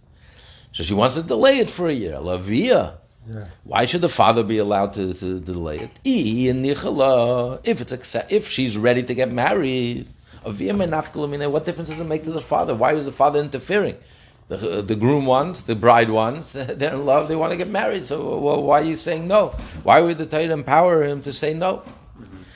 So 0.74 0.84
she 0.84 0.94
wants 0.94 1.16
to 1.16 1.24
delay 1.24 1.58
it 1.58 1.72
for 1.72 1.88
a 1.88 1.94
year. 1.94 2.18
Lavia. 2.18 2.98
Yeah. 3.28 3.46
Why 3.64 3.88
should 3.88 4.02
the 4.02 4.10
father 4.10 4.44
be 4.44 4.60
allowed 4.60 4.94
to, 4.94 5.16
to 5.16 5.40
delay 5.40 5.80
it? 5.80 5.92
I 6.06 6.50
in 6.50 6.62
nichala. 6.62 7.62
If 7.64 7.82
it's 7.82 7.94
accept, 7.94 8.32
if 8.32 8.48
she's 8.48 8.78
ready 8.78 9.02
to 9.02 9.16
get 9.16 9.32
married. 9.32 10.06
What 10.44 10.56
difference 10.56 11.90
does 11.90 12.00
it 12.00 12.04
make 12.04 12.26
to 12.26 12.32
the 12.32 12.42
father? 12.42 12.76
Why 12.76 12.94
is 12.94 13.06
the 13.06 13.12
father 13.12 13.40
interfering? 13.40 13.98
The, 14.50 14.82
the 14.82 14.96
groom 14.96 15.26
wants, 15.26 15.62
the 15.62 15.76
bride 15.76 16.10
wants. 16.10 16.52
They're 16.54 16.94
in 16.94 17.06
love. 17.06 17.28
They 17.28 17.36
want 17.36 17.52
to 17.52 17.58
get 17.58 17.70
married. 17.70 18.08
So 18.08 18.38
well, 18.38 18.62
why 18.64 18.82
are 18.82 18.84
you 18.84 18.96
saying 18.96 19.28
no? 19.28 19.50
Why 19.84 20.02
would 20.02 20.18
the 20.18 20.26
Torah 20.26 20.52
empower 20.52 21.04
him 21.04 21.22
to 21.24 21.34
say 21.34 21.54
no? 21.54 21.84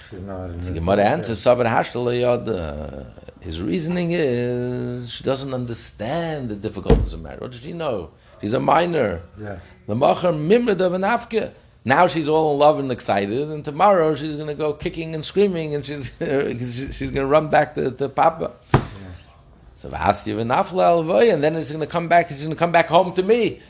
She's 0.10 0.22
not 0.22 0.50
in 0.52 0.60
So. 0.60 0.74
Gemara 0.74 1.04
answers 1.04 1.46
uh, 1.48 3.06
His 3.42 3.62
reasoning 3.62 4.12
is 4.12 5.12
she 5.12 5.24
doesn't 5.24 5.54
understand 5.54 6.50
the 6.50 6.56
difficulties 6.56 7.14
of 7.14 7.22
marriage. 7.22 7.42
What 7.42 7.52
does 7.52 7.62
she 7.62 7.74
know? 7.74 8.12
She's 8.42 8.54
a 8.54 8.60
minor. 8.60 9.22
Yeah. 9.40 9.60
The 9.88 9.96
macher 9.96 10.34
mimred 10.34 10.80
of 10.82 10.94
an 10.94 11.02
afke. 11.02 11.54
Now 11.84 12.08
she's 12.08 12.28
all 12.28 12.54
in 12.54 12.60
love 12.60 12.80
and 12.80 12.92
excited, 12.92 13.50
and 13.50 13.64
tomorrow 13.64 14.14
she's 14.16 14.36
going 14.36 14.48
to 14.48 14.54
go 14.56 14.74
kicking 14.74 15.16
and 15.16 15.24
screaming, 15.24 15.74
and 15.74 15.86
she's 15.86 16.12
she's 16.20 17.12
going 17.12 17.26
to 17.26 17.32
run 17.32 17.48
back 17.50 17.76
to, 17.76 17.92
to 17.92 18.10
Papa. 18.10 18.52
So 19.78 19.92
ask 19.94 20.26
you 20.26 20.40
and 20.40 20.50
then 20.50 21.56
it's 21.56 21.70
going 21.70 21.82
to 21.82 21.88
come 21.88 22.08
back. 22.08 22.32
It's 22.32 22.40
going 22.40 22.50
to 22.50 22.56
come 22.58 22.72
back 22.72 22.88
home 22.88 23.14
to 23.14 23.22
me. 23.22 23.62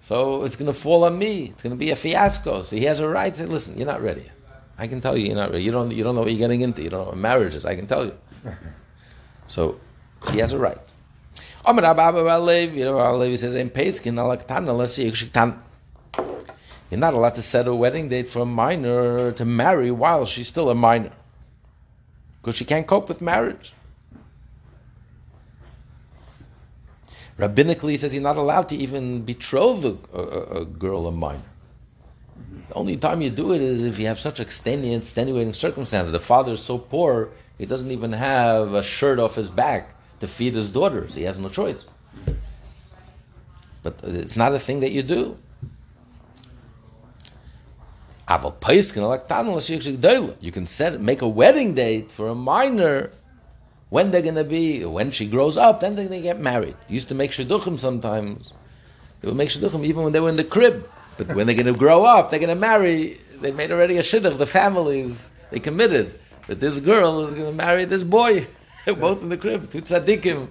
So 0.00 0.44
it's 0.44 0.56
going 0.56 0.66
to 0.66 0.78
fall 0.78 1.04
on 1.04 1.18
me. 1.18 1.46
It's 1.46 1.62
going 1.62 1.74
to 1.74 1.78
be 1.78 1.90
a 1.90 1.96
fiasco. 1.96 2.60
So 2.60 2.76
he 2.76 2.84
has 2.84 3.00
a 3.00 3.08
right 3.08 3.32
to 3.32 3.38
say, 3.40 3.46
listen. 3.46 3.78
You're 3.78 3.86
not 3.86 4.02
ready. 4.02 4.30
I 4.76 4.86
can 4.86 5.00
tell 5.00 5.16
you, 5.16 5.28
you're 5.28 5.36
not 5.36 5.52
ready. 5.52 5.64
You 5.64 5.72
don't. 5.72 5.90
You 5.90 6.04
don't 6.04 6.16
know 6.16 6.20
what 6.20 6.30
you're 6.30 6.38
getting 6.38 6.60
into. 6.60 6.82
You 6.82 6.90
don't 6.90 7.00
know 7.00 7.10
what 7.12 7.16
marriage 7.16 7.54
is. 7.54 7.64
I 7.64 7.76
can 7.76 7.86
tell 7.86 8.04
you. 8.04 8.14
So 9.46 9.78
he 10.32 10.38
has 10.38 10.52
a 10.52 10.58
right. 10.58 10.78
Amar 11.66 11.84
Abba 11.84 12.00
Abba 12.00 12.24
Bar 12.24 12.40
Levi, 12.40 12.78
you 12.78 12.84
know, 12.84 12.94
Bar 12.94 13.14
Levi 13.16 13.36
says, 13.36 13.54
in 13.54 13.68
Peskin, 13.70 14.14
alaktana, 14.14 14.76
let's 14.76 14.94
see, 14.94 15.06
yikshiktan. 15.10 15.58
You're 16.90 17.00
not 17.00 17.14
allowed 17.14 17.34
to 17.34 17.42
set 17.42 17.66
a 17.66 17.74
wedding 17.74 18.08
date 18.08 18.26
for 18.26 18.40
a 18.40 18.46
minor 18.46 19.32
to 19.32 19.44
marry 19.44 19.90
while 19.90 20.24
she's 20.26 20.48
still 20.48 20.70
a 20.70 20.74
minor. 20.74 21.12
Because 22.40 22.56
she 22.56 22.64
can't 22.64 22.86
cope 22.86 23.08
with 23.08 23.20
marriage. 23.20 23.72
Rabbinically, 27.38 27.90
he 27.90 27.96
says 27.96 28.14
you're 28.14 28.22
not 28.22 28.36
allowed 28.36 28.68
to 28.68 28.76
even 28.76 29.24
betroth 29.24 29.84
a, 29.84 29.96
a, 30.16 30.60
a 30.60 30.64
girl, 30.64 31.06
a 31.06 31.12
minor. 31.12 31.40
The 32.68 32.74
only 32.74 32.96
time 32.96 33.22
you 33.22 33.30
do 33.30 33.52
it 33.52 33.60
is 33.60 33.82
if 33.82 33.98
you 33.98 34.06
have 34.06 34.18
such 34.18 34.40
extenuating, 34.40 35.52
circumstances. 35.52 36.12
The 36.12 36.20
father 36.20 36.52
is 36.52 36.62
so 36.62 36.78
poor, 36.78 37.30
he 37.58 37.66
doesn't 37.66 37.90
even 37.90 38.12
have 38.12 38.74
a 38.74 38.82
shirt 38.82 39.18
off 39.18 39.34
his 39.34 39.50
back 39.50 39.94
to 40.20 40.28
feed 40.28 40.54
his 40.54 40.70
daughters. 40.70 41.14
He 41.14 41.24
has 41.24 41.38
no 41.38 41.48
choice. 41.48 41.86
But 43.82 44.00
it's 44.02 44.36
not 44.36 44.54
a 44.54 44.58
thing 44.58 44.80
that 44.80 44.92
you 44.92 45.02
do. 45.02 45.36
You 50.40 50.52
can 50.52 50.66
set 50.66 51.00
make 51.00 51.20
a 51.20 51.28
wedding 51.28 51.74
date 51.74 52.10
for 52.10 52.28
a 52.28 52.34
minor 52.34 53.10
when 53.94 54.10
they're 54.10 54.22
going 54.22 54.34
to 54.34 54.42
be 54.42 54.84
when 54.84 55.12
she 55.12 55.24
grows 55.24 55.56
up. 55.56 55.78
Then 55.78 55.94
they're 55.94 56.08
going 56.08 56.20
to 56.20 56.28
get 56.28 56.40
married. 56.40 56.74
used 56.88 57.10
to 57.10 57.14
make 57.14 57.30
shidduchim 57.30 57.78
sometimes. 57.78 58.52
They 59.20 59.28
would 59.28 59.36
make 59.36 59.50
shidduchim 59.50 59.84
even 59.84 60.02
when 60.02 60.12
they 60.12 60.18
were 60.18 60.30
in 60.30 60.34
the 60.34 60.42
crib. 60.42 60.90
But 61.16 61.28
when 61.36 61.46
they're 61.46 61.54
going 61.54 61.72
to 61.72 61.78
grow 61.78 62.04
up, 62.04 62.28
they're 62.28 62.40
going 62.40 62.48
to 62.48 62.56
marry. 62.56 63.20
They 63.40 63.52
made 63.52 63.70
already 63.70 63.98
a 63.98 64.02
shidduch. 64.02 64.36
The 64.36 64.46
families 64.46 65.30
they 65.52 65.60
committed 65.60 66.18
that 66.48 66.58
this 66.58 66.80
girl 66.80 67.24
is 67.24 67.34
going 67.34 67.46
to 67.46 67.52
marry 67.52 67.84
this 67.84 68.02
boy. 68.02 68.48
Both 68.86 69.22
in 69.22 69.28
the 69.28 69.36
crib, 69.36 69.70
two 69.70 69.82
tzaddikim. 69.82 70.48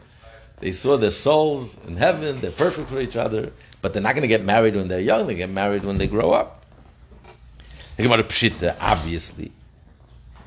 They 0.61 0.71
saw 0.71 0.95
their 0.95 1.11
souls 1.11 1.77
in 1.85 1.97
heaven. 1.97 2.39
They're 2.39 2.51
perfect 2.51 2.89
for 2.89 3.01
each 3.01 3.17
other. 3.17 3.51
But 3.81 3.91
they're 3.91 4.01
not 4.01 4.15
going 4.15 4.21
to 4.21 4.29
get 4.29 4.45
married 4.45 4.77
when 4.77 4.87
they're 4.87 5.01
young. 5.01 5.27
They 5.27 5.35
get 5.35 5.49
married 5.49 5.83
when 5.83 5.97
they 5.97 6.07
grow 6.07 6.31
up. 6.31 6.63
About 7.99 8.21
a 8.21 8.23
pshita, 8.23 8.77
obviously. 8.79 9.51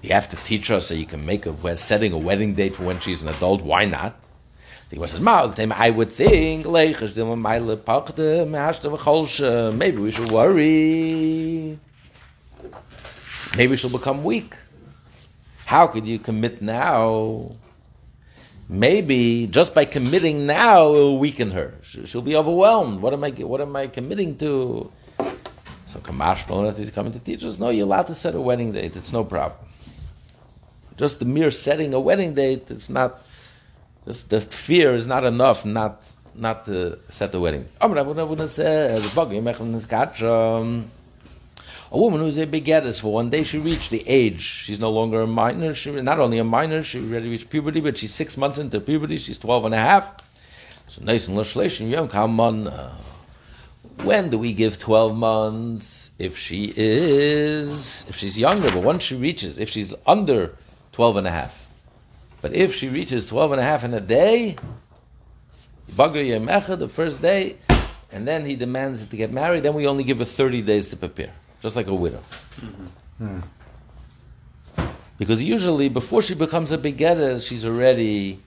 You 0.03 0.11
have 0.13 0.29
to 0.31 0.37
teach 0.37 0.71
us 0.71 0.87
so 0.87 0.95
you 0.95 1.07
can 1.07 1.25
make 1.27 1.47
a 1.47 1.77
setting 1.77 2.13
a 2.13 2.19
wedding 2.19 2.55
date 2.55 2.77
for 2.77 2.85
when 2.85 3.01
she's 3.01 3.23
an 3.23 3.29
adult. 3.29 3.63
Why 3.63 3.87
not? 3.87 4.15
The 4.89 4.97
Gemara 4.97 5.09
says, 5.09 5.21
"Ma, 5.21 5.47
the 5.47 5.57
time 5.57 5.73
I 5.73 5.91
would 5.91 6.13
think. 6.13 6.65
Maybe 6.67 6.95
we 9.99 10.13
should 10.13 10.31
worry. 10.31 11.79
Maybe 13.57 13.77
she'll 13.77 13.91
become 13.91 14.23
weak. 14.23 14.55
How 15.65 15.89
could 15.89 16.07
you 16.07 16.19
commit 16.21 16.63
now? 16.63 17.51
Maybe 18.69 19.47
just 19.49 19.75
by 19.75 19.85
committing 19.85 20.47
now, 20.47 20.89
it 20.89 20.93
will 20.93 21.19
weaken 21.19 21.51
her. 21.53 21.75
She- 21.83 22.07
She'll 22.07 22.23
be 22.23 22.37
overwhelmed. 22.37 23.01
What 23.01 23.13
am 23.13 23.25
I? 23.25 23.31
What 23.31 23.61
am 23.61 23.75
I 23.75 23.89
committing 23.89 24.37
to? 24.39 24.93
So 25.87 25.99
Kamash 26.01 26.45
Malonat 26.47 26.79
is 26.79 26.91
coming 26.91 27.13
to 27.13 27.19
teach 27.19 27.43
us. 27.45 27.59
No, 27.59 27.71
you're 27.71 27.87
allowed 27.87 28.07
to 28.09 28.15
set 28.15 28.35
a 28.35 28.41
wedding 28.41 28.73
date. 28.73 28.97
It's 28.97 29.13
no 29.13 29.25
problem. 29.25 29.59
Just 30.97 31.19
the 31.19 31.25
mere 31.25 31.51
setting 31.51 31.93
a 31.95 32.01
wedding 32.01 32.35
date, 32.35 32.71
it's 32.71 32.89
not. 32.89 33.23
Just 34.05 34.31
the 34.31 34.41
fear 34.41 34.95
is 34.95 35.07
not 35.07 35.25
enough. 35.25 35.65
Not 35.65 36.05
not 36.35 36.65
to 36.67 36.99
set 37.09 37.33
the 37.33 37.41
wedding. 37.41 37.69
A 37.81 37.89
woman 41.99 42.21
who's 42.21 42.37
a 42.37 42.47
begetters 42.47 42.99
for 43.01 43.13
one 43.13 43.31
day 43.31 43.43
she 43.45 43.59
reached 43.59 43.91
the 43.91 44.03
age. 44.09 44.41
She's 44.41 44.81
no 44.81 44.91
longer 44.91 45.21
a 45.21 45.27
minor. 45.27 45.75
She 45.75 45.91
not 45.93 46.19
only 46.19 46.39
a 46.39 46.45
minor, 46.45 46.83
she 46.83 46.99
already 46.99 47.31
reached 47.31 47.49
puberty, 47.49 47.81
but 47.81 47.97
she's 47.97 48.13
six 48.13 48.37
months 48.37 48.59
into 48.59 48.81
puberty. 48.81 49.19
She's 49.19 49.39
12 49.39 49.67
and 49.67 49.75
a 49.75 49.79
half. 49.79 50.13
So 50.89 51.03
nice 51.05 51.29
and 51.29 51.37
l'shleishim 51.37 51.91
yom 51.91 52.09
kaman. 52.09 52.67
uh, 52.69 52.93
When 54.03 54.31
do 54.31 54.39
we 54.39 54.53
give 54.53 54.79
12 54.79 55.17
months? 55.17 56.11
If 56.19 56.37
she 56.37 56.73
is, 56.77 58.05
if 58.09 58.17
she's 58.17 58.37
younger, 58.39 58.71
but 58.71 58.83
once 58.83 59.03
she 59.05 59.15
reaches, 59.15 59.59
if 59.59 59.69
she's 59.69 59.95
under 60.07 60.57
12 60.97 61.19
and 61.19 61.27
a 61.27 61.31
half. 61.31 61.69
But 62.41 62.55
if 62.55 62.75
she 62.75 62.89
reaches 62.89 63.27
12 63.27 63.53
and 63.53 63.61
a 63.61 63.65
half 63.65 63.85
in 63.85 63.93
a 63.93 64.01
day, 64.01 64.57
Bagar 65.95 66.25
Yemecha, 66.25 66.79
the 66.79 66.89
first 66.89 67.21
day, 67.21 67.57
and 68.11 68.27
then 68.27 68.47
he 68.47 68.57
demands 68.57 69.07
to 69.07 69.15
get 69.15 69.31
married, 69.31 69.63
then 69.63 69.75
we 69.75 69.87
only 69.87 70.05
give 70.05 70.21
her 70.21 70.25
30 70.25 70.63
days 70.63 70.89
to 70.89 70.97
prepare, 70.97 71.35
just 71.61 71.77
like 71.77 71.87
a 71.89 71.95
widow. 71.95 72.23
Mm-hmm. 73.21 73.41
Because 75.19 75.43
usually, 75.43 75.91
before 75.91 76.23
she 76.23 76.35
becomes 76.35 76.73
a 76.73 76.79
begetter, 76.79 77.43
she's 77.43 77.67
already 77.67 78.41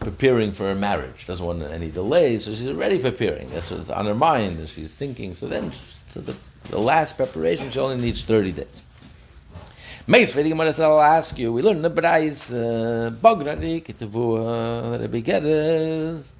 preparing 0.00 0.52
for 0.52 0.64
her 0.64 0.74
marriage. 0.74 1.26
Doesn't 1.26 1.46
want 1.46 1.62
any 1.62 1.90
delays, 1.90 2.44
so 2.44 2.54
she's 2.54 2.68
already 2.68 2.98
preparing. 2.98 3.48
That's 3.48 3.70
what's 3.70 3.88
on 3.88 4.04
her 4.04 4.14
mind, 4.14 4.58
and 4.58 4.68
she's 4.68 4.94
thinking. 4.94 5.34
So 5.34 5.48
then, 5.48 5.72
so 6.08 6.20
the, 6.20 6.36
the 6.68 6.78
last 6.78 7.16
preparation, 7.16 7.70
she 7.70 7.78
only 7.78 7.96
needs 7.96 8.22
30 8.22 8.52
days. 8.52 8.84
Meis, 10.10 10.32
Vedi 10.32 10.48
Gemara 10.48 10.72
said, 10.72 10.86
I'll 10.86 11.00
ask 11.00 11.38
you, 11.38 11.52
we 11.52 11.62
learn 11.62 11.76
in 11.76 11.82
the 11.82 11.88
Brais, 11.88 12.50
uh, 12.50 13.12
Bognari, 13.12 13.80
Kitavua, 13.80 14.98
that 14.98 15.04
a 15.04 15.08
begetters 15.08 16.34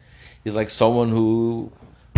is 0.44 0.56
like 0.56 0.68
someone 0.68 1.08
who 1.08 1.70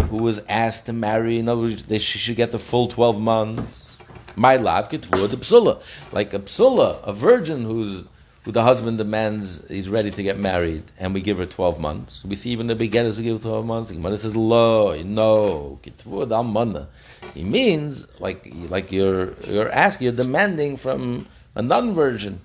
who 0.09 0.16
was 0.16 0.38
asked 0.48 0.86
to 0.86 0.94
marry. 0.94 1.38
In 1.38 1.50
other 1.50 1.61
words, 1.61 1.84
she 1.86 2.18
should 2.18 2.36
get 2.36 2.53
the 2.53 2.59
full 2.59 2.88
12 2.88 3.20
months. 3.20 3.98
My 4.34 4.57
love, 4.57 4.88
Kitavua, 4.88 5.28
the 5.28 5.36
psula. 5.36 5.82
Like 6.11 6.32
a 6.32 6.38
psula, 6.38 7.07
a 7.07 7.12
virgin 7.12 7.61
who's 7.61 8.07
who 8.44 8.50
the 8.50 8.62
husband 8.62 8.98
demands 8.98 9.62
he's 9.68 9.90
ready 9.90 10.11
to 10.11 10.22
get 10.22 10.38
married, 10.38 10.82
and 10.98 11.12
we 11.12 11.20
give 11.20 11.36
her 11.36 11.46
12 11.46 11.78
months. 11.78 12.24
We 12.24 12.34
see 12.34 12.48
even 12.50 12.66
the 12.66 12.74
beginners 12.74 13.18
we 13.18 13.24
give 13.24 13.42
her 13.42 13.48
12 13.48 13.66
months. 13.66 13.92
The 13.92 14.18
says, 14.18 14.34
lo, 14.34 15.00
no, 15.03 15.78
kitvud 15.82 16.32
amana. 16.32 16.88
He 17.34 17.44
means, 17.44 18.07
like, 18.18 18.50
like 18.70 18.90
you're, 18.90 19.34
you're 19.46 19.70
asking, 19.70 20.07
you're 20.07 20.16
demanding 20.16 20.76
from 20.76 21.26
a 21.55 21.62
non-virgin 21.62 22.40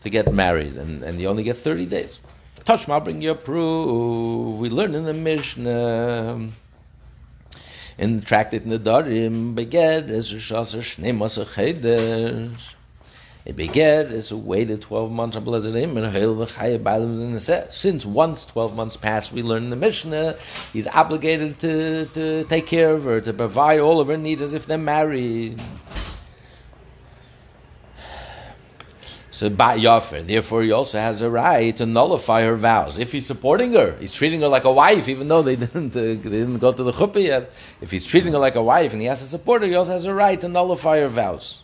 to 0.00 0.10
get 0.10 0.32
married, 0.32 0.76
and, 0.76 1.02
and 1.02 1.20
you 1.20 1.28
only 1.28 1.42
get 1.42 1.56
30 1.56 1.86
days. 1.86 2.20
Touch, 2.64 2.88
I'll 2.88 3.00
bring 3.00 3.22
you 3.22 3.32
a 3.32 3.34
proof. 3.34 4.58
We 4.58 4.68
learn 4.68 4.94
in 4.94 5.04
the 5.04 5.14
Mishnah, 5.14 6.48
in 7.98 8.20
the 8.20 8.26
tractate 8.26 8.64
Nedarim, 8.64 9.54
beged 9.54 10.08
is 10.08 10.32
a 10.32 10.36
shasar 10.36 10.80
shnei 10.80 11.16
masach 11.16 11.54
chedesh. 11.54 12.74
A 13.44 13.52
beged 13.52 14.12
is 14.12 14.30
a 14.30 14.36
waited 14.36 14.82
12 14.82 15.10
months 15.10 15.36
on 15.36 15.44
Blazadim, 15.44 15.96
and 15.96 16.14
Hail 16.14 16.36
b'alim 16.36 17.32
the 17.32 17.40
set. 17.40 17.72
Since 17.72 18.06
once 18.06 18.44
12 18.44 18.76
months 18.76 18.96
pass, 18.96 19.32
we 19.32 19.42
learn 19.42 19.64
in 19.64 19.70
the 19.70 19.76
Mishnah, 19.76 20.36
he's 20.72 20.86
obligated 20.86 21.58
to, 21.58 22.06
to 22.06 22.44
take 22.44 22.68
care 22.68 22.92
of 22.92 23.02
her, 23.02 23.20
to 23.20 23.32
provide 23.32 23.80
all 23.80 23.98
of 23.98 24.06
her 24.06 24.16
needs 24.16 24.42
as 24.42 24.52
if 24.52 24.66
they're 24.66 24.78
married. 24.78 25.60
So 29.42 29.50
Bat 29.50 29.78
Yafer, 29.78 30.24
therefore 30.24 30.62
he 30.62 30.70
also 30.70 31.00
has 31.00 31.20
a 31.20 31.28
right 31.28 31.74
to 31.76 31.84
nullify 31.84 32.44
her 32.44 32.54
vows. 32.54 32.96
If 32.96 33.10
he's 33.10 33.26
supporting 33.26 33.72
her, 33.72 33.96
he's 33.98 34.14
treating 34.14 34.40
her 34.42 34.46
like 34.46 34.62
a 34.62 34.72
wife, 34.72 35.08
even 35.08 35.26
though 35.26 35.42
they 35.42 35.56
didn't, 35.64 35.90
they 35.90 36.14
didn't 36.14 36.58
go 36.58 36.72
to 36.72 36.80
the 36.84 36.92
chuppah 36.92 37.24
yet. 37.24 37.50
If 37.80 37.90
he's 37.90 38.04
treating 38.04 38.34
her 38.34 38.38
like 38.38 38.54
a 38.54 38.62
wife 38.62 38.92
and 38.92 39.02
he 39.02 39.08
has 39.08 39.18
to 39.18 39.24
support 39.24 39.62
her, 39.62 39.66
he 39.66 39.74
also 39.74 39.90
has 39.90 40.04
a 40.04 40.14
right 40.14 40.40
to 40.40 40.46
nullify 40.46 41.00
her 41.00 41.08
vows. 41.08 41.60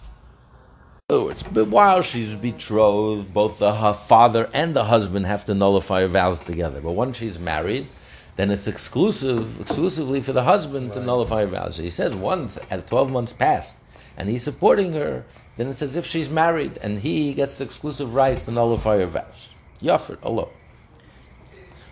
In 1.09 1.15
other 1.15 1.25
words, 1.27 1.45
but 1.45 1.69
while 1.69 2.03
she's 2.03 2.35
betrothed, 2.35 3.33
both 3.33 3.61
the 3.61 3.73
her 3.73 3.95
father 3.95 4.51
and 4.53 4.75
the 4.75 4.87
husband 4.87 5.27
have 5.27 5.45
to 5.45 5.55
nullify 5.55 6.01
her 6.01 6.09
vows 6.09 6.41
together. 6.41 6.81
But 6.81 6.95
once 6.95 7.19
she's 7.19 7.39
married, 7.39 7.87
then 8.35 8.51
it's 8.51 8.67
exclusive, 8.67 9.61
exclusively 9.61 10.21
for 10.21 10.33
the 10.33 10.43
husband 10.43 10.95
to 10.95 11.01
nullify 11.01 11.43
her 11.43 11.47
vows. 11.47 11.77
So 11.77 11.83
he 11.83 11.91
says 11.91 12.13
once 12.17 12.59
at 12.73 12.89
twelve 12.89 13.13
months 13.13 13.33
past, 13.33 13.77
and 14.17 14.29
he's 14.29 14.43
supporting 14.43 14.95
her, 14.95 15.25
then 15.59 15.67
it's 15.67 15.83
as 15.83 15.97
if 15.97 16.07
she's 16.07 16.31
married, 16.31 16.79
and 16.83 16.99
he 16.99 17.35
gets 17.35 17.59
the 17.59 17.65
exclusive 17.65 18.15
rights 18.15 18.45
to 18.45 18.53
nullify 18.53 18.99
her 18.99 19.07
vows. 19.07 19.49
Yafir, 19.83 20.17
Allah. 20.23 20.47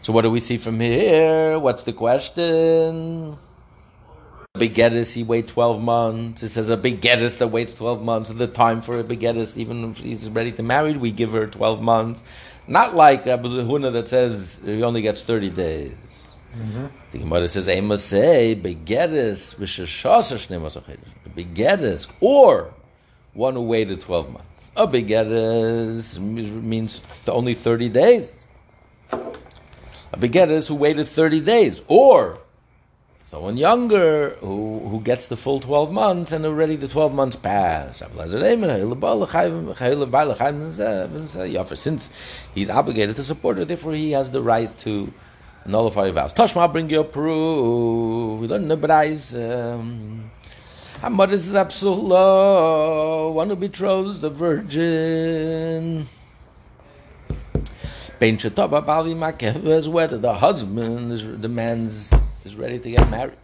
So 0.03 0.12
what 0.12 0.23
do 0.23 0.31
we 0.31 0.39
see 0.39 0.57
from 0.57 0.79
here? 0.79 1.59
What's 1.59 1.83
the 1.83 1.93
question? 1.93 3.37
A 4.55 4.59
begettis, 4.59 5.14
he 5.14 5.25
wait 5.25 5.49
12 5.49 5.83
months. 5.83 6.45
It 6.45 6.51
says 6.51 6.71
a 6.71 6.77
begettis 6.77 7.39
that 7.39 7.49
waits 7.49 7.75
12 7.75 8.05
months. 8.05 8.31
And 8.31 8.39
The 8.39 8.47
time 8.47 8.81
for 8.81 9.01
a 9.01 9.05
begettis, 9.05 9.57
even 9.57 9.91
if 9.91 9.99
she's 9.99 10.31
ready 10.31 10.53
to 10.53 10.62
marry, 10.62 10.97
we 10.97 11.11
give 11.11 11.33
her 11.33 11.49
12 11.49 11.83
months. 11.83 12.23
Not 12.69 12.95
like 12.95 13.27
Rabbi 13.27 13.49
Huna 13.49 13.93
that 13.95 14.07
says 14.07 14.61
he 14.64 14.81
only 14.85 15.03
gets 15.03 15.23
30 15.23 15.51
days. 15.51 16.35
Mm-hmm. 16.57 16.87
The 17.11 17.19
Gemara 17.19 17.49
says, 17.49 17.69
I 17.69 17.81
must 17.81 18.07
say, 18.07 18.55
begettis, 18.55 19.57
begettis, 21.35 22.12
or 22.21 22.73
one 23.37 23.55
who 23.55 23.62
waited 23.62 24.01
12 24.01 24.32
months. 24.32 24.70
A 24.76 24.87
begettis 24.89 26.18
means 26.18 27.03
only 27.28 27.55
30 27.55 27.89
days. 27.91 28.47
A 29.12 30.18
begettis 30.18 30.68
who 30.68 30.74
waited 30.74 31.07
30 31.07 31.41
days, 31.41 31.82
or 31.87 32.39
someone 33.24 33.57
younger 33.57 34.30
who, 34.41 34.80
who 34.89 35.01
gets 35.01 35.26
the 35.26 35.37
full 35.37 35.61
12 35.61 35.93
months 35.93 36.32
and 36.32 36.47
already 36.47 36.76
the 36.76 36.89
12 36.89 37.12
months 37.12 37.37
pass. 37.37 38.03
Since 41.74 42.11
he's 42.55 42.70
obligated 42.70 43.16
to 43.16 43.24
support 43.24 43.59
her, 43.59 43.64
therefore 43.64 43.93
he 43.93 44.12
has 44.12 44.30
the 44.30 44.41
right 44.41 44.76
to 44.78 45.12
nullify 45.66 46.11
vows. 46.11 46.32
Tashma, 46.32 46.72
bring 46.72 46.89
your 46.89 47.05
proof. 47.05 48.41
We 48.41 48.47
learn 48.47 48.68
the. 48.68 49.34
Um, 49.34 50.30
Hamad 51.01 51.30
is 51.30 51.55
absolute. 51.55 53.32
One 53.32 53.51
who 53.51 53.57
betroths 53.57 54.20
the 54.20 54.30
virgin. 54.30 56.07
Ben 58.18 58.38
Shetaba 58.38 58.84
Bali 58.84 59.14
Makev 59.14 59.66
is 59.66 59.90
whether 59.90 60.16
the 60.16 60.32
husband 60.32 61.12
is 61.12 61.22
the 61.38 61.51
man's 61.51 62.11
is 62.44 62.57
ready 62.57 62.78
to 62.78 62.90
get 62.90 63.11
married. 63.11 63.36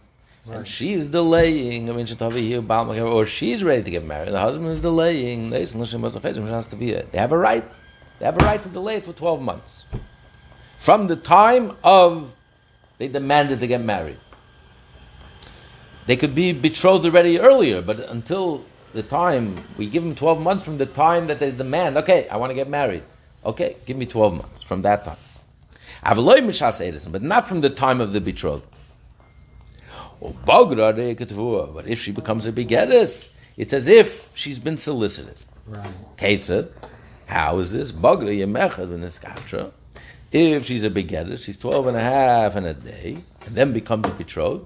And 0.49 0.67
she's 0.67 1.07
delaying, 1.07 1.89
I 1.89 1.93
mean, 1.93 2.07
Shetaba 2.07 2.37
here, 2.37 2.61
Baal 2.61 2.87
Makev, 2.87 3.13
or 3.13 3.27
she's 3.27 3.63
ready 3.63 3.83
to 3.83 3.91
get 3.91 4.03
married. 4.03 4.31
The 4.31 4.39
husband 4.39 4.69
is 4.69 4.81
delaying. 4.81 5.51
They 5.51 5.63
have 5.63 7.31
a 7.31 7.37
right. 7.37 7.63
They 8.19 8.25
have 8.25 8.35
a 8.35 8.45
right 8.45 8.61
to 8.63 8.69
delay 8.69 8.95
it 8.95 9.05
for 9.05 9.13
12 9.13 9.41
months. 9.41 9.85
From 10.79 11.07
the 11.07 11.15
time 11.15 11.77
of 11.83 12.33
they 12.97 13.07
demanded 13.07 13.59
to 13.59 13.67
get 13.67 13.81
married. 13.81 14.17
They 16.05 16.17
could 16.17 16.35
be 16.35 16.51
betrothed 16.51 17.05
already 17.05 17.39
earlier, 17.39 17.81
but 17.81 17.99
until 17.99 18.65
the 18.91 19.03
time, 19.03 19.57
we 19.77 19.87
give 19.87 20.03
them 20.03 20.15
12 20.15 20.41
months 20.41 20.65
from 20.65 20.77
the 20.77 20.85
time 20.85 21.27
that 21.27 21.39
they 21.39 21.51
demand, 21.51 21.97
okay, 21.97 22.27
I 22.29 22.37
want 22.37 22.51
to 22.51 22.55
get 22.55 22.67
married. 22.69 23.03
Okay, 23.45 23.75
give 23.85 23.97
me 23.97 24.05
12 24.05 24.37
months 24.37 24.61
from 24.61 24.81
that 24.83 25.05
time. 25.05 25.17
Avaloi 26.05 26.39
mishas 26.39 26.81
edison, 26.85 27.11
but 27.11 27.21
not 27.21 27.47
from 27.47 27.61
the 27.61 27.69
time 27.69 28.01
of 28.01 28.11
the 28.13 28.21
betrothal. 28.21 28.67
But 30.19 31.87
if 31.87 32.01
she 32.01 32.11
becomes 32.11 32.45
a 32.45 32.51
begettis, 32.51 33.29
it's 33.57 33.73
as 33.73 33.87
if 33.87 34.31
she's 34.35 34.59
been 34.59 34.77
solicited. 34.77 35.37
Right. 35.65 35.89
Ketzad, 36.17 36.69
how 37.25 37.59
is 37.59 37.71
this? 37.71 37.91
Bagra 37.91 38.33
yemechad 38.37 38.89
when 38.89 39.01
this 39.01 39.19
kaptra. 39.19 39.71
If 40.31 40.65
she's 40.65 40.83
a 40.83 40.89
begettis, 40.89 41.43
she's 41.45 41.57
12 41.57 41.87
and 41.87 41.97
a 41.97 42.01
half 42.01 42.55
and 42.55 42.65
a 42.65 42.73
day, 42.73 43.17
and 43.45 43.55
then 43.55 43.71
becomes 43.73 44.07
a 44.07 44.11
betrothed, 44.11 44.65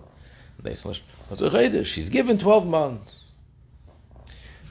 she's 1.83 2.09
given 2.09 2.37
12 2.37 2.67
months. 2.67 3.23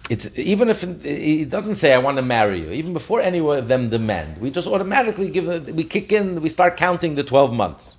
It's 0.09 0.39
even 0.39 0.69
if 0.69 0.83
he 1.03 1.45
doesn't 1.45 1.75
say 1.75 1.93
I 1.93 1.99
want 1.99 2.17
to 2.19 2.23
marry 2.23 2.61
you, 2.61 2.71
even 2.71 2.93
before 2.93 3.21
any 3.21 3.41
of 3.41 3.67
them 3.67 3.89
demand, 3.91 4.41
we 4.41 4.51
just 4.51 4.69
automatically 4.69 5.31
give 5.31 5.69
we 5.69 5.83
kick 5.83 6.13
in, 6.13 6.41
we 6.41 6.49
start 6.49 6.77
counting 6.77 7.17
the 7.17 7.25
12 7.25 7.53
months. 7.53 7.97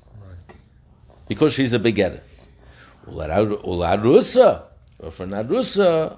Because 1.28 1.54
she's 1.54 1.74
a 1.74 1.80
begettis. 1.80 2.46
Ularusa, 3.06 4.64
or 5.00 5.12
for 5.12 5.26
Narusa, 5.26 6.18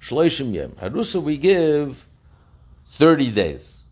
Shloishim 0.00 0.52
Yem. 0.52 0.74
Harusa 0.76 1.22
we 1.22 1.36
give 1.36 2.06
30 2.86 3.30
days. 3.30 3.84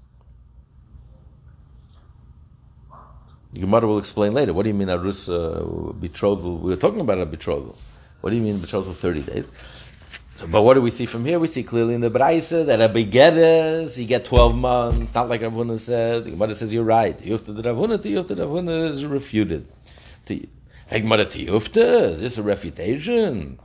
The 3.46 3.46
Gemara 3.61 3.87
will 3.87 3.99
explain 3.99 4.33
later. 4.33 4.53
What 4.53 4.65
do 4.65 4.69
you 4.69 4.75
mean 4.75 4.89
Arusa 4.89 5.91
uh, 5.91 5.93
betrothal? 5.93 6.59
We 6.59 6.71
were 6.71 6.77
talking 6.77 7.01
about 7.01 7.19
a 7.19 7.27
betrothal. 7.27 7.77
What 8.21 8.31
do 8.31 8.37
you 8.37 8.43
mean 8.43 8.59
betrothal 8.59 8.93
30 8.93 9.23
days? 9.23 9.51
So, 10.37 10.47
but 10.47 10.63
what 10.63 10.75
do 10.75 10.83
we 10.83 10.91
see 10.91 11.07
from 11.07 11.25
here? 11.25 11.39
We 11.39 11.49
see 11.49 11.63
clearly 11.63 11.95
in 11.95 12.03
the 12.03 12.11
Braisa 12.11 12.67
that 12.67 12.83
a 12.83 12.93
begettes, 12.93 13.99
you 13.99 14.07
get 14.07 14.27
12 14.27 14.55
months, 14.55 15.15
not 15.15 15.31
like 15.31 15.41
Rav 15.41 15.53
Huna 15.53 15.79
said. 15.79 16.25
The 16.25 16.33
Gemara 16.33 16.55
says 16.55 16.75
you're 16.75 16.85
right. 16.85 17.19
Yufta 17.19 17.57
the 17.57 17.63
Rav 17.63 17.77
Huna 17.77 18.03
to 18.03 18.09
Yufta 18.09 18.39
Rav 18.39 18.51
Huna 18.51 18.91
is 18.91 19.07
refuted. 19.07 19.67
To 20.27 20.47
Gemara 20.91 21.25
to 21.25 21.39
Yufta, 21.39 22.11
is 22.11 22.21
this 22.21 22.37
a 22.37 22.43
refutation? 22.43 23.59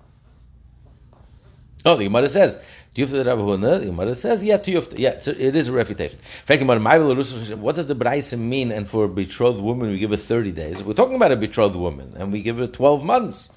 Oh, 1.83 1.97
the 1.97 2.05
Gemara 2.05 2.29
says, 2.29 2.63
Tiyufta 2.95 3.11
the 3.11 3.23
Rav 3.23 3.39
Huna, 3.39 3.79
the 3.79 3.85
Gemara 3.85 4.13
says, 4.13 4.43
yeah, 4.43 4.57
Tiyufta, 4.57 4.99
yeah, 4.99 5.17
so 5.17 5.31
it 5.31 5.55
is 5.55 5.69
a 5.69 5.71
refutation. 5.71 6.19
What 6.45 6.59
does 6.59 7.85
the 7.85 7.95
Braisa 7.95 8.37
mean? 8.37 8.71
And 8.73 8.85
for 8.85 9.05
a 9.05 9.07
betrothed 9.07 9.61
woman, 9.61 9.91
we 9.91 9.97
give 9.97 10.11
her 10.11 10.17
30 10.17 10.51
days. 10.51 10.83
We're 10.83 10.93
talking 10.93 11.15
about 11.15 11.31
a 11.31 11.37
betrothed 11.37 11.77
woman, 11.77 12.13
and 12.17 12.33
we 12.33 12.41
give 12.41 12.57
her 12.57 12.67
12 12.67 13.05
months 13.05 13.47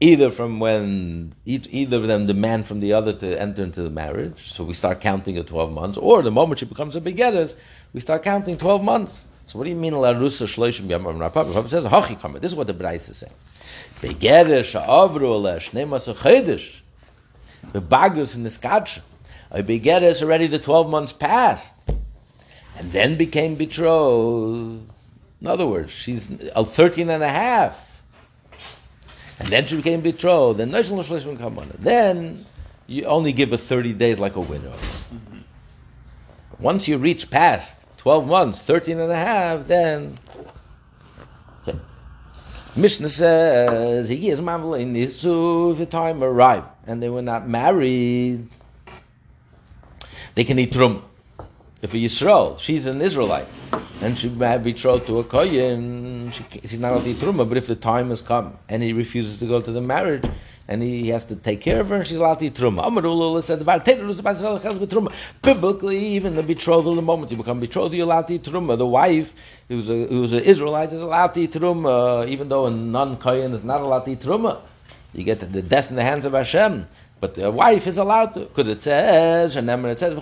either 0.00 0.30
from 0.30 0.58
when 0.60 1.32
either 1.44 1.98
of 1.98 2.06
them 2.06 2.26
demand 2.26 2.66
from 2.66 2.80
the 2.80 2.94
other 2.94 3.12
to 3.12 3.38
enter 3.38 3.62
into 3.62 3.82
the 3.82 3.90
marriage, 3.90 4.50
so 4.50 4.64
we 4.64 4.72
start 4.72 5.00
counting 5.00 5.36
at 5.36 5.46
12 5.48 5.70
months, 5.70 5.98
or 5.98 6.22
the 6.22 6.30
moment 6.30 6.60
she 6.60 6.64
becomes 6.64 6.96
a 6.96 7.00
begetters, 7.00 7.56
we 7.92 8.00
start 8.00 8.22
counting 8.22 8.56
12 8.56 8.82
months. 8.82 9.24
So 9.46 9.58
what 9.58 9.64
do 9.64 9.70
you 9.70 9.76
mean 9.76 9.94
la 9.94 10.14
rusa 10.14 10.46
shloishim 10.46 10.86
yamam 10.88 11.18
rapab? 11.18 11.46
Rav 11.46 11.54
Papa 11.54 11.68
says 11.68 11.84
hachi. 11.84 12.40
This 12.40 12.52
is 12.52 12.56
what 12.56 12.66
the 12.66 12.74
Brais 12.74 13.10
is 13.10 13.18
saying. 13.18 13.32
Begetter 14.00 14.60
sha'avru 14.60 15.22
ala 15.22 15.56
shnei 15.58 15.86
masu 15.86 16.14
chedesh. 16.14 16.80
The 17.72 17.80
bagus 17.80 18.34
in 18.34 18.42
the 18.42 18.48
skach. 18.48 19.00
A 19.50 19.62
begetter 19.62 20.06
is 20.06 20.22
already 20.22 20.46
the 20.46 20.58
12 20.58 20.90
months 20.90 21.12
past, 21.12 21.72
and 22.76 22.92
then 22.92 23.16
became 23.16 23.54
betrothed. 23.54 24.90
In 25.40 25.46
other 25.46 25.66
words, 25.66 25.90
she's 25.90 26.30
uh, 26.54 26.64
13 26.64 27.08
and 27.08 27.22
a 27.22 27.28
half 27.28 27.88
and 29.38 29.48
then 29.48 29.66
she 29.66 29.76
became 29.76 30.00
betrothed, 30.00 30.58
then 30.58 30.70
Noshel 30.70 30.98
Shlishim 30.98 31.38
come 31.38 31.58
on. 31.58 31.70
Then 31.78 32.44
you 32.86 33.04
only 33.04 33.32
give 33.32 33.50
her 33.50 33.56
30 33.56 33.92
days 33.92 34.18
like 34.18 34.36
a 34.36 34.40
widow. 34.40 34.72
Mm-hmm. 34.72 35.38
Once 36.58 36.88
you 36.88 36.98
reach 36.98 37.30
past 37.30 37.86
12 37.98 38.26
months, 38.26 38.60
13 38.62 38.98
and 38.98 39.12
a 39.12 39.16
half, 39.16 39.66
then. 39.66 40.18
Okay. 41.66 41.78
Mishnah 42.76 43.08
says, 43.08 44.08
he 44.08 44.28
is 44.30 44.40
in 44.74 44.92
the 44.92 45.86
time 45.86 46.24
arrived, 46.24 46.66
and 46.88 47.02
they 47.02 47.08
were 47.08 47.22
not 47.22 47.46
married. 47.46 48.48
They 50.34 50.44
can 50.44 50.58
eat 50.58 50.74
rum. 50.74 51.04
If 51.82 51.94
a 51.94 51.96
Yisrael, 51.96 52.58
she's 52.58 52.86
an 52.86 53.00
Israelite, 53.00 53.46
and 54.02 54.18
she 54.18 54.28
had 54.28 54.64
betrothed 54.64 55.06
to 55.06 55.20
a 55.20 55.24
Kohen, 55.24 56.30
she, 56.32 56.44
she's 56.62 56.80
not 56.80 56.92
allowed 56.92 57.04
to 57.04 57.10
eat 57.10 57.18
truma. 57.18 57.48
But 57.48 57.56
if 57.56 57.68
the 57.68 57.76
time 57.76 58.08
has 58.08 58.20
come 58.22 58.58
and 58.68 58.82
he 58.82 58.92
refuses 58.92 59.38
to 59.40 59.46
go 59.46 59.60
to 59.60 59.70
the 59.70 59.80
marriage, 59.80 60.24
and 60.66 60.82
he 60.82 61.08
has 61.08 61.24
to 61.24 61.36
take 61.36 61.60
care 61.60 61.80
of 61.80 61.88
her, 61.88 61.96
and 61.96 62.06
she's 62.06 62.18
allowed 62.18 62.40
to 62.40 62.46
eat 62.46 62.54
truma. 62.54 62.82
Biblically, 65.40 65.98
even 65.98 66.34
the 66.34 66.42
betrothal, 66.42 66.94
the 66.94 67.02
moment 67.02 67.30
you 67.30 67.38
become 67.38 67.58
betrothed, 67.58 67.94
you're 67.94 68.04
allowed 68.04 68.26
to 68.26 68.34
eat 68.34 68.42
truma. 68.42 68.76
The 68.76 68.86
wife, 68.86 69.62
who's 69.68 69.88
a 69.88 70.06
who's 70.06 70.32
an 70.32 70.40
Israelite, 70.40 70.92
is 70.92 71.00
allowed 71.00 71.32
to 71.34 71.40
eat 71.40 71.52
truma, 71.52 72.24
uh, 72.24 72.26
even 72.28 72.48
though 72.48 72.66
a 72.66 72.70
non-Kohen 72.70 73.52
is 73.52 73.64
not 73.64 73.80
allowed 73.80 74.04
to 74.06 74.10
eat 74.10 74.20
truma. 74.20 74.60
You 75.14 75.24
get 75.24 75.40
the 75.40 75.62
death 75.62 75.90
in 75.90 75.96
the 75.96 76.02
hands 76.02 76.24
of 76.24 76.32
Hashem. 76.32 76.86
But 77.20 77.34
the 77.34 77.50
wife 77.50 77.88
is 77.88 77.98
allowed 77.98 78.34
to, 78.34 78.40
because 78.40 78.68
it 78.68 78.80
says, 78.80 79.56
and 79.56 79.68
then 79.68 79.84
it 79.86 79.98
says, 79.98 80.12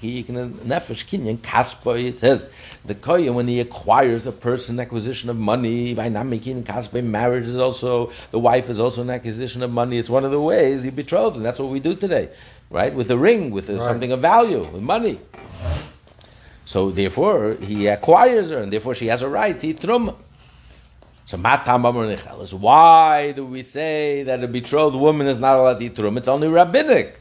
he 0.00 0.22
can 0.22 0.54
nefesh 0.54 1.04
kinyan 1.04 1.36
kaspa. 1.36 2.02
It 2.02 2.18
says 2.18 2.48
the 2.82 2.94
kohen 2.94 3.34
when 3.34 3.46
he 3.46 3.60
acquires 3.60 4.26
a 4.26 4.32
person, 4.32 4.80
acquisition 4.80 5.28
of 5.28 5.36
money 5.36 5.92
by 5.92 6.08
not 6.08 6.24
making 6.24 6.64
kaspa. 6.64 7.04
Marriage 7.04 7.44
is 7.44 7.58
also 7.58 8.10
the 8.30 8.38
wife 8.38 8.70
is 8.70 8.80
also 8.80 9.02
an 9.02 9.10
acquisition 9.10 9.62
of 9.62 9.70
money. 9.70 9.98
It's 9.98 10.08
one 10.08 10.24
of 10.24 10.30
the 10.30 10.40
ways 10.40 10.82
he 10.82 10.88
betrothed, 10.88 11.36
and 11.36 11.44
that's 11.44 11.58
what 11.58 11.68
we 11.68 11.78
do 11.78 11.94
today, 11.94 12.30
right? 12.70 12.94
With 12.94 13.10
a 13.10 13.18
ring, 13.18 13.50
with 13.50 13.68
a, 13.68 13.74
Right. 13.74 13.84
something 13.84 14.10
of 14.10 14.20
value, 14.20 14.60
with 14.64 14.80
money. 14.82 15.20
So 16.64 16.90
therefore, 16.90 17.56
he 17.60 17.86
acquires 17.88 18.48
her, 18.48 18.62
and 18.62 18.72
therefore 18.72 18.94
she 18.94 19.08
has 19.08 19.20
a 19.20 19.28
right 19.28 19.62
eat 19.62 19.80
truma. 19.80 20.14
So 21.30 21.36
matam 21.36 21.84
necheles. 21.84 22.52
Why 22.52 23.30
do 23.30 23.46
we 23.46 23.62
say 23.62 24.24
that 24.24 24.42
a 24.42 24.48
betrothed 24.48 24.96
woman 24.96 25.28
is 25.28 25.38
not 25.38 25.58
allowed 25.60 25.78
to 25.78 25.84
eat 25.84 25.94
truma? 25.94 26.18
It's 26.18 26.26
only 26.26 26.48
rabbinic. 26.48 27.20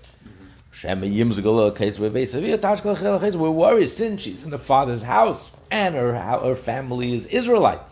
Shem 0.71 1.03
yim's 1.03 1.39
golo 1.39 1.69
case 1.69 1.99
with 1.99 2.15
Beisavia 2.15 2.57
tashkal 2.57 2.99
chel 2.99 3.19
case. 3.19 3.35
We're 3.35 3.51
worried 3.51 3.89
since 3.89 4.23
she's 4.23 4.43
in 4.43 4.49
the 4.49 4.57
father's 4.57 5.03
house 5.03 5.51
and 5.69 5.93
her 5.93 6.17
her 6.17 6.55
family 6.55 7.13
is 7.13 7.27
Israelite. 7.27 7.87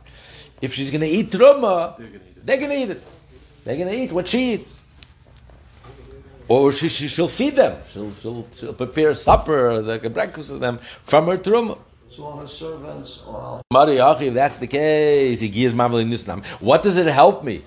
If 0.60 0.74
she's 0.74 0.90
going 0.90 1.02
to 1.02 1.08
eat 1.08 1.30
truma, 1.30 2.02
they're 2.38 2.58
going 2.58 2.72
to 2.72 2.78
eat 2.78 2.90
it. 2.90 3.12
They're 3.64 3.78
going 3.78 3.90
to 3.90 3.96
eat 3.96 4.12
what 4.12 4.28
she 4.28 4.54
eats. 4.54 4.82
Or 6.48 6.72
she, 6.72 6.90
she, 6.90 7.10
she'll 7.10 7.28
feed 7.28 7.58
them. 7.58 7.80
She'll, 7.92 8.12
she'll, 8.14 8.48
she'll 8.56 8.74
prepare 8.74 9.14
supper, 9.14 9.70
a 9.70 10.10
breakfast 10.10 10.52
for 10.52 10.58
them 10.58 10.80
from 11.04 11.28
her 11.28 11.38
truma. 11.38 11.78
So 12.10 12.24
all 12.24 12.38
her 12.38 12.48
servants, 12.48 13.24
all 13.28 13.62
Mariachi, 13.72 14.28
if 14.28 14.34
that's 14.34 14.58
the 14.58 14.68
case, 14.68 15.40
he 15.42 15.50
gives 15.50 15.74
Mamali 15.74 16.08
Nisnam. 16.08 16.44
What 16.62 16.82
does 16.82 16.98
it 16.98 17.08
help 17.08 17.44
me? 17.44 17.64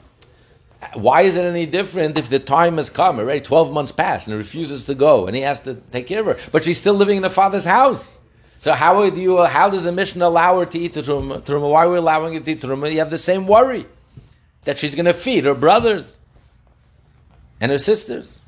Why 0.94 1.22
is 1.22 1.36
it 1.36 1.42
any 1.42 1.66
different 1.66 2.16
if 2.16 2.30
the 2.30 2.38
time 2.38 2.78
has 2.78 2.88
come? 2.88 3.18
Already 3.18 3.40
12 3.40 3.72
months 3.72 3.92
passed 3.92 4.26
and 4.26 4.34
he 4.34 4.38
refuses 4.38 4.86
to 4.86 4.94
go 4.94 5.26
and 5.26 5.36
he 5.36 5.42
has 5.42 5.60
to 5.60 5.74
take 5.92 6.06
care 6.06 6.20
of 6.20 6.26
her. 6.26 6.36
But 6.52 6.64
she's 6.64 6.80
still 6.80 6.94
living 6.94 7.18
in 7.18 7.22
the 7.22 7.30
father's 7.30 7.66
house. 7.66 8.18
So 8.58 8.72
how 8.72 9.08
do 9.08 9.20
you, 9.20 9.44
how 9.44 9.70
does 9.70 9.84
the 9.84 9.92
mission 9.92 10.22
allow 10.22 10.58
her 10.58 10.66
to 10.66 10.78
eat 10.78 10.94
the 10.94 11.02
truma? 11.02 11.42
truma? 11.42 11.70
Why 11.70 11.84
are 11.84 11.90
we 11.90 11.96
allowing 11.98 12.34
her 12.34 12.40
to 12.40 12.50
eat 12.50 12.60
truma? 12.60 12.90
You 12.90 12.98
have 12.98 13.10
the 13.10 13.18
same 13.18 13.46
worry 13.46 13.86
that 14.64 14.78
she's 14.78 14.94
going 14.94 15.06
to 15.06 15.14
feed 15.14 15.44
her 15.44 15.54
brothers 15.54 16.16
and 17.60 17.70
her 17.70 17.78
sisters. 17.78 18.40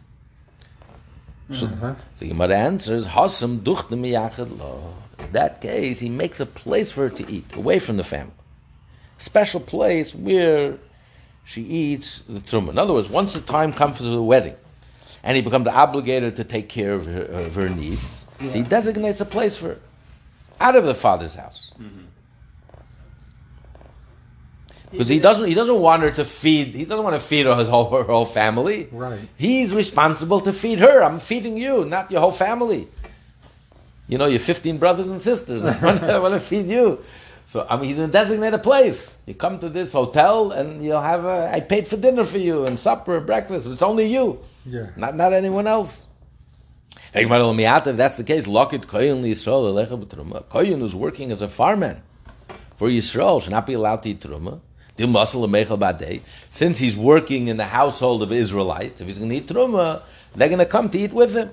So, 1.52 1.66
uh-huh. 1.66 1.94
so 2.16 2.26
Gemara 2.26 2.56
answers, 2.56 3.08
Hasam 3.08 3.58
duchte 3.58 3.90
miyachad 3.90 4.58
lo. 4.58 4.94
In 5.32 5.40
that 5.40 5.62
case, 5.62 5.98
he 5.98 6.10
makes 6.10 6.40
a 6.40 6.44
place 6.44 6.92
for 6.92 7.08
her 7.08 7.16
to 7.16 7.32
eat, 7.32 7.56
away 7.56 7.78
from 7.78 7.96
the 7.96 8.04
family. 8.04 8.34
Special 9.16 9.60
place 9.60 10.14
where 10.14 10.76
she 11.42 11.62
eats 11.62 12.18
the 12.28 12.40
truma. 12.40 12.68
In 12.68 12.76
other 12.76 12.92
words, 12.92 13.08
once 13.08 13.32
the 13.32 13.40
time 13.40 13.72
comes 13.72 13.96
for 13.96 14.02
the 14.02 14.22
wedding, 14.22 14.56
and 15.22 15.34
he 15.34 15.42
becomes 15.42 15.68
obligated 15.68 16.36
to 16.36 16.44
take 16.44 16.68
care 16.68 16.92
of 16.92 17.06
her, 17.06 17.22
of 17.22 17.54
her 17.54 17.70
needs, 17.70 18.26
so 18.40 18.50
he 18.50 18.62
designates 18.62 19.22
a 19.22 19.24
place 19.24 19.56
for 19.56 19.68
her, 19.68 19.80
out 20.60 20.76
of 20.76 20.84
the 20.84 20.94
father's 20.94 21.34
house. 21.34 21.72
Mm-hmm. 21.80 22.00
Because 24.90 25.08
he 25.08 25.18
doesn't, 25.18 25.48
he 25.48 25.54
doesn't 25.54 25.80
want 25.80 26.02
her 26.02 26.10
to 26.10 26.26
feed. 26.26 26.74
He 26.74 26.84
doesn't 26.84 27.02
want 27.02 27.16
to 27.16 27.26
feed 27.26 27.46
her 27.46 27.56
his 27.56 27.70
whole, 27.70 27.88
her 27.88 28.02
whole 28.02 28.26
family. 28.26 28.88
Right. 28.92 29.26
He's 29.38 29.72
responsible 29.72 30.40
to 30.40 30.52
feed 30.52 30.80
her. 30.80 31.02
I'm 31.02 31.20
feeding 31.20 31.56
you, 31.56 31.86
not 31.86 32.10
your 32.10 32.20
whole 32.20 32.32
family. 32.32 32.86
You 34.12 34.18
know, 34.18 34.26
your 34.26 34.40
15 34.40 34.76
brothers 34.76 35.08
and 35.08 35.18
sisters. 35.18 35.64
I 35.64 35.82
want 35.82 36.00
to, 36.00 36.12
I 36.12 36.18
want 36.18 36.34
to 36.34 36.40
feed 36.40 36.66
you. 36.66 37.02
So, 37.46 37.66
I 37.68 37.76
mean, 37.76 37.86
he's 37.86 37.96
in 37.98 38.10
a 38.10 38.12
designated 38.12 38.62
place. 38.62 39.16
You 39.24 39.32
come 39.32 39.58
to 39.60 39.70
this 39.70 39.90
hotel 39.92 40.52
and 40.52 40.84
you'll 40.84 41.00
have 41.00 41.24
a, 41.24 41.50
I 41.50 41.60
paid 41.60 41.88
for 41.88 41.96
dinner 41.96 42.24
for 42.24 42.36
you 42.36 42.66
and 42.66 42.78
supper 42.78 43.16
and 43.16 43.26
breakfast. 43.26 43.66
It's 43.66 43.82
only 43.82 44.12
you, 44.12 44.40
Yeah. 44.66 44.90
not, 44.98 45.16
not 45.16 45.32
anyone 45.32 45.66
else. 45.66 46.06
If 47.14 47.96
that's 47.96 48.18
the 48.18 48.24
case, 48.24 48.46
Lokit 48.46 48.84
Koyin 48.84 49.22
Yisrael 49.22 49.72
Elecha 49.72 50.02
B'Truma. 50.04 50.44
Koyin 50.44 50.80
who's 50.80 50.94
working 50.94 51.30
as 51.30 51.40
a 51.40 51.48
farmman 51.48 52.02
for 52.76 52.88
Yisrael 52.88 53.40
should 53.42 53.52
not 53.52 53.66
be 53.66 53.72
allowed 53.72 54.02
to 54.02 54.10
eat 54.10 54.20
Truma. 54.20 54.60
Dil 54.96 55.08
Masal 55.08 55.48
Mechel 55.48 55.78
Badei. 55.78 56.20
Since 56.50 56.78
he's 56.80 56.98
working 56.98 57.48
in 57.48 57.56
the 57.56 57.64
household 57.64 58.22
of 58.22 58.30
Israelites, 58.30 59.00
if 59.00 59.06
he's 59.06 59.18
going 59.18 59.30
to 59.30 59.36
eat 59.36 59.46
Truma, 59.46 60.02
they're 60.36 60.48
going 60.48 60.58
to 60.58 60.66
come 60.66 60.90
to 60.90 60.98
eat 60.98 61.14
with 61.14 61.34
him. 61.34 61.50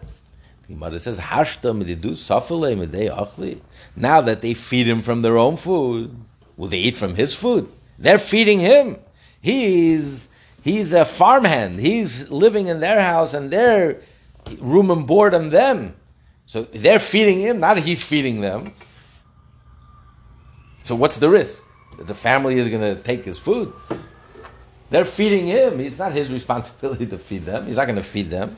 Gemara 0.70 1.00
says, 1.00 1.20
Hashta 1.20 1.76
mididu 1.76 2.12
safale 2.12 2.78
midei 2.78 3.10
achli. 3.10 3.60
Now 3.96 4.22
that 4.22 4.42
they 4.42 4.54
feed 4.54 4.88
him 4.88 5.02
from 5.02 5.24
their 5.24 5.38
own 5.38 5.58
food, 5.58 6.16
will 6.58 6.68
they 6.68 6.78
eat 6.78 6.96
from 6.96 7.16
his 7.16 7.34
food? 7.34 7.68
They're 7.98 8.20
feeding 8.20 8.60
him. 8.60 8.98
He's 9.42 10.30
he's 10.64 10.94
a 10.94 11.06
farmhand. 11.06 11.80
He's 11.80 12.30
living 12.30 12.68
in 12.68 12.82
their 12.82 13.02
house 13.02 13.34
and 13.34 13.50
they're 13.50 14.00
room 14.60 14.92
and 14.92 15.08
board 15.08 15.34
on 15.34 15.50
them. 15.50 15.96
So 16.46 16.64
they're 16.64 17.00
feeding 17.00 17.40
him, 17.40 17.60
not 17.60 17.78
he's 17.78 18.04
feeding 18.04 18.42
them. 18.42 18.74
So 20.84 20.96
what's 20.96 21.18
the 21.18 21.30
risk? 21.30 21.64
That 21.98 22.08
the 22.08 22.16
family 22.16 22.58
is 22.58 22.70
going 22.70 22.82
to 22.82 23.02
take 23.02 23.26
his 23.26 23.38
food. 23.38 23.74
They're 24.90 25.06
feeding 25.06 25.46
him. 25.46 25.80
It's 25.80 25.98
not 25.98 26.12
his 26.12 26.32
responsibility 26.32 27.06
to 27.08 27.18
feed 27.18 27.44
them. 27.44 27.68
He's 27.68 27.78
not 27.78 27.86
going 27.86 27.98
to 27.98 28.04
feed 28.04 28.30
them. 28.30 28.58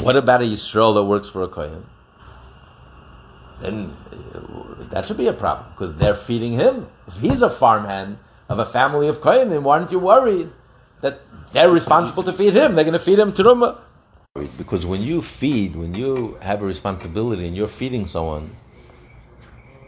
What 0.00 0.16
about 0.16 0.42
a 0.42 0.44
Yisrael 0.44 0.94
that 0.94 1.04
works 1.04 1.28
for 1.28 1.42
a 1.42 1.48
Kohen? 1.48 1.84
Then 3.60 3.92
uh, 4.34 4.84
that 4.90 5.06
should 5.06 5.16
be 5.16 5.26
a 5.28 5.32
problem 5.32 5.68
because 5.72 5.96
they're 5.96 6.14
feeding 6.14 6.52
him. 6.52 6.86
If 7.06 7.18
he's 7.18 7.42
a 7.42 7.48
farmhand 7.50 8.18
of 8.48 8.58
a 8.58 8.64
family 8.64 9.08
of 9.08 9.20
Kohen, 9.20 9.48
then 9.50 9.64
why 9.64 9.78
aren't 9.78 9.90
you 9.92 9.98
worried 9.98 10.50
that 11.00 11.20
they're 11.52 11.70
responsible 11.70 12.22
to 12.24 12.32
feed 12.32 12.52
him? 12.54 12.74
They're 12.74 12.84
going 12.84 12.92
to 12.92 12.98
feed 12.98 13.18
him 13.18 13.32
truma. 13.32 13.78
Because 14.58 14.84
when 14.84 15.00
you 15.00 15.22
feed, 15.22 15.76
when 15.76 15.94
you 15.94 16.36
have 16.42 16.60
a 16.60 16.66
responsibility 16.66 17.46
and 17.46 17.56
you're 17.56 17.66
feeding 17.68 18.06
someone, 18.06 18.50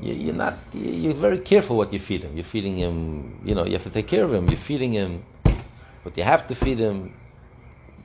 you, 0.01 0.15
you're 0.15 0.35
not. 0.35 0.55
you- 0.73 0.91
You're 0.91 1.13
very 1.13 1.39
careful 1.39 1.77
what 1.77 1.93
you 1.93 1.99
feed 1.99 2.23
him. 2.23 2.35
You're 2.35 2.45
feeding 2.45 2.75
him. 2.79 3.39
You 3.45 3.55
know, 3.55 3.67
you 3.67 3.73
have 3.73 3.83
to 3.83 3.91
take 3.91 4.07
care 4.07 4.25
of 4.25 4.33
him. 4.33 4.49
You're 4.49 4.57
feeding 4.57 4.93
him, 4.95 5.23
but 6.03 6.17
you 6.17 6.23
have 6.25 6.47
to 6.47 6.55
feed 6.55 6.79
him 6.79 7.13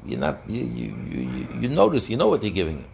you're 0.05 0.19
not 0.19 0.39
you, 0.47 0.63
you, 0.63 0.95
you, 1.09 1.47
you- 1.59 1.69
notice 1.69 2.09
you 2.09 2.17
know 2.17 2.27
what 2.27 2.41
they're 2.41 2.49
giving 2.49 2.77
him 2.77 2.89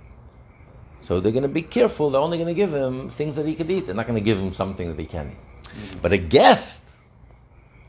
so 0.99 1.20
they're 1.20 1.32
going 1.32 1.43
to 1.43 1.49
be 1.49 1.62
careful 1.62 2.10
they're 2.10 2.22
only 2.22 2.38
going 2.38 2.47
to 2.47 2.53
give 2.53 2.74
him 2.74 3.10
things 3.10 3.36
that 3.36 3.45
he 3.45 3.55
could 3.55 3.70
eat 3.70 3.86
they're 3.86 3.95
not 3.95 4.07
going 4.07 4.18
to 4.18 4.24
give 4.24 4.38
him 4.38 4.53
something 4.53 4.89
that 4.89 4.99
he 4.99 5.05
can't 5.05 5.30
eat 5.32 5.38
mm-hmm. 5.64 5.99
but 6.01 6.14
a 6.14 6.18
guest 6.18 6.82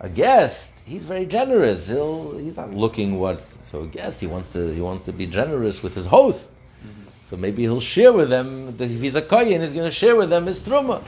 a 0.00 0.08
guest 0.08 0.72
he's 0.84 1.04
very 1.04 1.26
generous 1.26 1.88
he'll 1.88 2.38
he's 2.38 2.56
not 2.56 2.72
looking 2.72 3.18
what 3.18 3.40
so 3.64 3.82
a 3.82 3.86
guest 3.86 4.20
he 4.20 4.26
wants 4.26 4.52
to 4.52 4.72
he 4.72 4.80
wants 4.80 5.04
to 5.04 5.12
be 5.12 5.26
generous 5.26 5.82
with 5.82 5.94
his 5.94 6.06
host 6.06 6.50
mm-hmm. 6.50 7.02
so 7.24 7.36
maybe 7.36 7.62
he'll 7.62 7.80
share 7.80 8.12
with 8.12 8.30
them 8.30 8.76
that 8.76 8.90
if 8.90 9.00
he's 9.00 9.14
a 9.14 9.22
kohen 9.22 9.60
he's 9.60 9.72
going 9.72 9.88
to 9.88 9.90
share 9.90 10.16
with 10.16 10.30
them 10.30 10.46
his 10.46 10.60
truma 10.60 11.02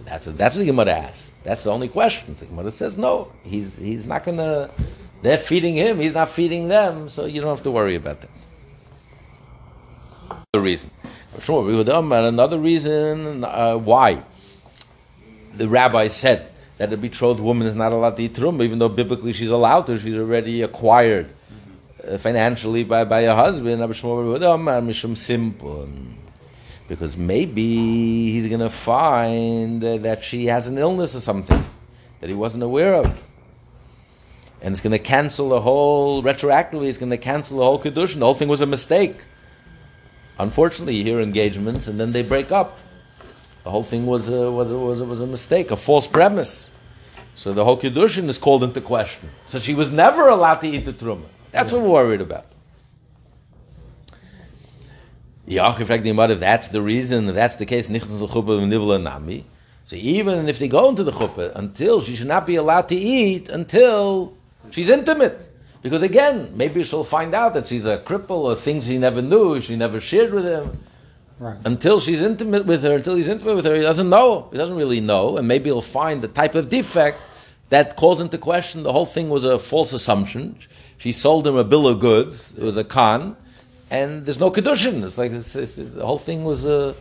so 0.00 0.04
that's 0.08 0.26
what, 0.26 0.38
that's 0.38 0.56
what 0.56 0.60
the 0.60 0.66
Gemara 0.66 0.92
asks. 0.92 1.32
That's 1.42 1.64
the 1.64 1.70
only 1.70 1.88
question. 1.88 2.34
So 2.34 2.46
the 2.46 2.52
Gemara 2.54 2.70
says 2.70 2.96
no. 2.96 3.30
He's 3.44 3.76
he's 3.76 4.08
not 4.08 4.24
gonna. 4.24 4.70
They're 5.22 5.38
feeding 5.38 5.76
him. 5.76 6.00
He's 6.00 6.14
not 6.14 6.28
feeding 6.28 6.68
them. 6.68 7.08
So 7.08 7.26
you 7.26 7.40
don't 7.40 7.50
have 7.50 7.62
to 7.64 7.70
worry 7.70 7.94
about 7.94 8.20
that. 8.20 8.30
Another 10.52 10.64
reason. 10.64 10.90
Another 11.48 12.58
reason 12.58 13.44
uh, 13.44 13.76
why 13.76 14.22
the 15.54 15.68
rabbi 15.68 16.08
said 16.08 16.50
that 16.78 16.92
a 16.92 16.96
betrothed 16.96 17.40
woman 17.40 17.66
is 17.66 17.74
not 17.74 17.92
allowed 17.92 18.16
to 18.16 18.22
eat 18.22 18.34
truma, 18.34 18.64
even 18.64 18.78
though 18.78 18.88
biblically 18.88 19.32
she's 19.32 19.50
allowed 19.50 19.82
to. 19.82 19.98
She's 19.98 20.16
already 20.16 20.62
acquired 20.62 21.28
uh, 22.06 22.18
financially 22.18 22.84
by, 22.84 23.04
by 23.04 23.20
a 23.20 23.34
husband. 23.34 23.80
Because 26.88 27.16
maybe 27.16 28.32
he's 28.32 28.48
going 28.48 28.60
to 28.60 28.70
find 28.70 29.82
that 29.82 30.24
she 30.24 30.46
has 30.46 30.66
an 30.66 30.78
illness 30.78 31.14
or 31.14 31.20
something 31.20 31.64
that 32.20 32.28
he 32.28 32.34
wasn't 32.34 32.64
aware 32.64 32.94
of. 32.94 33.29
And 34.62 34.72
it's 34.72 34.80
going 34.80 34.92
to 34.92 34.98
cancel 34.98 35.48
the 35.48 35.60
whole, 35.60 36.22
retroactively, 36.22 36.88
it's 36.88 36.98
going 36.98 37.10
to 37.10 37.18
cancel 37.18 37.58
the 37.58 37.64
whole 37.64 37.80
Kedushin. 37.80 38.18
The 38.18 38.26
whole 38.26 38.34
thing 38.34 38.48
was 38.48 38.60
a 38.60 38.66
mistake. 38.66 39.24
Unfortunately, 40.38 40.94
you 40.94 41.04
hear 41.04 41.20
engagements 41.20 41.88
and 41.88 41.98
then 41.98 42.12
they 42.12 42.22
break 42.22 42.52
up. 42.52 42.78
The 43.64 43.70
whole 43.70 43.82
thing 43.82 44.06
was 44.06 44.28
a, 44.28 44.50
was 44.50 44.70
a, 44.70 44.78
was 44.78 45.00
a, 45.00 45.04
was 45.04 45.20
a 45.20 45.26
mistake, 45.26 45.70
a 45.70 45.76
false 45.76 46.06
premise. 46.06 46.70
So 47.34 47.52
the 47.52 47.64
whole 47.64 47.78
Kedushin 47.78 48.28
is 48.28 48.38
called 48.38 48.62
into 48.62 48.80
question. 48.80 49.30
So 49.46 49.58
she 49.58 49.74
was 49.74 49.90
never 49.90 50.28
allowed 50.28 50.60
to 50.62 50.68
eat 50.68 50.84
the 50.84 50.92
Truma. 50.92 51.24
That's 51.52 51.72
what 51.72 51.82
we're 51.82 51.88
worried 51.88 52.20
about. 52.20 52.46
That's 55.46 56.68
the 56.68 56.80
reason, 56.80 57.26
that's 57.26 57.56
the 57.56 57.66
case. 57.66 57.86
So 57.86 59.96
even 59.96 60.48
if 60.48 60.58
they 60.58 60.68
go 60.68 60.88
into 60.88 61.02
the 61.02 61.10
chuppah, 61.10 61.56
until 61.56 62.00
she 62.00 62.14
should 62.14 62.28
not 62.28 62.46
be 62.46 62.54
allowed 62.54 62.88
to 62.90 62.94
eat 62.94 63.48
until 63.48 64.36
she's 64.70 64.90
intimate. 64.90 65.48
Because 65.82 66.02
again, 66.02 66.52
maybe 66.54 66.82
she'll 66.84 67.04
find 67.04 67.34
out 67.34 67.54
that 67.54 67.66
she's 67.66 67.86
a 67.86 67.98
cripple 67.98 68.44
or 68.44 68.54
things 68.54 68.86
he 68.86 68.98
never 68.98 69.22
knew, 69.22 69.60
she 69.60 69.76
never 69.76 70.00
shared 70.00 70.32
with 70.32 70.44
him. 70.44 70.78
Right. 71.38 71.56
Until 71.64 72.00
she's 72.00 72.20
intimate 72.20 72.66
with 72.66 72.82
her, 72.82 72.94
until 72.96 73.16
he's 73.16 73.28
intimate 73.28 73.54
with 73.56 73.64
her, 73.64 73.74
he 73.74 73.80
doesn't 73.80 74.10
know. 74.10 74.48
He 74.52 74.58
doesn't 74.58 74.76
really 74.76 75.00
know, 75.00 75.38
and 75.38 75.48
maybe 75.48 75.70
he'll 75.70 75.80
find 75.80 76.20
the 76.20 76.28
type 76.28 76.54
of 76.54 76.68
defect 76.68 77.18
that 77.70 77.96
calls 77.96 78.20
into 78.20 78.36
question 78.36 78.82
the 78.82 78.92
whole 78.92 79.06
thing 79.06 79.30
was 79.30 79.44
a 79.44 79.58
false 79.58 79.92
assumption. 79.92 80.56
She 80.98 81.12
sold 81.12 81.46
him 81.46 81.56
a 81.56 81.64
bill 81.64 81.88
of 81.88 81.98
goods. 81.98 82.52
It 82.58 82.62
was 82.62 82.76
a 82.76 82.84
con, 82.84 83.36
and 83.90 84.26
there's 84.26 84.38
no 84.38 84.50
kedushin. 84.50 85.02
It's 85.02 85.16
like 85.16 85.32
it's, 85.32 85.56
it's, 85.56 85.76
the 85.76 86.04
whole 86.04 86.18
thing 86.18 86.44
was 86.44 86.66
a 86.66 86.94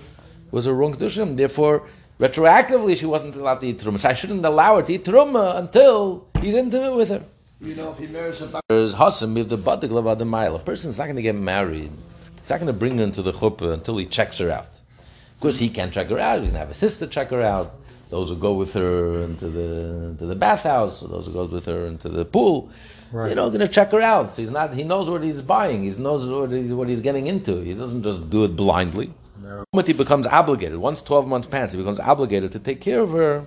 was 0.52 0.68
a 0.68 0.74
wrong 0.74 0.94
kedushin. 0.94 1.36
Therefore, 1.36 1.90
retroactively, 2.18 2.96
she 2.96 3.06
wasn't 3.06 3.36
allowed 3.36 3.60
to 3.60 3.68
eat 3.68 3.80
truma. 3.80 4.00
So 4.00 4.08
I 4.08 4.14
shouldn't 4.14 4.46
allow 4.46 4.78
her 4.78 4.84
to 4.84 4.94
eat 4.94 5.04
truma 5.04 5.58
until 5.58 6.28
he's 6.40 6.54
intimate 6.54 6.96
with 6.96 7.10
her. 7.10 7.24
You 7.62 7.76
know, 7.76 7.92
if 7.92 7.98
he 8.00 8.08
marries 8.14 8.42
a 8.42 8.48
back, 8.48 8.64
There's 8.70 8.96
hasam 8.96 9.38
if 9.38 9.50
the 9.50 9.58
badik 9.58 9.90
levad 9.90 10.18
the 10.18 10.26
mile. 10.26 10.56
A 10.56 10.60
person's 10.60 10.98
not 10.98 11.06
going 11.06 11.18
to 11.18 11.22
get 11.22 11.36
married. 11.36 11.92
He's 12.40 12.50
not 12.50 12.60
going 12.60 12.68
to 12.68 12.80
bring 12.80 12.98
her 12.98 13.04
into 13.04 13.22
the 13.22 13.34
chuppah 13.34 13.74
until 13.74 13.98
he 13.98 14.06
checks 14.06 14.38
her 14.38 14.50
out. 14.50 14.66
Of 14.66 15.40
course, 15.42 15.58
he 15.58 15.70
can't 15.70 15.92
check 15.92 16.08
her 16.10 16.20
out. 16.20 16.40
He's 16.40 16.52
going 16.52 16.54
to 16.54 16.60
have 16.60 16.70
a 16.72 16.74
sister 16.74 17.06
check 17.06 17.30
her 17.32 17.42
out. 17.42 17.76
Those 18.10 18.30
who 18.30 18.38
go 18.38 18.54
with 18.54 18.74
her 18.74 19.22
into 19.24 19.50
the 19.50 20.10
into 20.10 20.26
the 20.26 20.36
bathhouse, 20.36 21.04
or 21.04 21.10
those 21.10 21.26
who 21.28 21.34
go 21.34 21.46
with 21.46 21.66
her 21.66 21.86
into 21.86 22.10
the 22.10 22.26
pool, 22.26 22.70
Right. 23.12 23.30
you 23.30 23.36
know, 23.36 23.50
going 23.50 23.60
to 23.62 23.68
check 23.68 23.92
her 23.92 24.02
out. 24.02 24.32
So 24.32 24.42
he's 24.42 24.52
not. 24.52 24.74
He 24.74 24.84
knows 24.84 25.10
what 25.10 25.22
he's 25.24 25.42
buying. 25.42 25.84
He 25.84 25.90
knows 26.02 26.30
what 26.30 26.52
he's, 26.52 26.74
what 26.74 26.88
he's 26.90 27.02
getting 27.02 27.28
into. 27.28 27.62
He 27.62 27.74
doesn't 27.74 28.04
just 28.04 28.30
do 28.30 28.46
it 28.46 28.56
blindly. 28.56 29.12
No. 29.42 29.60
The 29.60 29.66
moment 29.74 29.88
he 29.88 29.94
becomes 29.94 30.26
obligated, 30.28 30.78
once 30.78 31.02
twelve 31.02 31.28
months 31.28 31.48
pass, 31.48 31.72
he 31.74 31.78
becomes 31.78 32.00
obligated 32.00 32.52
to 32.54 32.60
take 32.60 32.82
care 32.82 33.02
of 33.02 33.12
her. 33.12 33.46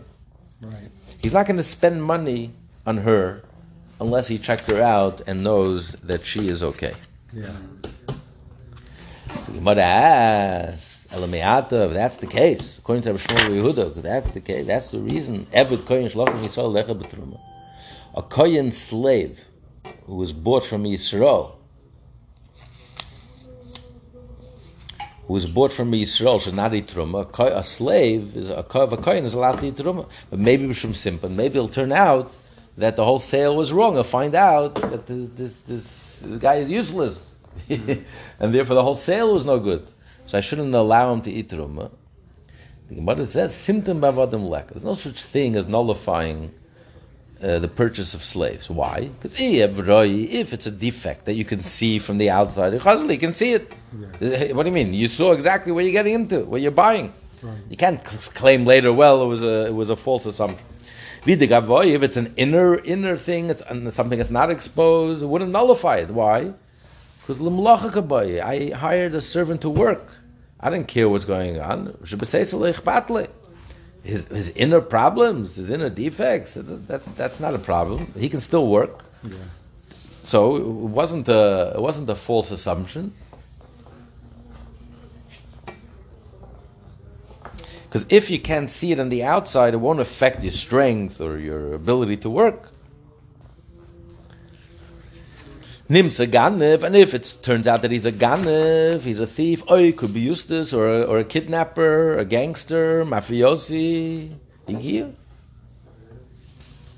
Right. 0.61 0.91
He's 1.21 1.33
not 1.33 1.47
going 1.47 1.57
to 1.57 1.63
spend 1.63 2.03
money 2.05 2.53
on 2.87 2.99
her 2.99 3.43
unless 4.03 4.27
he 4.27 4.37
checked 4.37 4.67
her 4.67 4.83
out 4.83 5.23
and 5.29 5.43
knows 5.45 5.93
that 6.03 6.27
she 6.27 6.49
is 6.49 6.63
okay. 6.63 6.93
Yeah. 7.33 7.53
The 9.47 9.53
Gemara 9.55 9.83
asks, 9.83 11.07
that's 11.07 12.17
the 12.17 12.27
case, 12.27 12.79
according 12.79 13.03
to 13.05 13.13
Rav 13.13 13.23
Shmuel 13.23 13.63
Yehuda, 13.63 14.03
that's 14.03 14.33
the 14.33 14.41
case, 14.41 14.67
that's 14.67 14.91
the 14.91 14.99
reason. 14.99 15.47
Eved 15.47 15.83
koyin 15.89 16.11
shlochem 16.11 16.39
Yisrael 16.39 16.73
lecha 16.73 16.95
b'truma. 17.01 17.39
A 18.15 18.23
koyin 18.23 18.73
slave 18.73 19.41
who 20.07 20.17
was 20.17 20.33
bought 20.33 20.65
from 20.65 20.83
Yisrael, 20.85 21.55
who 25.27 25.33
was 25.33 25.47
bought 25.47 25.73
from 25.73 25.93
Yisrael 25.93 26.41
should 26.43 26.55
not 26.55 26.75
eat 26.75 26.89
truma. 26.89 27.29
A, 27.57 27.63
slave 27.63 28.35
is 28.37 28.49
a 28.51 28.57
of 28.57 28.93
a 28.93 28.97
koyin 28.97 29.23
is 29.25 29.35
allowed 29.35 29.61
to 29.61 29.67
eat 29.67 29.77
truma, 29.77 30.09
but 30.29 30.41
maybe 30.41 30.67
b'shum 30.67 30.91
simpan. 30.91 31.37
Maybe 31.37 31.57
it'll 31.57 31.69
turn 31.69 31.93
out 31.93 32.33
that 32.77 32.97
the 32.97 33.05
whole 33.05 33.19
sale 33.19 33.57
was 33.57 33.73
wrong. 33.73 33.95
He'll 33.95 34.05
find 34.05 34.35
out 34.35 34.75
that 34.77 35.07
this 35.07 35.29
this, 35.31 35.61
this, 35.63 36.21
this 36.21 36.39
guy 36.39 36.57
is 36.57 36.71
useless, 36.71 37.27
and 37.69 38.55
therefore 38.55 38.75
the 38.75 38.83
whole 38.83 38.95
sale 38.95 39.33
was 39.35 39.45
no 39.45 39.59
good. 39.59 39.87
So 40.27 40.39
I 40.39 40.41
shouldn't 40.41 40.75
allow 40.75 41.13
him 41.13 41.21
to 41.23 41.31
eat 41.31 41.49
truma. 41.49 41.91
The 42.89 42.95
Gemara 42.97 43.27
says 43.27 43.55
symptom 43.55 44.01
bavadim 44.01 44.49
lek. 44.49 44.69
There's 44.69 44.85
no 44.85 44.95
such 44.95 45.21
thing 45.23 45.57
as 45.57 45.67
nullifying 45.67 46.53
uh, 47.43 47.59
the 47.59 47.69
purchase 47.69 48.15
of 48.15 48.23
slaves. 48.23 48.71
Why? 48.71 49.09
Because 49.09 49.41
if 49.41 50.53
it's 50.53 50.67
a 50.67 50.71
defect 50.71 51.25
that 51.25 51.35
you 51.35 51.45
can 51.45 51.63
see 51.65 51.99
from 51.99 52.19
the 52.19 52.31
outside, 52.31 52.73
you 52.73 53.19
can 53.19 53.35
see 53.35 53.53
it. 53.55 53.71
Uh, 53.73 54.55
What 54.55 54.63
do 54.63 54.69
you 54.69 54.75
mean? 54.75 54.95
You 54.95 55.09
saw 55.09 55.33
exactly 55.33 55.73
what 55.73 55.85
you're 55.85 55.93
getting 55.93 56.15
into, 56.15 56.45
what 56.45 56.61
you're 56.61 56.71
buying. 56.71 57.13
You 57.69 57.77
can't 57.77 58.03
claim 58.35 58.65
later, 58.65 58.93
well, 58.93 59.23
it 59.25 59.27
was 59.27 59.43
a 59.43 59.67
it 59.67 59.75
was 59.75 59.91
a 59.91 59.97
false 59.97 60.27
assumption. 60.27 60.65
Videgavoy, 61.25 61.95
if 61.95 62.03
it's 62.03 62.17
an 62.17 62.35
inner 62.37 62.79
inner 62.79 63.17
thing, 63.17 63.51
it's 63.51 63.63
something 63.95 64.19
that's 64.19 64.31
not 64.31 64.51
exposed, 64.51 65.23
it 65.23 65.27
wouldn't 65.27 65.53
nullify 65.53 65.99
it. 65.99 66.11
Why? 66.11 66.53
Because 67.21 67.41
I 67.41 68.71
hired 68.75 69.15
a 69.15 69.21
servant 69.21 69.61
to 69.61 69.71
work. 69.71 70.05
I 70.59 70.71
didn't 70.71 70.89
care 70.89 71.09
what's 71.09 71.25
going 71.25 71.61
on. 71.61 71.97
His, 74.03 74.25
his 74.27 74.51
inner 74.51 74.81
problems, 74.81 75.55
his 75.55 75.71
inner 75.71 75.89
defects, 75.89 76.55
that's, 76.61 77.07
that's 77.07 77.39
not 77.39 77.55
a 77.55 77.59
problem. 77.59 78.13
He 78.19 78.29
can 78.29 78.41
still 78.41 78.67
work. 78.67 79.05
Yeah. 79.23 79.37
So 80.25 80.57
it 80.57 80.65
wasn't 80.65 81.29
a, 81.29 81.73
it 81.77 81.81
wasn't 81.81 82.11
a 82.11 82.17
false 82.17 82.51
assumption. 82.51 83.15
Because 87.93 88.07
if 88.09 88.31
you 88.31 88.41
can't 88.41 88.71
see 88.71 88.93
it 88.93 88.99
on 88.99 89.11
the 89.11 89.23
outside, 89.23 89.75
it 89.75 89.77
won't 89.77 90.01
affect 90.01 90.43
your 90.43 90.51
strength 90.51 91.21
or 91.21 91.37
your 91.37 91.75
ability 91.75 92.17
to 92.25 92.31
work. 92.31 92.71
Nim's 95.91 96.19
a 96.19 96.27
ganev, 96.27 96.85
and 96.85 96.97
if 96.97 97.13
it 97.13 97.37
turns 97.43 97.69
out 97.69 97.83
that 97.83 97.91
he's 97.91 98.07
a 98.07 98.13
ganev, 98.13 99.03
he's 99.03 99.21
a 99.21 99.27
thief, 99.27 99.63
oh, 99.69 99.77
he 99.77 99.93
could 99.93 100.15
be 100.15 100.21
Eustace 100.21 100.73
or 100.73 100.89
a, 100.89 101.03
or 101.03 101.19
a 101.19 101.25
kidnapper, 101.25 102.17
a 102.17 102.25
gangster, 102.25 103.05
mafiosi, 103.05 104.33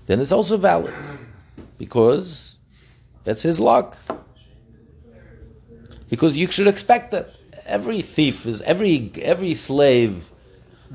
then 0.07 0.21
it's 0.21 0.31
also 0.31 0.57
valid 0.57 0.95
because 1.77 2.55
that's 3.25 3.43
his 3.43 3.59
luck. 3.59 3.99
Because 6.09 6.37
you 6.37 6.47
should 6.47 6.69
expect 6.69 7.11
that 7.11 7.35
every 7.67 8.01
thief 8.01 8.47
is 8.47 8.63
every 8.63 9.11
every 9.21 9.55
slave. 9.55 10.31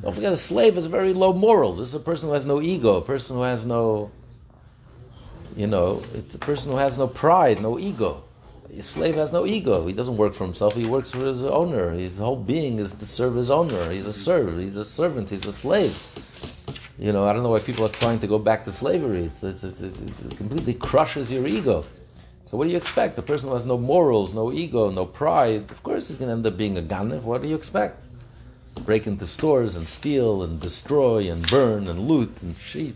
Don't 0.01 0.13
forget, 0.13 0.31
a 0.31 0.37
slave 0.37 0.75
has 0.75 0.85
very 0.85 1.13
low 1.13 1.33
morals. 1.33 1.79
This 1.79 1.89
is 1.89 1.95
a 1.95 1.99
person 1.99 2.29
who 2.29 2.33
has 2.33 2.45
no 2.45 2.61
ego, 2.61 2.97
a 2.97 3.01
person 3.01 3.35
who 3.35 3.41
has 3.41 3.65
no, 3.65 4.11
you 5.55 5.67
know, 5.67 6.01
it's 6.13 6.35
a 6.35 6.39
person 6.39 6.71
who 6.71 6.77
has 6.77 6.97
no 6.97 7.07
pride, 7.07 7.61
no 7.61 7.79
ego. 7.79 8.23
A 8.77 8.83
slave 8.83 9.15
has 9.15 9.33
no 9.33 9.47
ego. 9.47 9.87
He 9.87 9.93
doesn't 9.93 10.15
work 10.15 10.33
for 10.33 10.45
himself. 10.45 10.75
He 10.75 10.85
works 10.85 11.11
for 11.11 11.25
his 11.25 11.43
owner. 11.43 11.91
His 11.91 12.19
whole 12.19 12.35
being 12.35 12.77
is 12.77 12.93
to 12.93 13.05
serve 13.05 13.35
his 13.35 13.49
owner. 13.49 13.89
He's 13.91 14.05
a 14.05 14.13
servant. 14.13 14.61
He's 14.61 14.77
a 14.77 14.85
servant. 14.85 15.29
He's 15.29 15.45
a 15.45 15.53
slave. 15.53 15.97
You 16.99 17.11
know, 17.11 17.27
I 17.27 17.33
don't 17.33 17.41
know 17.41 17.49
why 17.49 17.59
people 17.59 17.85
are 17.85 17.89
trying 17.89 18.19
to 18.19 18.27
go 18.27 18.37
back 18.37 18.65
to 18.65 18.71
slavery. 18.71 19.23
It's, 19.23 19.41
it's, 19.43 19.63
it's, 19.63 19.81
it 20.21 20.37
completely 20.37 20.75
crushes 20.75 21.31
your 21.31 21.47
ego. 21.47 21.83
So 22.45 22.57
what 22.57 22.65
do 22.65 22.71
you 22.71 22.77
expect? 22.77 23.17
A 23.17 23.21
person 23.21 23.49
who 23.49 23.55
has 23.55 23.65
no 23.65 23.77
morals, 23.77 24.33
no 24.33 24.51
ego, 24.51 24.89
no 24.89 25.05
pride, 25.05 25.69
of 25.69 25.83
course 25.83 26.07
he's 26.07 26.17
going 26.17 26.29
to 26.29 26.33
end 26.33 26.45
up 26.45 26.57
being 26.57 26.77
a 26.77 26.81
gunner. 26.81 27.19
What 27.19 27.41
do 27.41 27.47
you 27.47 27.55
expect? 27.55 28.03
Break 28.85 29.07
into 29.07 29.27
stores 29.27 29.75
and 29.75 29.87
steal 29.87 30.43
and 30.43 30.59
destroy 30.59 31.31
and 31.31 31.47
burn 31.49 31.87
and 31.87 31.99
loot 31.99 32.41
and 32.41 32.57
cheat. 32.59 32.95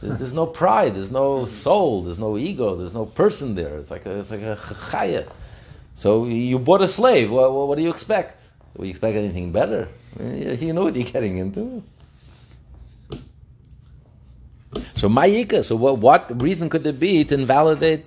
There's 0.00 0.32
no 0.32 0.46
pride. 0.46 0.94
There's 0.94 1.10
no 1.10 1.44
soul. 1.46 2.02
There's 2.02 2.18
no 2.18 2.38
ego. 2.38 2.76
There's 2.76 2.94
no 2.94 3.06
person 3.06 3.54
there. 3.54 3.76
It's 3.78 3.90
like 3.90 4.06
a, 4.06 4.20
it's 4.20 4.30
like 4.30 4.42
a 4.42 4.56
chaya. 4.56 5.28
So 5.94 6.26
you 6.26 6.58
bought 6.60 6.82
a 6.82 6.88
slave. 6.88 7.30
What, 7.30 7.52
what, 7.52 7.76
do 7.76 7.82
you 7.82 7.90
expect? 7.90 8.42
Do 8.76 8.84
you 8.84 8.90
expect 8.90 9.16
anything 9.16 9.50
better? 9.50 9.88
You 10.20 10.72
know 10.72 10.84
what 10.84 10.94
you're 10.94 11.04
getting 11.04 11.38
into. 11.38 11.82
So 14.94 15.08
Mayika, 15.08 15.64
so 15.64 15.74
what, 15.74 15.98
what 15.98 16.42
reason 16.42 16.68
could 16.68 16.84
there 16.84 16.92
be 16.92 17.24
to 17.24 17.34
invalidate? 17.34 18.04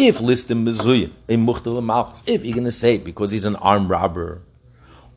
If 0.00 0.18
listim 0.20 0.64
mezuyim, 0.64 1.10
muchtel 1.26 1.82
malchus, 1.82 2.22
if 2.24 2.44
you're 2.44 2.54
going 2.54 2.64
to 2.64 2.70
say 2.70 2.98
because 2.98 3.32
he's 3.32 3.44
an 3.44 3.56
armed 3.56 3.90
robber, 3.90 4.42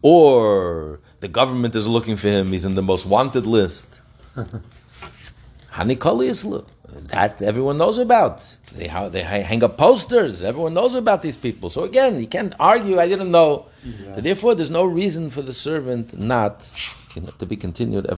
or 0.02 1.00
the 1.20 1.28
government 1.28 1.76
is 1.76 1.88
looking 1.88 2.16
for 2.16 2.30
him, 2.30 2.52
he's 2.52 2.66
in 2.66 2.74
the 2.74 2.82
most 2.82 3.06
wanted 3.06 3.46
list. 3.46 4.00
Hanikali 4.36 6.30
Islu. 6.32 6.66
That 7.10 7.42
everyone 7.44 7.78
knows 7.78 8.00
about. 8.00 8.40
They, 8.74 8.88
how, 8.88 9.08
they 9.08 9.22
hang 9.22 9.64
up 9.64 9.78
posters. 9.78 10.42
Everyone 10.42 10.74
knows 10.74 10.96
about 10.96 11.22
these 11.22 11.38
people. 11.38 11.70
So 11.70 11.84
again, 11.84 12.20
you 12.20 12.28
can't 12.28 12.54
argue, 12.60 13.00
I 13.00 13.08
didn't 13.08 13.32
know. 13.32 13.68
Therefore, 14.18 14.56
there's 14.56 14.72
no 14.72 14.84
reason 14.84 15.30
for 15.30 15.42
the 15.44 15.54
servant 15.54 16.18
not 16.18 16.70
to 17.38 17.46
be 17.46 17.56
continued. 17.56 18.08